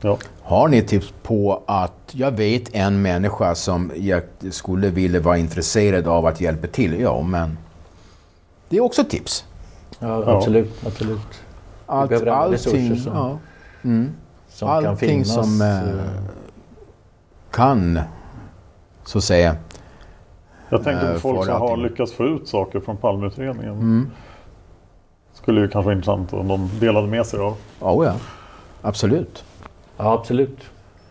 Ja. 0.00 0.18
Har 0.42 0.68
ni 0.68 0.82
tips 0.82 1.12
på 1.22 1.62
att 1.66 1.92
jag 2.12 2.30
vet 2.30 2.74
en 2.74 3.02
människa 3.02 3.54
som 3.54 3.92
jag 3.96 4.22
skulle 4.50 4.88
vilja 4.88 5.20
vara 5.20 5.38
intresserad 5.38 6.06
av 6.06 6.26
att 6.26 6.40
hjälpa 6.40 6.66
till? 6.66 7.00
Ja, 7.00 7.22
men 7.22 7.58
det 8.68 8.76
är 8.76 8.80
också 8.80 9.04
tips. 9.04 9.44
Ja, 9.98 10.24
absolut. 10.36 10.86
absolut. 10.86 11.18
Allt, 11.86 12.08
behöver 12.08 12.26
alla 12.30 12.38
allting, 12.40 12.52
resurser 12.90 12.96
som- 13.04 13.12
ja. 13.16 13.38
mm. 13.82 14.10
som 14.48 14.68
kan 14.68 14.86
allting 14.86 15.08
finnas, 15.24 15.34
som 15.34 15.60
eh, 15.62 15.82
eh. 15.82 15.94
Kan, 17.56 18.00
så 19.04 19.18
att 19.18 19.24
säga. 19.24 19.56
Jag 20.68 20.84
tänker 20.84 21.06
eh, 21.08 21.12
på 21.14 21.18
folk 21.20 21.36
får 21.36 21.44
som 21.44 21.60
har 21.60 21.76
lyckats 21.76 22.12
få 22.12 22.24
ut 22.24 22.48
saker 22.48 22.80
från 22.80 22.96
Palmeutredningen. 22.96 23.72
Mm. 23.74 24.10
Skulle 25.32 25.60
ju 25.60 25.68
kanske 25.68 25.84
vara 25.86 25.94
intressant 25.94 26.32
om 26.32 26.48
de 26.48 26.70
delade 26.80 27.06
med 27.06 27.26
sig 27.26 27.40
av. 27.40 27.54
Ja, 27.80 28.04
ja. 28.04 28.12
Absolut. 28.82 29.44
Ja, 29.96 30.12
absolut. 30.12 30.58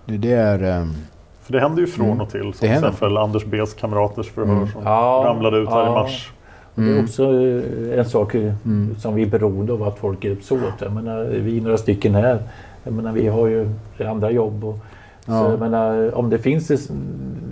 Det, 0.05 0.17
det 0.17 0.31
är... 0.31 0.63
ehm, 0.63 0.93
För 1.41 1.53
det 1.53 1.59
händer 1.59 1.81
ju 1.81 1.87
från 1.87 2.05
Mm. 2.05 2.21
och 2.21 2.29
till. 2.29 2.41
Som 2.41 2.53
till 2.53 2.69
exempel 2.71 3.17
Anders 3.17 3.45
B's 3.45 3.79
kamraters 3.79 4.29
förhör 4.31 4.53
Mm. 4.55 4.67
som 4.67 4.83
Ja, 4.83 5.23
ramlade 5.27 5.57
ut 5.57 5.69
här 5.69 5.83
i 5.83 5.85
ja. 5.85 5.91
mars. 5.93 6.31
Och 6.75 6.81
Det 6.81 6.87
är 6.87 6.91
Mm. 6.91 7.03
också 7.05 7.23
eh, 7.23 7.99
en 7.99 8.05
sak 8.09 8.35
eh, 8.35 8.53
Mm. 8.65 8.95
som 8.99 9.15
vi 9.15 9.21
är 9.23 9.27
beroende 9.27 9.73
av 9.73 9.83
att 9.83 9.97
folk 9.99 10.23
hjälps 10.23 10.51
åt. 10.51 10.61
Jag 10.79 10.91
menar, 10.91 11.23
vi 11.25 11.57
är 11.57 11.61
några 11.61 11.77
stycken 11.77 12.15
här. 12.15 12.39
Jag 12.83 12.93
menar, 12.93 13.11
vi 13.11 13.27
har 13.27 13.47
ju 13.47 13.69
andra 13.99 14.31
jobb. 14.31 14.63
Och, 14.65 14.77
Ja. 15.25 15.43
så 15.45 15.51
jag 15.51 15.59
menar, 15.59 16.15
om 16.17 16.29
det 16.29 16.37
finns 16.39 16.71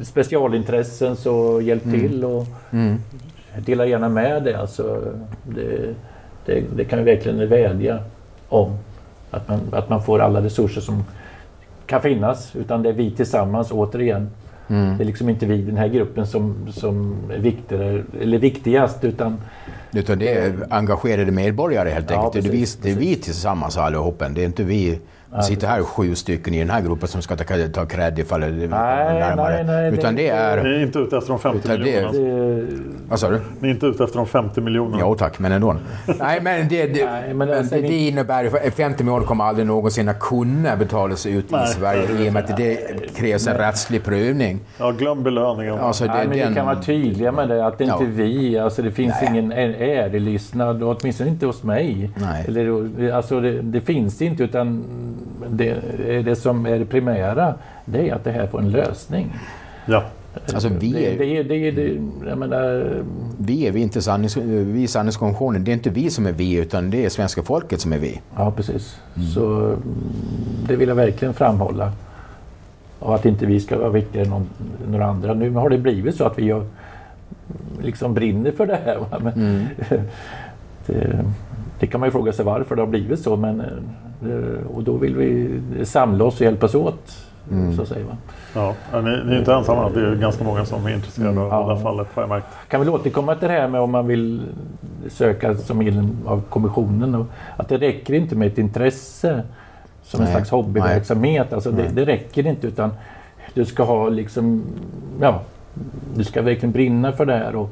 specialintressen 0.03 1.15
så 1.15 1.61
hjälp 1.61 1.85
Mm. 1.85 1.99
till 1.99 2.25
och 2.25 2.45
mm. 2.71 2.97
dela 3.65 3.85
gärna 3.85 4.09
med 4.09 4.43
det. 4.43 4.59
Alltså, 4.59 5.01
det, 5.43 5.93
det, 6.45 6.63
det 6.75 6.85
kan 6.85 6.99
vi 6.99 7.05
verkligen 7.05 7.49
vädja 7.49 7.99
om. 8.49 8.77
Att 9.31 9.47
man, 9.47 9.59
att 9.71 9.89
man 9.89 10.03
får 10.03 10.19
alla 10.19 10.41
resurser 10.41 10.81
som 10.81 11.03
kan 11.85 12.01
finnas. 12.01 12.55
Utan 12.55 12.83
det 12.83 12.89
är 12.89 12.93
vi 12.93 13.11
tillsammans 13.11 13.71
återigen. 13.71 14.29
Mm. 14.67 14.97
Det 14.97 15.03
är 15.03 15.05
liksom 15.05 15.29
inte 15.29 15.45
vi, 15.45 15.61
den 15.61 15.77
här 15.77 15.87
gruppen, 15.87 16.27
som, 16.27 16.55
som 16.71 17.15
är 17.33 17.39
viktigare, 17.39 18.03
eller 18.21 18.37
viktigast 18.37 19.03
utan 19.03 19.37
Utan 19.91 20.19
det 20.19 20.33
är 20.37 20.53
engagerade 20.69 21.31
medborgare 21.31 21.89
helt 21.89 22.11
Ja, 22.11 22.25
enkelt. 22.25 22.43
det, 22.43 22.49
är 22.49 22.51
vi, 22.51 22.59
precis, 22.59 22.75
det 22.75 22.91
är 22.91 22.95
vi 22.95 23.15
tillsammans 23.15 23.77
allihopa. 23.77 24.29
Det 24.29 24.41
är 24.41 24.45
inte 24.45 24.63
vi 24.63 24.99
Ja, 25.35 25.41
sitter 25.41 25.67
här 25.67 25.83
sju 25.83 26.15
stycken 26.15 26.53
i 26.53 26.59
den 26.59 26.69
här 26.69 26.81
gruppen 26.81 27.07
som 27.07 27.21
ska 27.21 27.35
ta, 27.35 27.43
ta 27.73 27.85
cred 27.85 28.19
ifall 28.19 28.41
det 28.41 28.47
Nej, 28.47 28.67
närmare. 28.69 29.63
nej, 29.63 29.63
nej, 29.63 29.93
Utan 29.93 30.15
det- 30.15 30.21
det 30.21 30.27
är... 30.29 30.63
Ni 30.63 30.69
är 30.69 30.81
inte 30.83 30.99
ute 30.99 31.17
efter 31.17 31.29
de 31.29 31.39
50 31.39 31.57
Utan 31.65 31.79
det- 31.79 31.85
miljonerna? 32.11 32.67
Vad 33.09 33.19
sa 33.19 33.29
du? 33.29 33.41
Ni 33.59 33.67
är 33.67 33.73
inte 33.73 33.85
ute 33.85 34.03
efter 34.03 34.17
de 34.17 34.27
50 34.27 34.61
miljonerna? 34.61 34.97
Jo 35.01 35.15
tack, 35.15 35.39
men 35.39 35.51
ändå. 35.51 35.75
Nej, 36.19 36.39
men 36.41 36.67
det, 36.69 36.87
det, 36.87 37.05
men 37.27 37.37
men 37.37 37.53
alltså, 37.57 37.75
det, 37.75 37.81
det 37.81 37.93
innebär 38.07 38.45
att 38.67 38.73
50 38.73 39.03
miljoner 39.03 39.25
kommer 39.25 39.43
aldrig 39.43 39.67
någonsin 39.67 40.09
att 40.09 40.19
kunna 40.19 40.75
betalas 40.75 41.25
ut 41.25 41.51
Nej. 41.51 41.63
i 41.63 41.67
Sverige 41.67 42.25
i 42.25 42.29
och 42.29 42.33
med 42.33 42.43
att 42.51 42.57
det 42.57 42.77
krävs 43.15 43.47
en 43.47 43.57
rättslig 43.57 44.03
prövning. 44.03 44.59
Ja, 44.79 44.91
glöm 44.91 45.23
belöningen. 45.23 45.79
Alltså, 45.79 46.05
Nej, 46.05 46.27
men 46.27 46.37
den- 46.37 46.49
vi 46.49 46.55
kan 46.55 46.65
vara 46.65 46.81
tydliga 46.81 47.31
med 47.31 47.49
det, 47.49 47.65
att 47.67 47.77
det 47.77 47.83
inte 47.83 48.03
är 48.03 48.07
vi. 48.07 48.57
Alltså, 48.59 48.81
det 48.81 48.91
finns 48.91 49.15
ingen 49.29 49.51
ä- 49.51 49.75
ädelystnad, 49.79 50.83
och 50.83 50.97
åtminstone 51.01 51.29
inte 51.29 51.45
hos 51.45 51.63
mig. 51.63 52.09
Nej. 52.15 52.45
Eller, 52.47 53.11
alltså, 53.11 53.39
det, 53.39 53.61
det 53.61 53.81
finns 53.81 54.17
det 54.17 54.25
inte, 54.25 54.43
utan 54.43 54.83
det, 55.49 55.75
det 56.25 56.35
som 56.35 56.65
är 56.65 56.79
det 56.79 56.85
primära, 56.85 57.53
det 57.85 58.09
är 58.09 58.13
att 58.15 58.23
det 58.23 58.31
här 58.31 58.47
får 58.47 58.59
en 58.59 58.69
lösning. 58.71 59.33
Ja. 59.85 60.03
Alltså, 60.53 60.69
vi 60.79 61.05
är- 61.05 61.17
det, 61.17 61.43
det, 61.43 61.71
det, 61.71 62.01
jag 62.29 62.37
menar, 62.37 62.85
Vi 63.37 63.67
är 63.67 63.71
vi 63.71 63.81
inte 63.81 64.01
sannings, 64.01 64.37
vi 64.37 64.83
är 64.83 64.87
sanningskommissionen. 64.87 65.63
Det 65.63 65.71
är 65.71 65.73
inte 65.73 65.89
vi 65.89 66.09
som 66.09 66.25
är 66.25 66.31
vi, 66.31 66.53
utan 66.55 66.89
det 66.89 67.05
är 67.05 67.09
svenska 67.09 67.43
folket 67.43 67.81
som 67.81 67.93
är 67.93 67.97
vi. 67.99 68.21
Ja, 68.35 68.51
precis. 68.51 68.99
Så 69.35 69.59
mm, 69.65 69.79
det 70.67 70.75
vill 70.75 70.87
jag 70.89 70.95
verkligen 70.95 71.33
framhålla. 71.33 71.91
Och 72.99 73.15
att 73.15 73.25
inte 73.25 73.45
vi 73.45 73.59
ska 73.59 73.77
vara 73.77 73.89
viktigare 73.89 74.25
än 74.25 74.31
någon, 74.31 74.49
några 74.87 75.05
andra. 75.05 75.33
Nu 75.33 75.49
har 75.49 75.69
det 75.69 75.77
blivit 75.77 76.15
så 76.15 76.23
att 76.25 76.39
vi 76.39 76.49
har, 76.51 76.65
liksom 77.81 78.13
brinner 78.13 78.51
för 78.51 78.65
det 78.67 78.79
här. 78.85 78.97
Va? 78.97 79.19
Men, 79.23 79.67
det, 80.85 81.25
det 81.79 81.87
kan 81.87 81.99
man 81.99 82.07
ju 82.07 82.11
fråga 82.11 82.33
sig 82.33 82.45
varför 82.45 82.75
det 82.75 82.81
har 82.81 82.87
blivit 82.87 83.19
så. 83.19 83.35
Men, 83.35 83.61
eh, 83.61 83.67
och 84.73 84.83
då 84.83 84.97
vill 84.97 85.15
vi 85.15 85.49
samla 85.85 86.23
oss 86.23 86.35
och 86.35 86.41
hjälpas 86.45 86.75
åt. 86.75 87.17
Så 87.75 87.81
att 87.81 87.87
säga, 87.87 88.05
va? 88.05 88.17
Ja, 88.55 88.73
ja, 88.91 89.01
ni, 89.01 89.21
ni 89.25 89.35
är 89.35 89.39
inte 89.39 89.53
ensamma. 89.53 89.89
Det 89.89 90.07
är 90.07 90.15
ganska 90.15 90.43
många 90.43 90.65
som 90.65 90.85
är 90.85 90.93
intresserade 90.93 91.39
av 91.41 91.47
Ja. 91.47 91.67
det 91.69 91.75
här 91.75 91.83
fallet 91.83 92.07
har 92.13 92.23
jag 92.23 92.29
märkt. 92.29 92.45
kan 92.67 92.79
väl 92.79 92.89
återkomma 92.89 93.35
till 93.35 93.47
det 93.47 93.53
här 93.53 93.67
med 93.67 93.81
om 93.81 93.91
man 93.91 94.07
vill 94.07 94.41
söka 95.09 95.55
som 95.55 95.77
medlem 95.77 96.17
av 96.25 96.41
kommissionen. 96.49 97.15
Och 97.15 97.25
att 97.57 97.69
det 97.69 97.77
räcker 97.77 98.13
inte 98.13 98.35
med 98.35 98.47
ett 98.47 98.57
intresse 98.57 99.43
som 100.03 100.19
en 100.19 100.23
Nej. 100.23 100.33
slags 100.33 100.49
hobbyverksamhet. 100.49 101.53
Alltså 101.53 101.71
det, 101.71 101.87
det 101.93 102.05
räcker 102.05 102.47
inte 102.47 102.67
utan 102.67 102.89
du 103.53 103.65
ska 103.65 103.83
ha 103.83 104.09
liksom, 104.09 104.63
ja, 105.21 105.41
du 106.15 106.23
ska 106.23 106.41
verkligen 106.41 106.71
brinna 106.71 107.11
för 107.11 107.25
det 107.25 107.33
här 107.37 107.55
och, 107.55 107.69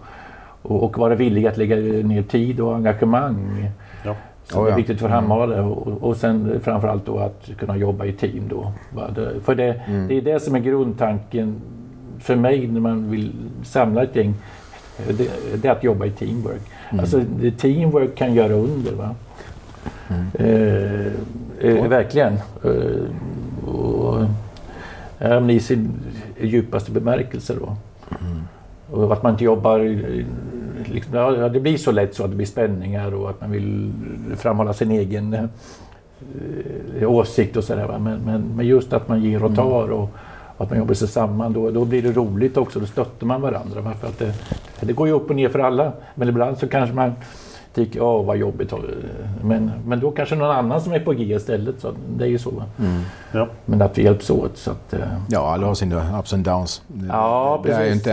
och, 0.61 0.83
och 0.83 0.97
vara 0.97 1.15
villig 1.15 1.47
att 1.47 1.57
lägga 1.57 1.75
ner 2.07 2.23
tid 2.23 2.59
och 2.59 2.75
engagemang. 2.75 3.69
Ja. 4.05 4.15
Oh, 4.59 4.65
är 4.65 4.69
ja. 4.69 4.75
viktigt 4.75 4.99
för 4.99 5.05
att 5.05 5.11
framhålla 5.11 5.55
det. 5.55 5.61
Och, 5.61 5.87
och 6.03 6.17
sen 6.17 6.59
framförallt 6.63 7.05
då 7.05 7.19
att 7.19 7.49
kunna 7.57 7.77
jobba 7.77 8.05
i 8.05 8.13
team 8.13 8.47
då. 8.49 8.71
Det- 9.15 9.39
För 9.43 9.55
det, 9.55 9.73
Mm. 9.87 10.07
det 10.07 10.17
är 10.17 10.21
det 10.21 10.39
som 10.39 10.55
är 10.55 10.59
grundtanken 10.59 11.55
för 12.19 12.35
mig 12.35 12.67
när 12.67 12.79
man 12.79 13.11
vill 13.11 13.31
samla 13.63 14.03
ett 14.03 14.15
gäng. 14.15 14.33
Det, 15.07 15.29
det 15.61 15.67
är 15.67 15.71
att 15.71 15.83
jobba 15.83 16.05
i 16.05 16.11
teamwork. 16.11 16.61
Mm. 16.89 16.99
Alltså 16.99 17.21
det, 17.41 17.51
teamwork 17.51 18.15
kan 18.15 18.33
göra 18.33 18.53
under. 18.53 18.91
Va? 18.91 19.15
Mm. 20.09 20.27
Eh, 20.33 21.77
eh, 21.77 21.87
verkligen. 21.87 22.33
Eh, 22.63 23.69
och, 23.69 24.25
I 25.49 25.59
sin 25.59 25.89
djupaste 26.41 26.91
bemärkelse 26.91 27.53
då. 27.59 27.75
Mm. 28.25 28.41
Och 28.91 29.13
att 29.13 29.23
man 29.23 29.31
inte 29.31 29.43
jobbar... 29.43 29.79
Liksom, 30.89 31.13
ja, 31.15 31.49
det 31.49 31.59
blir 31.59 31.77
så 31.77 31.91
lätt 31.91 32.15
så 32.15 32.23
att 32.23 32.29
det 32.29 32.35
blir 32.35 32.45
spänningar 32.47 33.13
och 33.13 33.29
att 33.29 33.41
man 33.41 33.51
vill 33.51 33.91
framhålla 34.37 34.73
sin 34.73 34.91
egen 34.91 35.33
eh, 35.33 37.09
åsikt 37.11 37.57
och 37.57 37.63
sådär. 37.63 37.97
Men, 37.99 38.19
men, 38.19 38.41
men 38.55 38.65
just 38.67 38.93
att 38.93 39.07
man 39.07 39.21
ger 39.23 39.43
och 39.43 39.55
tar 39.55 39.91
och, 39.91 40.09
och 40.57 40.63
att 40.63 40.69
man 40.69 40.79
jobbar 40.79 40.93
sig 40.93 41.07
samman. 41.07 41.53
Då, 41.53 41.71
då 41.71 41.85
blir 41.85 42.01
det 42.01 42.11
roligt 42.11 42.57
också. 42.57 42.79
Då 42.79 42.85
stöttar 42.85 43.27
man 43.27 43.41
varandra. 43.41 43.81
va. 43.81 43.93
För 44.01 44.07
att 44.07 44.19
det, 44.19 44.33
det 44.79 44.93
går 44.93 45.07
ju 45.07 45.13
upp 45.13 45.29
och 45.29 45.35
ner 45.35 45.49
för 45.49 45.59
alla. 45.59 45.91
Men 46.15 46.29
ibland 46.29 46.57
så 46.57 46.67
kanske 46.67 46.95
man 46.95 47.11
tycker 47.73 48.01
åh 48.03 48.25
vad 48.25 48.37
jobbigt. 48.37 48.73
Men, 49.43 49.71
men 49.85 49.99
då 49.99 50.11
kanske 50.11 50.35
någon 50.35 50.51
annan 50.51 50.81
som 50.81 50.93
är 50.93 50.99
på 50.99 51.11
G 51.13 51.23
istället. 51.35 51.79
Så 51.81 51.91
det 52.17 52.23
är 52.23 52.29
ju 52.29 52.37
så. 52.39 52.49
va. 52.49 52.63
Ja. 53.31 53.47
Men 53.65 53.81
att 53.81 53.97
vi 53.97 54.03
hjälps 54.03 54.29
åt. 54.29 54.57
Så 54.57 54.71
att, 54.71 54.93
eh, 54.93 54.99
Ja, 55.29 55.53
alla 55.53 55.67
har 55.67 55.73
sina 55.73 56.19
ups 56.19 56.33
and 56.33 56.43
downs. 56.45 56.81
Det- 56.87 57.07
Ja, 57.07 57.61
det 57.63 57.71
är 57.71 57.83
ju 57.83 57.89
precis. 57.91 58.03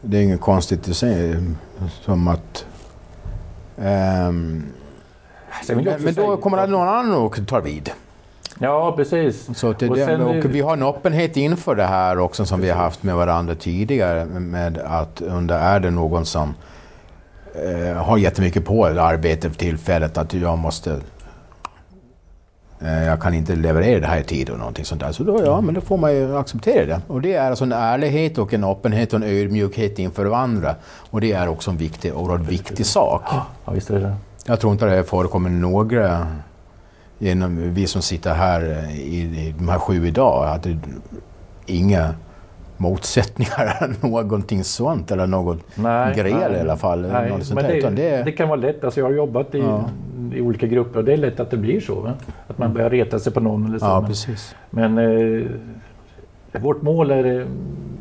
Det 0.00 0.18
är 0.18 0.22
inget 0.22 0.40
konstigt 0.40 0.88
i 0.88 0.94
sig. 0.94 1.36
Som 2.04 2.28
att... 2.28 2.66
ehm, 3.78 4.64
vill 5.68 5.86
jag 5.86 5.94
men, 5.94 6.02
men 6.04 6.14
då 6.14 6.36
kommer 6.36 6.56
det 6.58 6.66
någon 6.66 6.88
annan 6.88 7.14
och 7.14 7.46
tar 7.46 7.60
vid. 7.60 7.90
Ja, 8.58 8.92
precis. 8.96 9.58
Så 9.58 9.72
det, 9.72 9.88
Och 9.88 9.96
det, 9.96 10.04
sen- 10.06 10.20
och 10.22 10.44
vi 10.44 10.60
har 10.60 10.72
en 10.72 10.82
öppenhet 10.82 11.36
inför 11.36 11.74
det 11.74 11.84
här 11.86 12.18
också 12.18 12.44
som 12.44 12.60
vi 12.60 12.70
har 12.70 12.76
haft 12.76 13.02
med 13.02 13.16
varandra 13.16 13.54
tidigare. 13.54 14.24
Med 14.24 14.78
att 14.78 15.20
under 15.20 15.58
är 15.58 15.80
det 15.80 15.90
någon 15.90 16.26
som 16.26 16.54
eh, 17.54 17.96
har 17.96 18.18
jättemycket 18.18 18.64
på 18.64 18.86
arbete 18.86 19.50
för 19.50 19.56
tillfället 19.56 20.18
att 20.18 20.34
jag 20.34 20.58
måste 20.58 21.00
jag 22.80 23.20
kan 23.20 23.34
inte 23.34 23.56
leverera 23.56 24.00
det 24.00 24.06
här 24.06 24.20
i 24.20 24.24
tid 24.24 24.50
och 24.50 24.58
någonting 24.58 24.84
sånt 24.84 25.00
där. 25.00 25.12
Så 25.12 25.22
då, 25.24 25.40
ja, 25.44 25.60
men 25.60 25.74
då 25.74 25.80
får 25.80 25.96
man 25.98 26.14
ju 26.14 26.36
acceptera 26.36 26.86
det. 26.86 27.00
Och 27.06 27.20
det 27.20 27.34
är 27.34 27.48
alltså 27.50 27.64
en 27.64 27.72
ärlighet 27.72 28.38
och 28.38 28.54
en 28.54 28.64
öppenhet 28.64 29.12
och 29.12 29.20
en 29.22 29.26
ödmjukhet 29.28 29.98
inför 29.98 30.24
varandra. 30.24 30.74
Och 31.10 31.20
det 31.20 31.32
är 31.32 31.48
också 31.48 31.70
en 31.70 31.76
viktig, 31.76 32.16
oerhört 32.16 32.48
viktig 32.48 32.86
sak. 32.86 33.22
Ja, 33.64 33.72
visst 33.72 33.90
är 33.90 34.00
det. 34.00 34.14
Jag 34.46 34.60
tror 34.60 34.72
inte 34.72 34.86
det 34.86 35.04
förekommer 35.04 35.50
några, 35.50 36.26
genom 37.18 37.74
vi 37.74 37.86
som 37.86 38.02
sitter 38.02 38.34
här 38.34 38.90
i, 38.90 39.20
i 39.20 39.54
de 39.58 39.68
här 39.68 39.78
sju 39.78 40.06
idag, 40.06 40.48
att 40.48 40.62
det, 40.62 40.78
inga 41.66 42.14
motsättningar 42.76 43.76
eller 43.80 44.08
någonting 44.08 44.64
sånt 44.64 45.10
eller 45.10 45.26
något 45.26 45.58
Nej, 45.74 46.14
gräl 46.14 46.50
nej. 46.50 46.58
i 46.58 46.60
alla 46.60 46.76
fall. 46.76 47.00
Nej, 47.00 47.32
men 47.54 47.64
det, 47.64 47.90
det, 47.90 48.22
det 48.22 48.32
kan 48.32 48.48
vara 48.48 48.60
lätt. 48.60 48.84
Alltså 48.84 49.00
jag 49.00 49.06
har 49.06 49.12
jobbat 49.12 49.54
i, 49.54 49.58
Ja. 49.58 49.84
I 50.34 50.40
olika 50.40 50.66
grupper 50.66 50.98
och 50.98 51.04
det 51.04 51.12
är 51.12 51.16
lätt 51.16 51.40
att 51.40 51.50
det 51.50 51.56
blir 51.56 51.80
så. 51.80 52.00
Va? 52.00 52.12
Att 52.48 52.58
man 52.58 52.74
börjar 52.74 52.90
reta 52.90 53.18
sig 53.18 53.32
på 53.32 53.40
någon 53.40 53.66
eller 53.66 53.78
så. 53.78 53.84
Ja, 53.84 54.00
men 54.00 54.08
precis. 54.08 54.54
men 54.70 54.98
eh, 54.98 55.46
vårt 56.60 56.82
mål 56.82 57.10
är, 57.10 57.24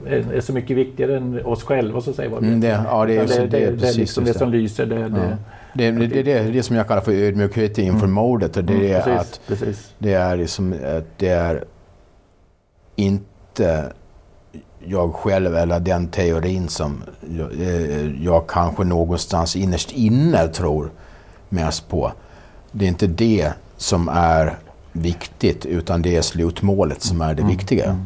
är, 0.05 0.33
är 0.33 0.41
så 0.41 0.53
mycket 0.53 0.77
viktigare 0.77 1.17
än 1.17 1.45
oss 1.45 1.63
själva. 1.63 2.01
Så 2.01 2.13
säger 2.13 2.37
Mm, 2.37 2.61
det- 2.61 2.67
ja, 2.67 3.05
det 3.05 3.17
är 3.17 3.27
det, 3.27 3.33
det 3.35 3.39
det, 3.39 3.47
det, 3.47 3.65
är 3.65 3.71
precis 3.71 3.97
liksom 3.97 4.23
det 4.23 4.33
som 4.33 4.49
lyser. 4.51 4.85
Det, 4.85 4.99
Ja. 4.99 5.07
det, 5.07 5.37
Det, 5.73 5.91
det, 5.91 6.07
det, 6.07 6.23
det 6.23 6.31
är 6.33 6.51
det 6.51 6.63
som 6.63 6.75
jag 6.75 6.87
kallar 6.87 7.01
för 7.01 7.11
ödmjukhet 7.11 7.77
inför 7.77 8.07
mordet. 8.07 8.57
Och 8.57 8.63
det 8.63 8.73
Mm, 8.73 8.85
är 8.95 9.01
precis, 9.01 9.19
att 9.19 9.41
precis. 9.47 9.93
det 9.99 10.13
är 10.13 10.37
liksom, 10.37 10.73
att 10.97 11.17
det 11.17 11.29
är 11.29 11.63
inte 12.95 13.83
jag 14.85 15.13
själv 15.13 15.55
eller 15.55 15.79
den 15.79 16.07
teorin 16.07 16.67
som 16.67 17.03
jag, 17.37 17.51
eh, 17.59 18.23
jag 18.23 18.47
kanske 18.47 18.83
någonstans 18.83 19.55
innerst 19.55 19.91
inne 19.91 20.47
tror 20.47 20.89
mest 21.49 21.87
på. 21.89 22.11
Det 22.71 22.85
är 22.85 22.89
inte 22.89 23.07
det 23.07 23.53
som 23.77 24.07
är 24.09 24.57
viktigt 24.91 25.65
utan 25.65 26.01
det 26.01 26.15
är 26.15 26.21
slutmålet 26.21 27.01
som 27.01 27.21
är 27.21 27.33
det 27.33 27.43
viktiga. 27.43 27.99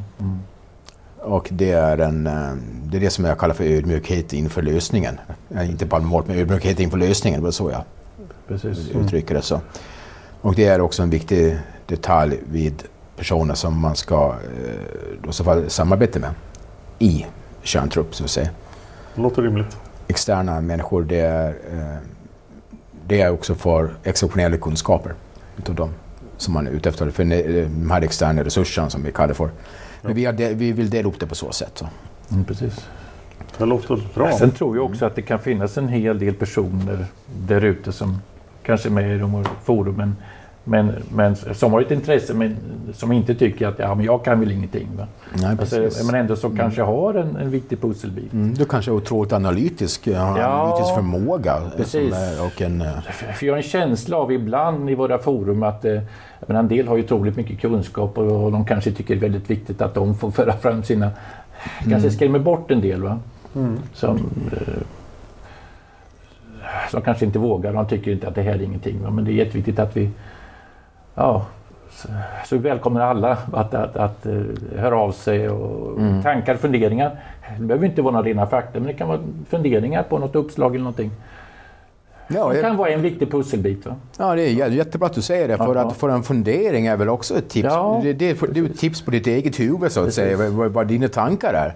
Och 1.19 1.47
det 1.51 1.71
är, 1.71 1.97
en, 1.97 2.27
eh, 2.27 2.53
det 2.83 2.97
är 2.97 3.01
det 3.01 3.09
som 3.09 3.25
jag 3.25 3.37
kallar 3.39 3.53
för 3.53 3.63
ödmjukhet 3.63 4.33
inför 4.33 4.61
lösningen. 4.61 5.19
Eh, 5.55 5.69
Inte 5.69 5.85
bara 5.85 6.01
målet, 6.01 6.27
men 6.27 6.37
ödmjukhet 6.37 6.79
inför 6.79 6.97
lösningen. 6.97 7.39
Det 7.39 7.43
var 7.43 7.51
så 7.51 7.71
jag 7.71 7.83
precis. 8.47 8.89
uttrycker 8.89 9.35
det. 9.35 9.41
så. 9.41 9.59
Och 10.41 10.55
det 10.55 10.65
är 10.65 10.81
också 10.81 11.03
en 11.03 11.09
viktig 11.09 11.57
detalj 11.85 12.39
vid 12.51 12.83
personer 13.17 13.53
som 13.53 13.79
man 13.79 13.95
ska 13.95 14.35
eh, 14.57 14.73
då 15.23 15.29
i 15.29 15.33
så 15.33 15.43
fall 15.43 15.69
samarbeta 15.69 16.19
med 16.19 16.29
i 16.99 17.25
kärntrupp, 17.63 18.15
så 18.15 18.23
att 18.23 18.29
säga. 18.29 18.49
Det 19.15 19.21
låter 19.21 19.41
rimligt. 19.41 19.77
Externa 20.07 20.61
människor, 20.61 21.03
det 21.03 21.19
är, 21.19 21.47
eh, 21.49 21.97
det 23.11 23.21
är 23.21 23.29
också 23.29 23.55
för 23.55 23.93
exceptionella 24.03 24.57
kunskaper 24.57 25.13
utav 25.57 25.75
dem 25.75 25.89
som 26.37 26.53
man 26.53 26.67
är 26.67 26.71
ute 26.71 26.89
efter. 26.89 27.09
För 27.09 27.23
de 27.23 27.91
här 27.91 28.01
externa 28.01 28.43
resurserna 28.43 28.89
som 28.89 29.03
vi 29.03 29.11
kallar 29.11 29.27
det 29.27 29.33
för. 29.33 29.49
Men 30.01 30.15
vi, 30.15 30.25
de, 30.25 30.53
vi 30.53 30.71
vill 30.71 30.89
dela 30.89 31.09
upp 31.09 31.19
det 31.19 31.27
på 31.27 31.35
så 31.35 31.51
sätt. 31.51 31.71
Så. 31.75 31.87
Mm, 32.31 32.45
precis. 32.45 32.87
Det 33.57 33.65
låter 33.65 34.03
bra. 34.13 34.31
Sen 34.37 34.51
tror 34.51 34.75
jag 34.75 34.85
också 34.85 35.05
att 35.05 35.15
det 35.15 35.21
kan 35.21 35.39
finnas 35.39 35.77
en 35.77 35.87
hel 35.87 36.19
del 36.19 36.33
personer 36.33 37.05
där 37.47 37.61
ute 37.61 37.91
som 37.91 38.21
kanske 38.63 38.89
är 38.89 38.91
med 38.91 39.15
i 39.15 39.19
de 39.19 39.33
här 39.33 39.45
forumen 39.63 40.15
men, 40.63 40.93
men 41.11 41.35
som 41.35 41.73
har 41.73 41.81
ett 41.81 41.91
intresse 41.91 42.33
men 42.33 42.57
som 42.93 43.11
inte 43.11 43.35
tycker 43.35 43.67
att 43.67 43.79
ja, 43.79 43.95
men 43.95 44.05
jag 44.05 44.25
kan 44.25 44.39
väl 44.39 44.51
ingenting. 44.51 44.87
Va? 44.97 45.07
Nej, 45.33 45.57
alltså, 45.59 46.05
men 46.05 46.15
ändå 46.15 46.35
som 46.35 46.57
kanske 46.57 46.81
har 46.81 47.13
en, 47.13 47.35
en 47.35 47.51
viktig 47.51 47.81
pusselbit. 47.81 48.33
Mm, 48.33 48.53
du 48.53 48.65
kanske 48.65 48.91
är 48.91 48.95
otroligt 48.95 49.33
analytisk, 49.33 50.07
har 50.07 50.39
Ja, 50.39 50.45
analytisk 50.45 50.95
förmåga. 50.95 51.55
eh, 51.55 51.77
precis. 51.77 52.13
Är, 52.13 52.45
och 52.45 52.61
en, 52.61 52.81
eh, 52.81 53.01
För 53.35 53.45
jag 53.45 53.53
har 53.53 53.57
en 53.57 53.63
känsla 53.63 54.17
av 54.17 54.31
ibland 54.31 54.89
i 54.89 54.95
våra 54.95 55.17
forum 55.17 55.63
att 55.63 55.85
eh, 55.85 56.01
menar, 56.47 56.59
en 56.59 56.67
del 56.67 56.87
har 56.87 56.97
ju 56.97 57.03
otroligt 57.03 57.35
mycket 57.37 57.59
kunskap 57.59 58.17
och, 58.17 58.43
och 58.43 58.51
de 58.51 58.65
kanske 58.65 58.91
tycker 58.91 59.15
det 59.15 59.19
är 59.19 59.29
väldigt 59.29 59.49
viktigt 59.49 59.81
att 59.81 59.93
de 59.93 60.15
får 60.15 60.31
föra 60.31 60.53
fram 60.53 60.83
sina... 60.83 61.11
Kanske 61.89 62.11
skrämmer 62.11 62.39
bort 62.39 62.71
en 62.71 62.81
del 62.81 63.01
va. 63.03 63.19
Mm. 63.55 63.79
Som, 63.93 64.17
eh, 64.51 64.83
som 66.91 67.01
kanske 67.01 67.25
inte 67.25 67.39
vågar. 67.39 67.73
De 67.73 67.87
tycker 67.87 68.11
inte 68.11 68.27
att 68.27 68.35
det 68.35 68.41
här 68.41 68.53
är 68.53 68.61
ingenting. 68.61 69.03
Va? 69.03 69.09
Men 69.09 69.25
det 69.25 69.31
är 69.31 69.33
jätteviktigt 69.33 69.79
att 69.79 69.97
vi 69.97 70.09
ja, 71.15 71.45
så, 71.91 72.07
så 72.45 72.57
välkomnar 72.57 73.01
alla 73.01 73.37
att, 73.53 73.73
att, 73.73 73.95
att, 73.95 74.25
uh, 74.25 74.43
höra 74.77 74.97
av 74.97 75.11
sig 75.11 75.49
och 75.49 75.97
Mm. 75.99 76.23
tankar, 76.23 76.55
funderingar. 76.55 77.19
Det 77.59 77.63
behöver 77.65 77.85
inte 77.87 78.01
vara 78.01 78.13
några 78.13 78.25
rena 78.25 78.47
fakta 78.47 78.79
men 78.79 78.87
det 78.87 78.93
kan 78.93 79.07
vara 79.07 79.19
funderingar 79.49 80.03
på 80.03 80.17
något 80.19 80.35
uppslag 80.35 80.71
eller 80.75 80.83
någonting. 80.83 81.11
Ja, 82.27 82.49
det 82.53 82.61
kan 82.61 82.77
vara 82.77 82.89
en 82.89 83.01
viktig 83.01 83.31
pusselbit. 83.31 83.85
Va? 83.85 83.95
Ja, 84.17 84.35
det 84.35 84.41
är 84.41 84.49
jä- 84.49 84.69
jättebra 84.71 85.05
att 85.07 85.13
du 85.13 85.21
säger 85.21 85.47
det. 85.47 85.57
För 85.57 85.75
Ja. 85.75 85.81
att 85.87 85.97
få 85.97 86.09
en 86.09 86.23
fundering 86.23 86.85
är 86.87 86.97
väl 86.97 87.09
också 87.09 87.37
ett 87.37 87.49
tips. 87.49 87.65
Ja, 87.71 87.99
det, 88.03 88.13
det, 88.13 88.29
är- 88.29 88.47
det 88.53 88.59
är 88.59 88.65
ett 88.65 88.77
tips 88.79 89.01
på 89.01 89.11
ditt 89.11 89.27
eget 89.27 89.59
huvud 89.59 89.91
så 89.91 90.03
att 90.03 90.13
säga, 90.13 90.37
vad, 90.37 90.47
vad- 90.49 90.71
vad 90.71 90.87
dina 90.87 91.07
tankar 91.07 91.53
är. 91.53 91.73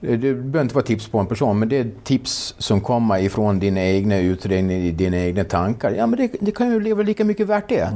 Det, 0.00 0.16
det 0.16 0.34
behöver 0.34 0.60
inte 0.60 0.74
vara 0.74 0.84
tips 0.84 1.08
på 1.08 1.18
en 1.18 1.26
person, 1.26 1.58
men 1.58 1.68
det 1.68 1.76
är 1.76 1.90
tips 2.04 2.54
som 2.58 2.80
kommer 2.80 3.18
ifrån 3.18 3.58
dina 3.58 3.80
egna 3.80 4.18
utredningar, 4.18 4.92
dina 4.92 5.16
egna 5.16 5.44
tankar. 5.44 5.90
Ja, 5.90 6.06
men 6.06 6.18
det, 6.18 6.36
det 6.40 6.52
kan 6.52 6.70
ju 6.70 6.80
leva 6.80 7.02
lika 7.02 7.24
mycket 7.24 7.46
värt 7.46 7.68
det. 7.68 7.88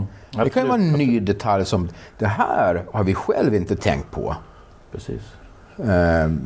det 0.44 0.50
kan 0.50 0.62
ju 0.62 0.68
vara 0.68 0.80
en 0.80 0.92
ny 0.92 1.20
detalj 1.20 1.64
som 1.64 1.88
det 2.18 2.26
här 2.26 2.84
har 2.92 3.04
vi 3.04 3.14
själv 3.14 3.54
inte 3.54 3.76
tänkt 3.76 4.10
på. 4.10 4.36
Precis. 4.92 5.22
Ehm, 5.84 6.40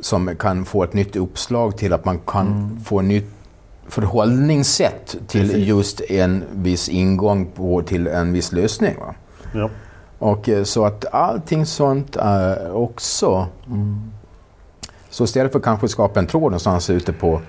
som 0.00 0.36
kan 0.36 0.64
få 0.64 0.84
ett 0.84 0.92
nytt 0.92 1.16
uppslag 1.16 1.76
till 1.76 1.92
att 1.92 2.04
man 2.04 2.18
kan 2.18 2.80
få 2.84 3.00
ett 3.00 3.06
nytt 3.06 3.30
förhållningssätt 3.88 5.16
till 5.26 5.48
Precis. 5.48 5.66
just 5.66 6.00
en 6.00 6.44
viss 6.52 6.88
ingång 6.88 7.46
på, 7.46 7.82
till 7.82 8.06
en 8.06 8.32
viss 8.32 8.52
lösning. 8.52 8.96
Va? 8.98 9.14
Ja. 9.54 9.70
Och 10.20 10.48
eh, 10.48 10.64
så 10.64 10.84
att 10.84 11.04
allting 11.14 11.66
sånt 11.66 12.16
är 12.16 12.72
också... 12.72 13.46
Så 15.10 15.24
istället 15.24 15.52
för 15.52 15.58
att 15.58 15.64
kanske 15.64 15.88
skapa 15.88 16.20
en 16.20 16.26
tråd 16.26 16.42
någonstans 16.42 16.90
ute 16.90 17.12
på, 17.12 17.40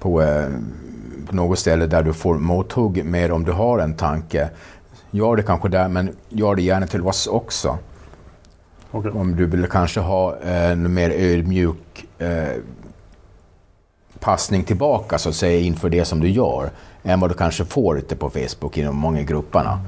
på, 0.00 0.22
eh, 0.22 0.48
på 1.26 1.36
något 1.36 1.58
ställe 1.58 1.86
där 1.86 2.02
du 2.02 2.12
får 2.12 2.34
mothugg 2.38 3.04
mer 3.04 3.32
om 3.32 3.44
du 3.44 3.52
har 3.52 3.78
en 3.78 3.94
tanke. 3.94 4.50
Gör 5.10 5.36
det 5.36 5.42
kanske 5.42 5.68
där, 5.68 5.88
men 5.88 6.16
gör 6.28 6.54
det 6.54 6.62
gärna 6.62 6.86
till 6.86 7.02
oss 7.02 7.26
också. 7.26 7.78
Om 8.90 9.36
du 9.36 9.46
vill 9.46 9.66
kanske 9.66 10.00
ha 10.00 10.36
eh, 10.36 10.70
en 10.70 10.94
mer 10.94 11.10
ödmjuk 11.10 12.06
eh, 12.18 12.56
passning 14.20 14.64
tillbaka 14.64 15.18
så 15.18 15.28
att 15.28 15.34
säga 15.34 15.60
inför 15.60 15.88
det 15.88 16.04
som 16.04 16.20
du 16.20 16.28
gör 16.28 16.70
än 17.02 17.20
vad 17.20 17.30
du 17.30 17.34
kanske 17.34 17.64
får 17.64 17.98
ute 17.98 18.16
på 18.16 18.30
Facebook 18.30 18.78
i 18.78 18.82
de 18.82 18.96
många 18.96 19.22
grupperna. 19.22 19.80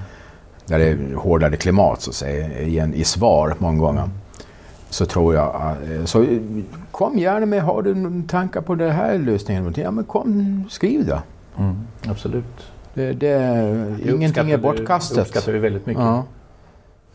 Där 0.70 0.78
det 0.78 0.84
är 0.84 1.14
hårdare 1.14 1.56
klimat 1.56 2.02
så 2.02 2.10
att 2.10 2.16
säga 2.16 2.60
i, 2.60 2.78
en, 2.78 2.94
i 2.94 3.04
svar 3.04 3.54
många 3.58 3.78
gånger. 3.78 4.10
Så 4.90 5.06
tror 5.06 5.34
jag, 5.34 5.76
eh, 5.92 6.04
så 6.04 6.22
eh, 6.22 6.38
kom 6.90 7.18
gärna 7.18 7.46
med, 7.46 7.62
har 7.62 7.82
du 7.82 7.94
någon 7.94 8.22
tankar 8.22 8.60
på 8.60 8.74
det 8.74 8.90
här 8.90 9.18
lösningen? 9.18 9.74
Ja 9.76 9.90
men 9.90 10.04
kom, 10.04 10.64
skriv 10.70 11.06
då. 11.06 11.18
Absolut. 12.08 12.72
Det, 12.94 13.12
det, 13.12 13.36
ingenting 14.02 14.26
uppskattar 14.26 14.50
är 14.50 14.58
bortkastat. 14.58 15.18
uppskattar 15.18 15.52
vi 15.52 15.58
väldigt 15.58 15.86
mycket. 15.86 16.02
Ja. 16.02 16.24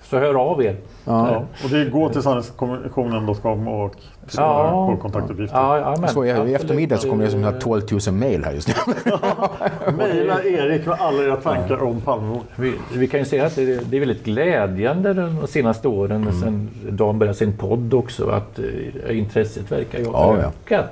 Så 0.01 0.17
hör 0.17 0.35
av 0.35 0.63
er. 0.63 0.77
Ja. 1.05 1.43
Och 1.63 1.69
det 1.69 1.79
är 1.79 1.89
gå 1.89 2.09
till 2.09 2.21
sanningskommissionen.com 2.21 3.67
och 3.67 3.95
Ja. 4.37 4.87
på 4.91 5.01
kontaktuppgifter. 5.01 5.57
Ja, 5.57 5.77
ja, 5.79 5.95
men 6.01 6.09
så 6.09 6.25
i, 6.25 6.29
i 6.29 6.53
eftermiddag 6.53 6.97
så 6.97 7.09
kommer 7.09 7.25
det 7.25 7.31
som 7.31 7.43
här 7.43 7.59
12 7.59 7.81
000 8.07 8.15
mail 8.15 8.43
här 8.43 8.51
just 8.53 8.67
nu. 8.67 8.73
Mejla 9.97 10.43
Erik 10.43 10.85
med 10.85 10.95
alla 10.99 11.23
era 11.23 11.35
tankar 11.35 11.83
om 11.83 12.01
Palmemord. 12.01 12.41
Vi, 12.55 12.73
vi 12.93 13.07
kan 13.07 13.19
ju 13.19 13.25
säga 13.25 13.45
att 13.45 13.55
det, 13.55 13.89
det 13.89 13.95
är 13.97 13.99
väldigt 13.99 14.23
glädjande 14.23 15.13
de 15.13 15.47
senaste 15.47 15.87
åren 15.87 16.21
Mm. 16.21 16.33
sen 16.41 16.69
Dan 16.89 17.19
började 17.19 17.37
sin 17.37 17.53
podd 17.57 17.93
också 17.93 18.29
att 18.29 18.59
eh, 19.09 19.17
intresset 19.17 19.71
verkar 19.71 19.99
ju 19.99 20.05
ha 20.05 20.35
Ja, 20.35 20.41
ja. 20.41 20.47
ökat 20.47 20.91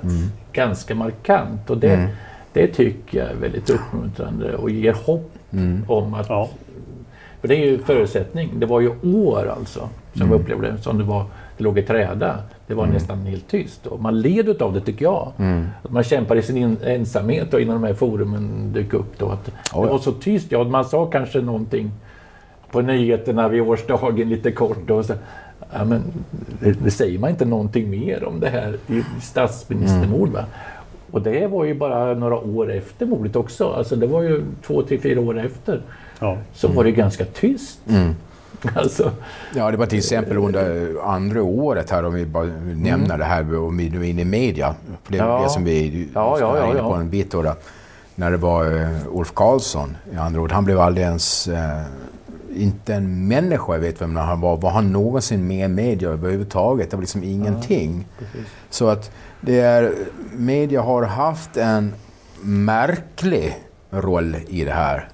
ganska 0.52 0.94
markant. 0.94 1.70
Och 1.70 1.78
det, 1.78 1.94
Mm. 1.94 2.08
det 2.52 2.66
tycker 2.66 3.18
jag 3.18 3.30
är 3.30 3.34
väldigt 3.34 3.70
uppmuntrande 3.70 4.56
och 4.56 4.70
ger 4.70 4.92
hopp 5.06 5.30
Mm. 5.52 5.84
om 5.88 6.14
att... 6.14 6.26
För 7.40 7.48
det 7.48 7.54
är 7.56 7.66
ju 7.66 7.78
förutsättning. 7.78 8.50
Det 8.58 8.66
var 8.66 8.80
ju 8.80 8.88
år 9.02 9.52
alltså 9.56 9.88
som 10.12 10.22
Mm. 10.22 10.28
vi 10.38 10.42
upplevde 10.42 10.70
det, 10.70 10.78
som 10.82 10.98
det 10.98 11.04
var 11.04 11.24
det 11.58 11.64
låg 11.64 11.78
i 11.78 11.82
träda. 11.82 12.36
Det 12.66 12.74
var 12.74 12.86
nästan 12.86 13.26
helt 13.26 13.48
tyst. 13.48 13.86
Och 13.86 14.00
man 14.00 14.20
led 14.20 14.62
av 14.62 14.74
det 14.74 14.80
tycker 14.80 15.04
jag. 15.04 15.32
Mm. 15.38 15.66
Att 15.82 15.90
man 15.90 16.02
kämpar 16.04 16.36
i 16.36 16.42
sin 16.42 16.56
in, 16.56 16.76
ensamhet 16.84 17.54
och 17.54 17.60
innan 17.60 17.82
de 17.82 17.86
här 17.86 17.94
forumen 17.94 18.72
dök 18.72 18.92
upp. 18.94 19.18
Då, 19.18 19.28
att 19.28 19.50
Ja, 19.72 19.80
det 19.80 19.86
ja. 19.86 19.92
var 19.92 19.98
så 19.98 20.12
tyst. 20.12 20.46
Ja, 20.52 20.64
man 20.64 20.84
sa 20.84 21.06
kanske 21.06 21.40
någonting 21.40 21.90
på 22.70 22.80
nyheterna 22.80 23.48
vid 23.48 23.62
årsdagen 23.62 24.28
lite 24.28 24.52
kort. 24.52 24.90
Och 24.90 25.04
så, 25.04 25.14
ja, 25.72 25.84
men 25.84 26.02
det, 26.60 26.72
det 26.84 26.90
säger 26.90 27.18
man 27.18 27.30
inte 27.30 27.44
någonting 27.44 27.90
mer 27.90 28.24
om 28.24 28.40
det 28.40 28.48
här 28.48 28.76
i 28.88 29.02
statsministermord. 29.22 30.28
Va? 30.28 30.44
Och 31.10 31.22
det 31.22 31.46
var 31.46 31.64
ju 31.64 31.74
bara 31.74 32.14
några 32.14 32.36
år 32.36 32.72
efter 32.72 33.06
mordet 33.06 33.36
också. 33.36 33.68
Alltså 33.68 33.96
det 33.96 34.06
var 34.06 34.22
ju 34.22 34.42
två, 34.66 34.82
tre, 34.82 34.98
fyra 34.98 35.20
år 35.20 35.38
efter. 35.38 35.80
Så 36.54 36.68
var 36.68 36.84
det 36.84 36.92
ganska 36.92 37.24
tyst. 37.24 37.78
Mm. 37.88 38.14
Alltså, 38.74 39.10
Ja, 39.54 39.70
det 39.70 39.76
var 39.76 39.86
till 39.86 39.98
exempel 39.98 40.36
under 40.36 40.94
andra 41.04 41.42
året 41.42 41.90
här, 41.90 42.04
om 42.04 42.14
vi 42.14 42.26
bara 42.26 42.44
nämner 42.74 43.18
det 43.18 43.24
här, 43.24 43.58
om 43.58 43.76
vi 43.76 43.90
nu 43.90 44.00
är 44.00 44.04
inne 44.10 44.22
i 44.22 44.24
media. 44.24 44.74
För 45.04 45.12
det 45.12 45.18
är 45.18 45.22
Ja. 45.26 45.42
det 45.42 45.48
som 45.50 45.64
vi 45.64 46.08
Ja, 46.14 46.36
ja, 46.40 46.58
ja, 46.58 46.66
inne 46.70 46.78
ja. 46.78 46.88
på 46.88 46.94
en 46.94 47.10
bit 47.10 47.30
då. 47.30 47.42
då. 47.42 47.54
När 48.14 48.30
det 48.30 48.36
var 48.36 48.66
uh, 48.74 48.88
Ulf 49.12 49.34
Karlsson, 49.34 49.96
i 50.12 50.16
andra 50.16 50.40
ord. 50.40 50.52
Han 50.52 50.64
blev 50.64 50.80
aldrig 50.80 51.06
ens... 51.06 51.48
eh, 51.48 51.82
inte 52.56 52.94
en 52.94 53.28
människa 53.28 53.78
vet 53.78 54.00
vem 54.02 54.16
han 54.16 54.40
var. 54.40 54.56
Var 54.56 54.70
han 54.70 54.92
någonsin 54.92 55.46
med 55.46 55.64
i 55.64 55.68
media 55.68 56.08
överhuvudtaget? 56.10 56.90
Det 56.90 56.96
var 56.96 57.00
liksom 57.02 57.24
ingenting. 57.24 58.06
Så 58.70 58.88
att 58.88 59.10
det 59.40 59.60
är, 59.60 59.92
media 60.32 60.82
har 60.82 61.02
haft 61.02 61.56
en 61.56 61.94
märklig 62.42 63.56
roll 63.90 64.36
i 64.48 64.64
det 64.64 64.72
här 64.72 65.08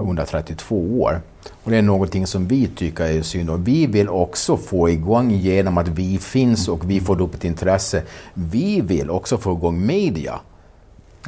under 0.00 0.24
32 0.24 0.76
år. 1.02 1.20
Och 1.64 1.70
det 1.70 1.76
är 1.76 1.82
någonting 1.82 2.26
som 2.26 2.46
vi 2.48 2.66
tycker 2.66 3.04
är 3.04 3.22
synd 3.22 3.50
och 3.50 3.68
vi 3.68 3.86
vill 3.86 4.08
också 4.08 4.56
få 4.56 4.88
igång 4.90 5.30
genom 5.30 5.78
att 5.78 5.88
vi 5.88 6.18
finns 6.18 6.68
och 6.68 6.90
vi 6.90 7.00
får 7.00 7.20
upp 7.20 7.34
ett 7.34 7.44
intresse. 7.44 8.02
Vi 8.34 8.80
vill 8.80 9.10
också 9.10 9.38
få 9.38 9.52
igång 9.52 9.86
media 9.86 10.40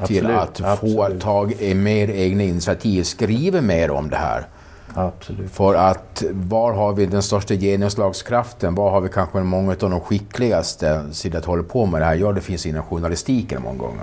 till 0.07 0.27
Absolut, 0.27 0.61
att 0.71 0.79
få 0.81 1.03
absolut. 1.03 1.23
ta 1.23 1.49
mer 1.75 2.11
egna 2.11 2.43
initiativ, 2.43 3.03
skriva 3.03 3.61
mer 3.61 3.91
om 3.91 4.11
det 4.11 4.17
här. 4.17 4.47
Absolut. 4.95 5.51
För 5.51 5.75
att 5.75 6.25
var 6.31 6.73
har 6.73 6.93
vi 6.93 7.07
den 7.07 7.23
största 7.23 7.55
genomslagskraften? 7.55 8.75
Var 8.75 8.91
har 8.91 9.01
vi 9.01 9.09
kanske 9.09 9.39
många 9.39 9.71
av 9.73 9.91
de 9.91 10.01
skickligaste 10.01 11.05
att 11.35 11.45
hålla 11.45 11.63
på 11.63 11.87
med 11.87 12.01
det 12.01 12.05
här? 12.05 12.15
Ja, 12.15 12.33
det 12.33 12.41
finns 12.41 12.67
inom 12.67 12.83
journalistiken 12.83 13.63
många 13.63 13.79
gånger. 13.79 14.03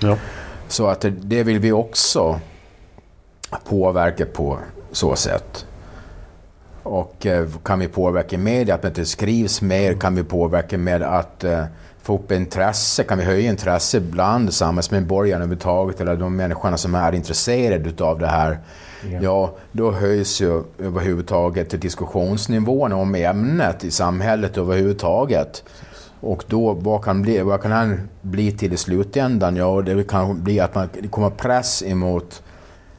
Ja. 0.00 0.16
Så 0.68 0.86
att 0.86 1.00
det- 1.00 1.10
det 1.10 1.42
vill 1.42 1.58
vi 1.58 1.72
också 1.72 2.40
påverka 3.64 4.26
på 4.26 4.58
så 4.92 5.16
sätt. 5.16 5.66
Och 6.82 7.26
eh, 7.26 7.48
kan 7.62 7.78
vi 7.78 7.88
påverka 7.88 8.38
med 8.38 8.70
att 8.70 8.94
det 8.94 9.04
skrivs 9.04 9.62
mer? 9.62 9.94
Kan 9.94 10.14
vi 10.14 10.24
påverka 10.24 10.78
med 10.78 11.02
att 11.02 11.44
eh, 11.44 11.64
få 12.02 12.14
upp 12.14 12.32
intresse? 12.32 13.04
Kan 13.04 13.18
vi 13.18 13.24
höja 13.24 13.50
intresse 13.50 14.00
bland 14.00 14.54
samhällsmedborgarna 14.54 15.44
överhuvudtaget 15.44 16.00
eller 16.00 16.16
de 16.16 16.36
människorna 16.36 16.76
som 16.76 16.94
är 16.94 17.14
intresserade 17.14 18.04
av 18.04 18.18
det 18.18 18.26
här? 18.26 18.58
Ja. 19.10 19.18
Ja, 19.22 19.56
då 19.72 19.90
höjs 19.90 20.40
ju 20.40 20.62
överhuvudtaget 20.78 21.82
diskussionsnivån 21.82 22.92
om 22.92 23.14
ämnet 23.14 23.84
i 23.84 23.90
samhället 23.90 24.58
överhuvudtaget. 24.58 25.64
Och 26.20 26.44
då, 26.46 26.72
vad 26.72 27.04
kan, 27.04 27.22
bli, 27.22 27.40
vad 27.40 27.62
kan 27.62 27.72
han 27.72 28.08
bli 28.22 28.52
till 28.52 28.72
i 28.72 28.76
slutändan? 28.76 29.56
Ja, 29.56 29.82
det 29.82 30.08
kan 30.08 30.42
bli 30.42 30.60
att 30.60 30.74
man, 30.74 30.88
kommer 31.10 31.30
press 31.30 31.82
emot 31.82 32.42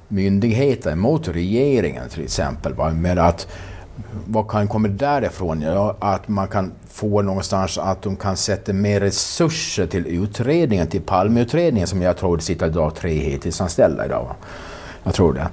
myndigheter, 0.09 0.95
mot 0.95 1.27
regeringen 1.27 2.09
till 2.09 2.23
exempel. 2.23 2.73
Va? 2.73 2.89
Med 2.89 3.19
att, 3.19 3.47
vad 4.25 4.47
kan 4.47 4.67
komma 4.67 4.87
därifrån? 4.87 5.61
Ja, 5.61 5.95
att 5.99 6.27
man 6.27 6.47
kan 6.47 6.71
få 6.87 7.21
någonstans 7.21 7.77
att 7.77 8.01
de 8.01 8.15
kan 8.15 8.37
sätta 8.37 8.73
mer 8.73 8.99
resurser 8.99 9.87
till 9.87 10.07
utredningen, 10.07 10.87
till 10.87 11.01
Palmeutredningen 11.01 11.87
som 11.87 12.01
jag 12.01 12.17
tror 12.17 12.37
det 12.37 12.43
sitter 12.43 12.67
idag 12.67 12.95
tre 12.95 13.19
heltidsanställda 13.19 14.05
idag. 14.05 14.23
Va? 14.23 14.35
Jag 15.03 15.13
tror 15.13 15.33
det. 15.33 15.49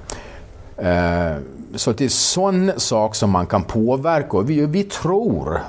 Eh, 0.89 1.37
så 1.75 1.91
det 1.91 2.05
är 2.05 2.09
sån 2.09 2.71
sak 2.77 3.15
som 3.15 3.29
man 3.29 3.45
kan 3.45 3.63
påverka 3.63 4.37
och 4.37 4.49
vi, 4.49 4.65
vi 4.65 4.83
tror, 4.83 5.61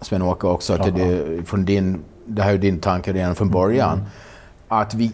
Sven-Åke 0.00 0.46
också, 0.46 0.72
att 0.72 0.96
det, 0.96 1.42
från 1.46 1.64
din, 1.64 2.02
det 2.24 2.42
här 2.42 2.52
är 2.52 2.58
din 2.58 2.78
tanke 2.78 3.12
redan 3.12 3.34
från 3.34 3.50
början, 3.50 4.06
att 4.68 4.94
vi 4.94 5.12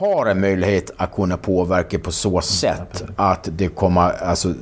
har 0.00 0.26
en 0.26 0.40
möjlighet 0.40 0.90
att 0.96 1.14
kunna 1.14 1.36
påverka 1.36 1.98
på 1.98 2.12
så 2.12 2.40
sätt 2.40 3.04
att 3.16 3.48
det 3.52 3.68
kommer, 3.68 4.22
alltså 4.22 4.54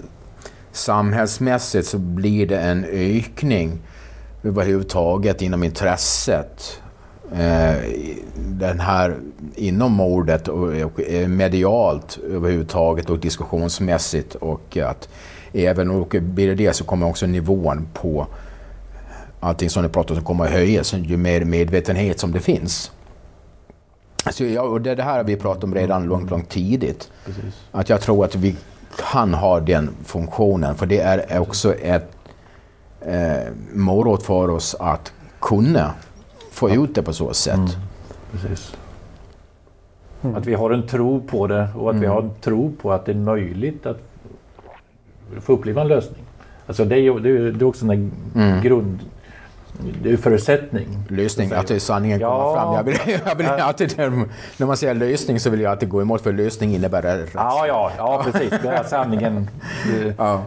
samhällsmässigt 0.73 1.87
så 1.87 1.99
blir 1.99 2.47
det 2.47 2.59
en 2.59 2.85
ökning 2.85 3.79
överhuvudtaget 4.43 5.43
inom 5.43 5.65
intresset. 5.65 6.81
Eh, 7.33 7.75
den 8.37 8.81
här 8.81 9.17
inom 9.55 9.93
mordet 9.93 10.49
och, 10.49 10.69
och 10.69 11.01
eh, 11.01 11.29
medialt 11.29 12.19
överhuvudtaget 12.31 13.11
och 13.11 13.19
diskussionsmässigt 13.19 14.35
och 14.35 14.77
att 14.77 15.09
även 15.53 15.91
och 15.91 16.17
blir 16.21 16.49
det 16.49 16.55
det 16.55 16.73
så 16.73 16.85
kommer 16.85 17.07
också 17.07 17.27
nivån 17.27 17.89
på 17.93 18.27
allting 19.41 19.71
som 19.71 19.83
ni 19.83 19.89
pratar 19.89 20.15
om 20.15 20.25
kommer 20.25 20.45
att 20.45 20.51
höjas 20.51 20.95
ju 20.95 21.17
mer 21.17 21.45
medvetenhet 21.45 22.21
som 22.21 22.33
det 22.33 22.41
finns. 22.41 22.91
Alltså, 24.25 24.45
ja, 24.45 24.63
och 24.63 24.81
det, 24.81 24.95
det 24.95 25.03
här 25.03 25.17
har 25.17 25.25
vi 25.25 25.37
pratat 25.37 25.65
om 25.65 25.75
redan 25.75 26.05
långt, 26.05 26.31
långt 26.31 26.49
tidigt. 26.49 27.11
Precis. 27.25 27.63
Att 27.73 27.89
jag 27.89 28.01
tror 28.01 28.25
att 28.25 28.35
vi 28.35 28.57
kan 29.13 29.35
ha 29.35 29.61
den 29.61 29.91
funktionen. 30.05 30.75
För 30.75 30.87
det 30.87 30.99
är 31.01 31.39
också 31.41 31.75
ett 31.75 32.11
eh, 33.01 33.37
morot 33.73 34.23
för 34.23 34.51
oss 34.51 34.77
att 34.81 35.13
kunna 35.41 35.95
få 36.51 36.71
ut 36.71 36.95
det 36.95 37.03
på 37.03 37.13
så 37.13 37.33
sätt. 37.35 37.55
Mm. 37.55 37.71
Precis. 38.33 38.73
Att 40.37 40.47
vi 40.47 40.55
har 40.55 40.71
en 40.71 40.87
tro 40.87 41.21
på 41.21 41.47
det 41.47 41.69
och 41.77 41.91
att 41.91 41.97
vi 41.97 42.07
Mm. 42.07 42.11
har 42.11 42.23
en 42.23 42.31
tro 42.41 42.73
på 42.83 42.93
att 42.93 43.07
det 43.07 43.13
är 43.13 43.17
möjligt 43.17 43.87
att 43.87 43.99
få 45.41 45.53
uppleva 45.53 45.81
en 45.83 45.89
lösning. 45.89 46.23
Alltså 46.67 46.85
det 46.85 46.97
är 46.99 47.21
det 47.21 47.31
är, 47.31 47.65
också 47.65 47.85
en 47.87 48.13
Mm. 48.35 48.63
grund... 48.63 48.99
Det 50.03 50.13
är 50.13 50.17
förutsättning. 50.17 50.87
Lösning, 51.09 51.53
att 51.53 51.67
det 51.67 51.81
sanningen 51.81 52.21
Ja. 52.21 52.29
kommer 52.43 52.55
fram. 52.55 52.75
Jag 52.75 52.83
vill, 52.85 53.21
jag 53.27 53.35
vill 53.35 53.47
alltid, 53.47 53.95
när 54.57 54.67
man 54.67 54.77
säger 54.77 54.95
lösning 54.95 55.41
så 55.41 55.51
vill 55.51 55.61
jag 55.61 55.71
alltid 55.73 55.89
gå 55.89 56.03
emot 56.03 56.21
för 56.21 56.33
lösning 56.33 56.75
innebär 56.75 57.03
rätt. 57.03 57.31
Ja, 57.35 57.65
ja, 57.67 57.91
ja 57.99 58.25
precis. 58.25 58.51
Det 58.63 58.69
är 58.69 58.83
sanningen. 58.85 59.51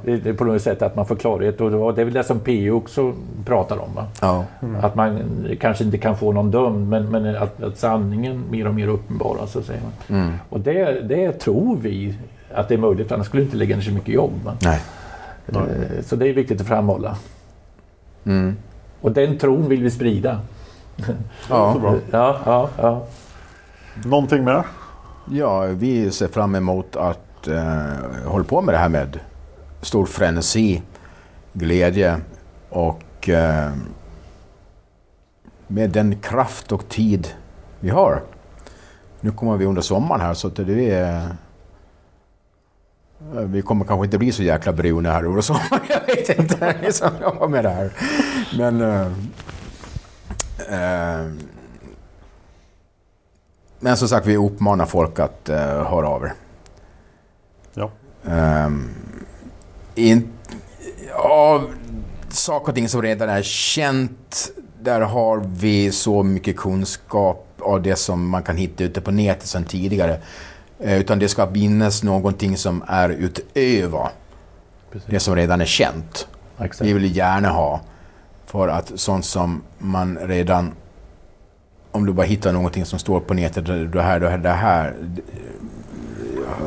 Det, 0.03 0.17
det, 0.23 0.33
på 0.33 0.43
något 0.43 0.61
sätt 0.61 0.81
att 0.81 0.95
man 0.95 1.05
får 1.05 1.15
klarhet. 1.15 1.61
Och 1.61 1.93
det 1.95 2.01
är 2.01 2.05
väl 2.05 2.13
det 2.13 2.23
som 2.23 2.39
PU 2.39 2.71
också 2.71 3.13
pratar 3.45 3.77
om. 3.81 3.99
Ja. 4.21 4.45
Att 4.81 4.95
man 4.95 5.19
kanske 5.59 5.83
inte 5.83 5.97
kan 5.97 6.17
få 6.17 6.31
någon 6.31 6.51
dömd 6.51 6.89
men, 6.89 7.09
men 7.11 7.35
att, 7.35 7.63
att 7.63 7.77
sanningen 7.77 8.43
mer 8.51 8.67
och 8.67 8.73
mer 8.75 8.87
uppenbaras. 8.87 9.51
Så 9.51 9.59
att 9.59 9.65
säga. 9.65 9.79
Mm. 10.09 10.33
Och 10.49 10.59
det, 10.59 11.01
det 11.01 11.31
tror 11.31 11.77
vi 11.81 12.17
att 12.53 12.67
det 12.67 12.73
är 12.73 12.77
möjligt, 12.79 13.11
annars 13.11 13.25
skulle 13.27 13.41
det 13.43 13.45
inte 13.45 13.57
lägga 13.57 13.75
ner 13.75 13.83
så 13.83 13.91
mycket 13.91 14.13
jobb. 14.15 14.51
Nej. 14.61 14.81
Eh, 15.47 15.55
Så 16.05 16.15
det 16.15 16.27
är 16.29 16.33
viktigt 16.33 16.61
att 16.61 16.67
framhålla. 16.67 17.17
Mm. 18.25 18.57
Och 19.07 19.13
den 19.13 19.37
tron 19.37 19.69
vill 19.69 19.83
vi 19.83 19.91
sprida. 19.91 20.39
Ja. 21.49 21.95
Ja, 22.11 22.39
ja, 22.45 22.69
ja. 22.77 23.05
Någonting 24.05 24.43
mer? 24.43 24.63
Ja, 25.31 25.61
vi 25.61 26.11
ser 26.11 26.27
fram 26.27 26.55
emot 26.55 26.95
att 26.95 27.47
eh, 27.47 28.25
hålla 28.25 28.43
på 28.43 28.61
med 28.61 28.73
det 28.73 28.77
här 28.77 28.89
med 28.89 29.19
stor 29.81 30.05
frenesi, 30.05 30.81
glädje 31.53 32.17
och 32.69 33.29
eh, 33.29 33.71
med 35.67 35.89
den 35.89 36.15
kraft 36.19 36.71
och 36.71 36.89
tid 36.89 37.27
vi 37.79 37.89
har. 37.89 38.21
Nu 39.21 39.31
kommer 39.31 39.57
vi 39.57 39.65
under 39.65 39.81
sommaren 39.81 40.21
här 40.21 40.33
så 40.33 40.47
att 40.47 40.55
det 40.55 40.91
är... 40.91 41.15
eh, 43.35 43.41
Vi 43.41 43.61
kommer 43.61 43.85
kanske 43.85 44.05
inte 44.05 44.17
bli 44.17 44.31
så 44.31 44.43
jäkla 44.43 44.73
bruna 44.73 45.11
här 45.11 45.25
under 45.25 45.41
sommaren. 45.41 45.79
Jag 45.89 46.15
vet 46.15 46.39
inte. 46.39 46.75
Ni 46.81 46.91
som 46.91 47.09
jobbar 47.21 47.47
med 47.47 47.63
det 47.65 47.69
här. 47.69 47.91
Men... 48.57 48.81
Eh, 48.81 49.07
eh, 50.73 51.25
men 53.79 53.97
som 53.97 54.07
sagt, 54.07 54.27
vi 54.27 54.37
uppmanar 54.37 54.85
folk 54.85 55.19
att 55.19 55.49
uh, 55.49 55.55
höra 55.55 56.07
av 56.07 56.23
er. 56.23 56.33
Ja. 57.73 57.91
Um, 58.65 58.89
in, 59.95 60.29
ja, 61.07 61.63
saker 62.29 62.67
och 62.69 62.75
ting 62.75 62.89
som 62.89 63.01
redan 63.01 63.29
är 63.29 63.41
känt, 63.41 64.51
där 64.81 65.01
har 65.01 65.43
vi 65.45 65.91
så 65.91 66.23
mycket 66.23 66.57
kunskap 66.57 67.47
av 67.61 67.81
det 67.81 67.95
som 67.95 68.29
man 68.29 68.43
kan 68.43 68.57
hitta 68.57 68.83
ute 68.83 69.01
på 69.01 69.11
nätet 69.11 69.47
sedan 69.47 69.63
tidigare. 69.63 70.19
Eh, 70.79 70.99
utan 70.99 71.19
det 71.19 71.29
ska 71.29 71.51
finnas 71.51 72.03
någonting 72.03 72.57
som 72.57 72.83
är 72.87 73.09
utöver 73.09 74.09
det 75.05 75.19
som 75.19 75.35
redan 75.35 75.61
är 75.61 75.65
känt. 75.65 76.27
Exakt. 76.59 76.81
Vi 76.81 76.93
vill 76.93 77.15
gärna 77.17 77.49
ha. 77.49 77.81
För 78.47 78.67
att 78.67 78.91
sånt 78.95 79.25
som 79.25 79.61
man 79.77 80.17
redan... 80.17 80.71
Om 81.91 82.05
du 82.05 82.13
bara 82.13 82.25
hittar 82.25 82.51
någonting 82.53 82.85
som 82.85 82.99
står 82.99 83.19
på 83.19 83.33
nätet, 83.33 83.65
det 83.65 84.01
här, 84.01 84.19
det 84.19 84.29
här, 84.29 84.37
det 84.37 84.49
här. 84.49 84.95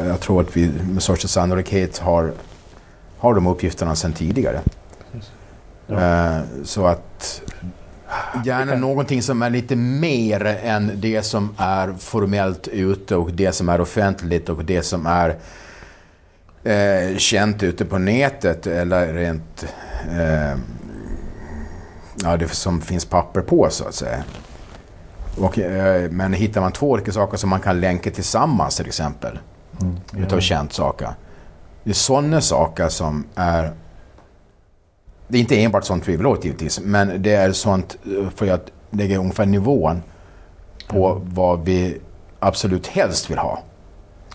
Jag 0.05 0.21
tror 0.21 0.41
att 0.41 0.57
vi 0.57 0.69
med 0.69 1.03
största 1.03 1.29
sannolikhet 1.29 1.99
har, 1.99 2.33
har 3.19 3.35
de 3.35 3.47
uppgifterna 3.47 3.95
sedan 3.95 4.13
tidigare. 4.13 4.61
Eh, 5.89 6.41
Så 6.65 6.87
att 6.87 7.43
gärna 8.45 8.75
någonting 8.75 9.23
som 9.23 9.43
är 9.43 9.51
lite 9.51 9.77
mer 9.77 10.45
än 10.45 10.93
det 10.95 11.23
som 11.23 11.55
är 11.59 11.93
formellt 11.99 12.69
ute 12.69 13.17
och 13.17 13.33
det 13.33 13.53
som 13.53 13.69
är 13.69 13.81
offentligt 13.81 14.49
och 14.49 14.65
det 14.65 14.83
som 14.83 15.07
är 15.07 15.37
eh, 16.65 17.17
känt 17.17 17.63
ute 17.63 17.85
på 17.85 17.99
nätet 17.99 18.67
eller 18.67 19.15
rent 19.15 19.65
eh, 20.11 20.59
ja, 22.15 22.37
det 22.37 22.49
som 22.49 22.81
finns 22.81 23.05
papper 23.05 23.41
på 23.41 23.69
så 23.71 23.89
att 23.89 23.95
säga. 23.95 24.25
Och, 25.39 25.59
eh, 25.59 26.11
men 26.11 26.33
hittar 26.33 26.61
man 26.61 26.73
två 26.73 26.91
olika 26.91 27.13
saker 27.13 27.37
som 27.37 27.51
man 27.51 27.61
kan 27.61 27.81
länka 27.81 28.11
tillsammans 28.11 28.77
till 28.77 28.87
exempel. 28.87 29.39
Mm. 29.81 30.25
Utav 30.25 30.41
känt 30.41 30.73
saker. 30.73 31.09
Det 31.85 31.91
är 31.91 31.95
sådana 31.95 32.41
saker 32.41 32.89
som 32.89 33.25
är... 33.35 33.73
Det 35.29 35.39
är 35.39 35.41
inte 35.41 35.63
enbart 35.63 35.85
sånt 35.85 36.09
vi 36.09 36.17
vill 36.17 36.27
åt 36.27 36.45
givetvis, 36.45 36.81
men 36.81 37.23
det 37.23 37.35
är 37.35 37.53
sånt 37.53 37.97
eh, 38.05 38.31
för 38.37 38.51
att 38.51 38.71
lägga 38.91 39.19
ungefär 39.19 39.47
nivån 39.47 40.03
på 40.89 41.21
vad 41.25 41.65
vi 41.65 42.01
absolut 42.39 42.87
helst 42.87 43.31
vill 43.31 43.39
ha. 43.39 43.63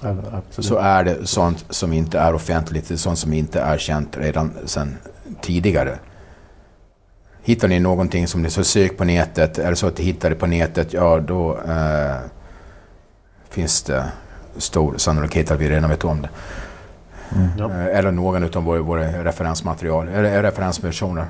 Ja. 0.01 0.15
Så 0.49 0.77
är 0.77 1.03
det 1.03 1.27
sånt 1.27 1.65
som 1.69 1.93
inte 1.93 2.19
är 2.19 2.33
offentligt, 2.33 2.87
det 2.87 2.93
är 2.93 2.97
sånt 2.97 3.19
som 3.19 3.33
inte 3.33 3.61
är 3.61 3.77
känt 3.77 4.17
redan 4.17 4.51
sedan 4.65 4.97
tidigare. 5.41 5.97
Hittar 7.47 7.67
ni 7.67 7.79
någonting 7.79 8.27
som 8.27 8.41
ni 8.41 8.49
så 8.49 8.63
sök 8.63 8.97
på 8.97 9.03
nätet, 9.03 9.53
det 9.53 9.75
så 9.75 9.87
att 9.87 9.97
ni 9.97 10.03
hittar 10.03 10.29
det 10.29 10.35
på 10.35 10.47
nätet, 10.47 10.93
ja 10.93 11.19
då 11.19 11.57
eh, 11.67 12.15
finns 13.49 13.83
det 13.83 14.05
stor 14.57 14.97
sannolikhet 14.97 15.51
att 15.51 15.59
vi 15.59 15.69
redan 15.69 15.89
vet 15.89 16.03
om 16.03 16.21
det. 16.21 16.29
Eh, 17.59 17.97
Eller 17.97 18.11
någon 18.11 18.43
av 18.43 18.63
våra, 18.63 18.81
våra 18.81 19.23
referensmaterial, 19.23 20.07
eller 20.07 20.43
referensversioner. 20.43 21.25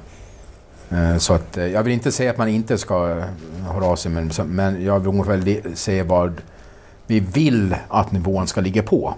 Eh, 0.92 1.18
Så 1.18 1.34
att 1.34 1.58
eh, 1.58 1.66
jag 1.66 1.84
vill 1.84 1.94
inte 1.94 2.12
säga 2.12 2.32
att 2.32 2.38
man 2.38 2.48
inte 2.48 2.78
ska 2.78 3.10
eh, 3.10 3.26
höra 3.74 3.86
av 3.86 3.96
sig, 3.96 4.12
men, 4.12 4.32
men 4.46 4.84
jag 4.84 5.00
vill 5.00 5.10
ungefär 5.10 5.76
säga 5.76 6.04
vad 6.04 6.42
vi 7.08 7.20
vill 7.20 7.76
att 7.88 8.12
nivån 8.12 8.48
ska 8.48 8.62
ligga 8.62 8.84
på. 8.84 9.14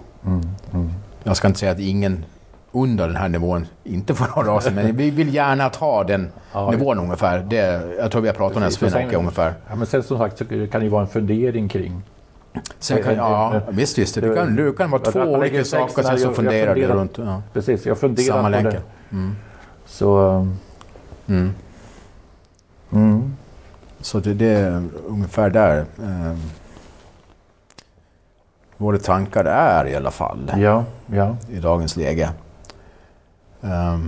Jag 1.24 1.38
ska 1.38 1.48
inte 1.48 1.60
säga 1.60 1.72
att 1.72 1.80
ingen 1.80 2.26
under 2.72 3.08
den 3.08 3.16
här 3.16 3.30
nivån 3.30 3.68
inte 3.84 4.16
får 4.16 4.26
höra 4.26 4.52
av 4.52 4.60
sig, 4.60 4.74
men 4.74 4.96
vi 4.98 5.10
vill 5.12 5.34
gärna 5.34 5.66
att 5.66 5.76
ha 5.76 6.04
den 6.04 6.30
Ja, 6.54 6.72
nivån 6.72 7.00
ungefär. 7.00 7.40
Det, 7.40 7.82
jag 8.00 8.12
tror 8.12 8.22
vi 8.22 8.28
har 8.28 8.36
pratat 8.36 8.58
om 8.58 8.64
det 8.64 8.72
för 8.78 8.86
en 8.88 8.94
vecka 8.94 9.18
ungefär. 9.18 9.54
Ja, 9.70 9.76
men 9.76 9.88
sen 9.88 10.04
som 10.04 10.18
sagt 10.18 10.38
så 10.38 10.46
kan 10.46 10.82
det 10.82 10.84
ju 10.84 10.90
vara 10.90 11.02
en 11.02 11.08
fundering 11.08 11.70
kring. 11.70 12.02
Sen 12.80 13.04
kan, 13.04 13.16
ja, 13.16 13.62
visst, 13.70 13.98
visst. 13.98 14.16
Det 14.16 14.36
kan, 14.36 14.56
det 14.56 14.78
kan 14.78 14.92
vara 14.92 15.02
två 15.02 15.20
olika 15.20 15.64
saker 15.64 16.04
sen 16.04 16.22
jag 16.22 16.36
funderar 16.36 16.74
funderar- 16.74 16.96
runt. 16.96 17.18
Ja. 17.18 17.42
Precis, 17.54 17.86
jag 17.86 17.98
funderar 17.98 18.28
Samma 18.28 18.44
på 18.44 18.50
länken. 18.50 18.82
Mm. 19.12 19.36
Så... 19.86 20.48
Mm. 21.28 21.54
Mm. 22.92 23.36
Så 24.02 24.20
det, 24.20 24.34
det 24.34 24.46
är 24.50 24.84
ungefär 25.08 25.50
där 25.50 25.78
eh, 25.80 26.38
våra 28.78 28.98
tankar 28.98 29.46
är 29.46 29.88
i 29.88 29.96
alla 29.96 30.12
fall. 30.12 30.52
Ja, 30.58 30.84
ja. 31.08 31.38
I 31.50 31.60
dagens 31.60 31.96
läge. 31.96 32.30
Ja, 33.62 34.00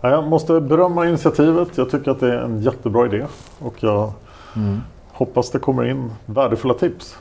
Jag 0.00 0.24
måste 0.24 0.60
berömma 0.60 1.06
initiativet. 1.08 1.68
Jag 1.78 1.90
tycker 1.90 2.10
att 2.10 2.20
det 2.20 2.34
är 2.34 2.38
en 2.38 2.60
jättebra 2.62 3.06
idé. 3.06 3.26
Och 3.58 3.74
jag 3.82 4.12
Mm. 4.56 4.80
hoppas 5.12 5.50
det 5.50 5.58
kommer 5.58 5.84
in 5.84 6.10
värdefulla 6.26 6.74
tips. 6.74 7.16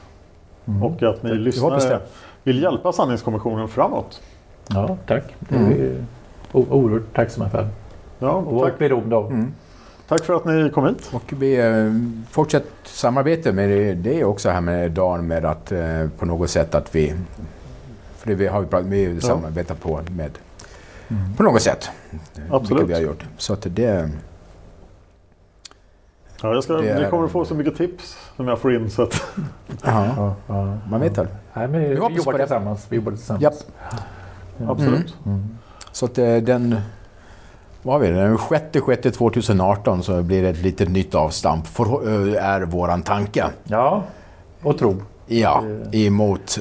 Mm. 0.66 0.84
Och 0.84 1.04
att 1.04 1.24
ni 1.24 1.34
lyssnare 1.34 2.00
vill 2.44 2.62
hjälpa 2.64 2.92
Sanningskommissionen 2.94 3.68
framåt. 3.68 4.22
Ja, 4.70 4.98
tack. 5.08 5.24
Det 5.40 5.56
är 5.56 5.60
Mm. 5.60 6.06
oerhört 6.52 7.16
tacksamma 7.16 7.50
för. 7.50 7.68
Ja, 8.20 8.32
Och 8.32 8.64
tack. 8.64 8.80
beroende 8.80 9.16
av. 9.16 9.32
Mm. 9.32 9.54
Tack 10.08 10.24
för 10.26 10.34
att 10.36 10.46
ni 10.46 10.70
kom 10.74 10.86
hit. 10.88 11.10
Och 11.14 11.24
vi 11.30 11.56
eh, 11.60 11.92
fortsätter 12.32 12.70
samarbete 12.84 13.52
med 13.52 13.98
det, 13.98 14.24
också 14.24 14.50
här 14.50 14.62
med 14.62 14.92
Dan 14.92 15.28
med 15.28 15.46
att 15.46 15.72
eh, 15.72 16.08
på 16.20 16.26
något 16.26 16.50
sätt 16.50 16.76
att 16.76 16.96
vi... 16.96 17.14
För 18.18 18.28
det 18.30 18.36
vi 18.36 18.48
har 18.48 18.82
vi, 18.82 19.06
vi 19.06 19.16
Ja. 19.16 19.22
samarbetar 19.22 19.76
på 19.76 20.00
med 20.12 20.32
på 21.38 21.44
något 21.44 21.62
sätt. 21.62 21.90
Absolut. 22.52 22.72
Vilket 22.72 22.90
vi 22.90 22.94
har 22.94 23.02
gjort. 23.12 23.26
Så 23.38 23.54
att 23.54 23.66
det... 23.70 24.10
Ja, 26.42 26.54
jag 26.54 26.64
ska, 26.64 26.74
Det 26.74 26.90
är- 26.90 27.04
Ni 27.04 27.10
kommer 27.10 27.28
få 27.28 27.46
så 27.46 27.56
mycket 27.56 27.78
tips 27.78 28.18
som 28.36 28.48
jag 28.48 28.60
får 28.60 28.76
in. 28.76 28.90
Så 28.90 29.02
att, 29.04 29.22
Ja, 29.86 30.36
ja. 30.48 30.78
man 30.90 31.00
vet 31.00 31.18
väl. 31.18 31.28
Nej, 31.54 31.68
men 31.68 31.82
vi, 31.82 31.88
Vi 31.88 31.96
jobbar 31.96 32.34
det. 32.34 32.38
tillsammans. 32.40 32.86
Vi 32.90 32.96
jobbar 32.96 33.12
tillsammans. 33.12 33.44
Japp. 33.44 33.54
Absolut. 34.70 35.16
Mm. 35.26 35.58
Så 35.92 36.06
att 36.06 36.18
eh, 36.18 36.36
den... 36.38 36.76
Vad 37.82 37.94
har 37.96 38.00
vi? 38.00 38.08
Den 38.10 38.38
6 38.38 38.66
6 39.04 39.18
2018 39.18 40.04
så 40.04 40.24
blir 40.24 40.42
det 40.44 40.50
ett 40.50 40.58
litet 40.58 40.90
nytt 40.90 41.16
avstamp. 41.16 41.68
För, 41.68 41.84
eh, 42.36 42.46
är 42.46 42.62
våran 42.62 43.02
tanke. 43.02 43.46
Ja, 43.64 44.04
och 44.62 44.78
tro. 44.78 44.96
Ja, 45.26 45.64
emot, 45.92 46.58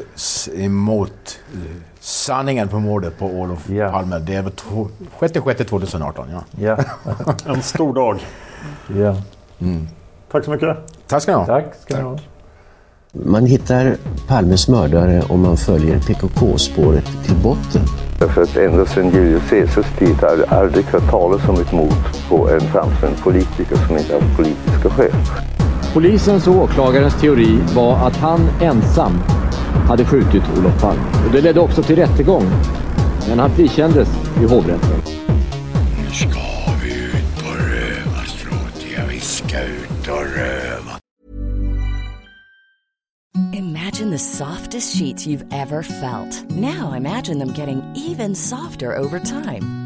emot 0.54 1.38
eh, 1.54 1.60
sanningen 2.06 2.68
på 2.68 2.78
mordet 2.78 3.18
på 3.18 3.26
Olof 3.26 3.66
Palme. 3.90 4.18
Det 4.18 4.34
är 4.34 4.42
väl 4.42 4.52
två- 4.52 4.88
6 5.20 5.32
6 5.44 5.70
2018, 5.70 6.28
ja. 6.32 6.40
Ja. 6.60 6.78
en 7.54 7.62
stor 7.62 7.94
dag. 7.94 8.20
Ja. 8.96 9.16
Mm. 9.58 9.88
Tack 10.32 10.44
så 10.44 10.50
mycket. 10.50 10.76
Tack 11.06 11.22
ska 11.22 11.32
ni 11.32 11.38
ha. 11.38 11.46
Tack 11.46 11.64
ska 11.80 11.96
ni 11.96 12.02
ha. 12.02 12.18
Man 13.12 13.46
hittar 13.46 13.96
Palmes 14.28 14.68
mördare 14.68 15.22
om 15.28 15.42
man 15.42 15.56
följer 15.56 15.98
PKK-spåret 15.98 17.04
till 17.24 17.36
botten. 17.42 17.82
Därför 18.18 18.42
att 18.42 18.56
ända 18.56 18.86
sedan 18.86 19.10
Julius 19.10 19.50
Caesars 19.50 19.86
tid 19.98 20.16
har 20.20 20.36
det 20.36 20.46
aldrig 20.48 20.84
hört 20.84 21.10
talas 21.10 21.48
om 21.48 21.60
ett 21.60 21.72
mord 21.72 21.92
på 22.28 22.48
en 22.50 22.60
framstående 22.60 23.18
politiker 23.22 23.76
som 23.86 23.96
inte 23.98 24.14
haft 24.14 24.36
politiska 24.36 24.90
skäl. 24.90 25.12
Polisens 25.96 26.46
och 26.46 26.54
åklagarens 26.54 27.20
teori 27.20 27.58
var 27.74 28.06
att 28.06 28.16
han 28.16 28.40
ensam 28.60 29.12
hade 29.88 30.04
skjutit 30.04 30.42
Olof 30.58 30.80
Palme. 30.80 31.02
Och 31.26 31.32
det 31.32 31.40
ledde 31.40 31.60
också 31.60 31.82
till 31.82 31.96
rättegång. 31.96 32.44
Men 33.28 33.38
han 33.38 33.50
frikändes 33.50 34.08
i 34.40 34.44
hovrätten. 34.44 35.00
Nu 36.04 36.10
ska 36.12 36.40
vi 36.82 36.94
ut 36.94 37.44
på 37.44 37.50
rövarstråt. 37.50 38.86
Ja, 38.96 39.02
vi 39.08 39.20
ska 39.20 39.60
ut 39.60 40.08
och 40.08 40.36
röva. 40.36 40.98
Imagine 43.52 44.10
the 44.10 44.18
softest 44.18 44.98
sheets 44.98 45.26
you've 45.26 45.62
ever 45.62 45.82
felt. 45.82 46.50
Now 46.50 46.96
imagine 46.96 47.38
them 47.38 47.54
getting 47.56 47.82
even 47.96 48.34
softer 48.34 48.98
over 48.98 49.20
time. 49.20 49.85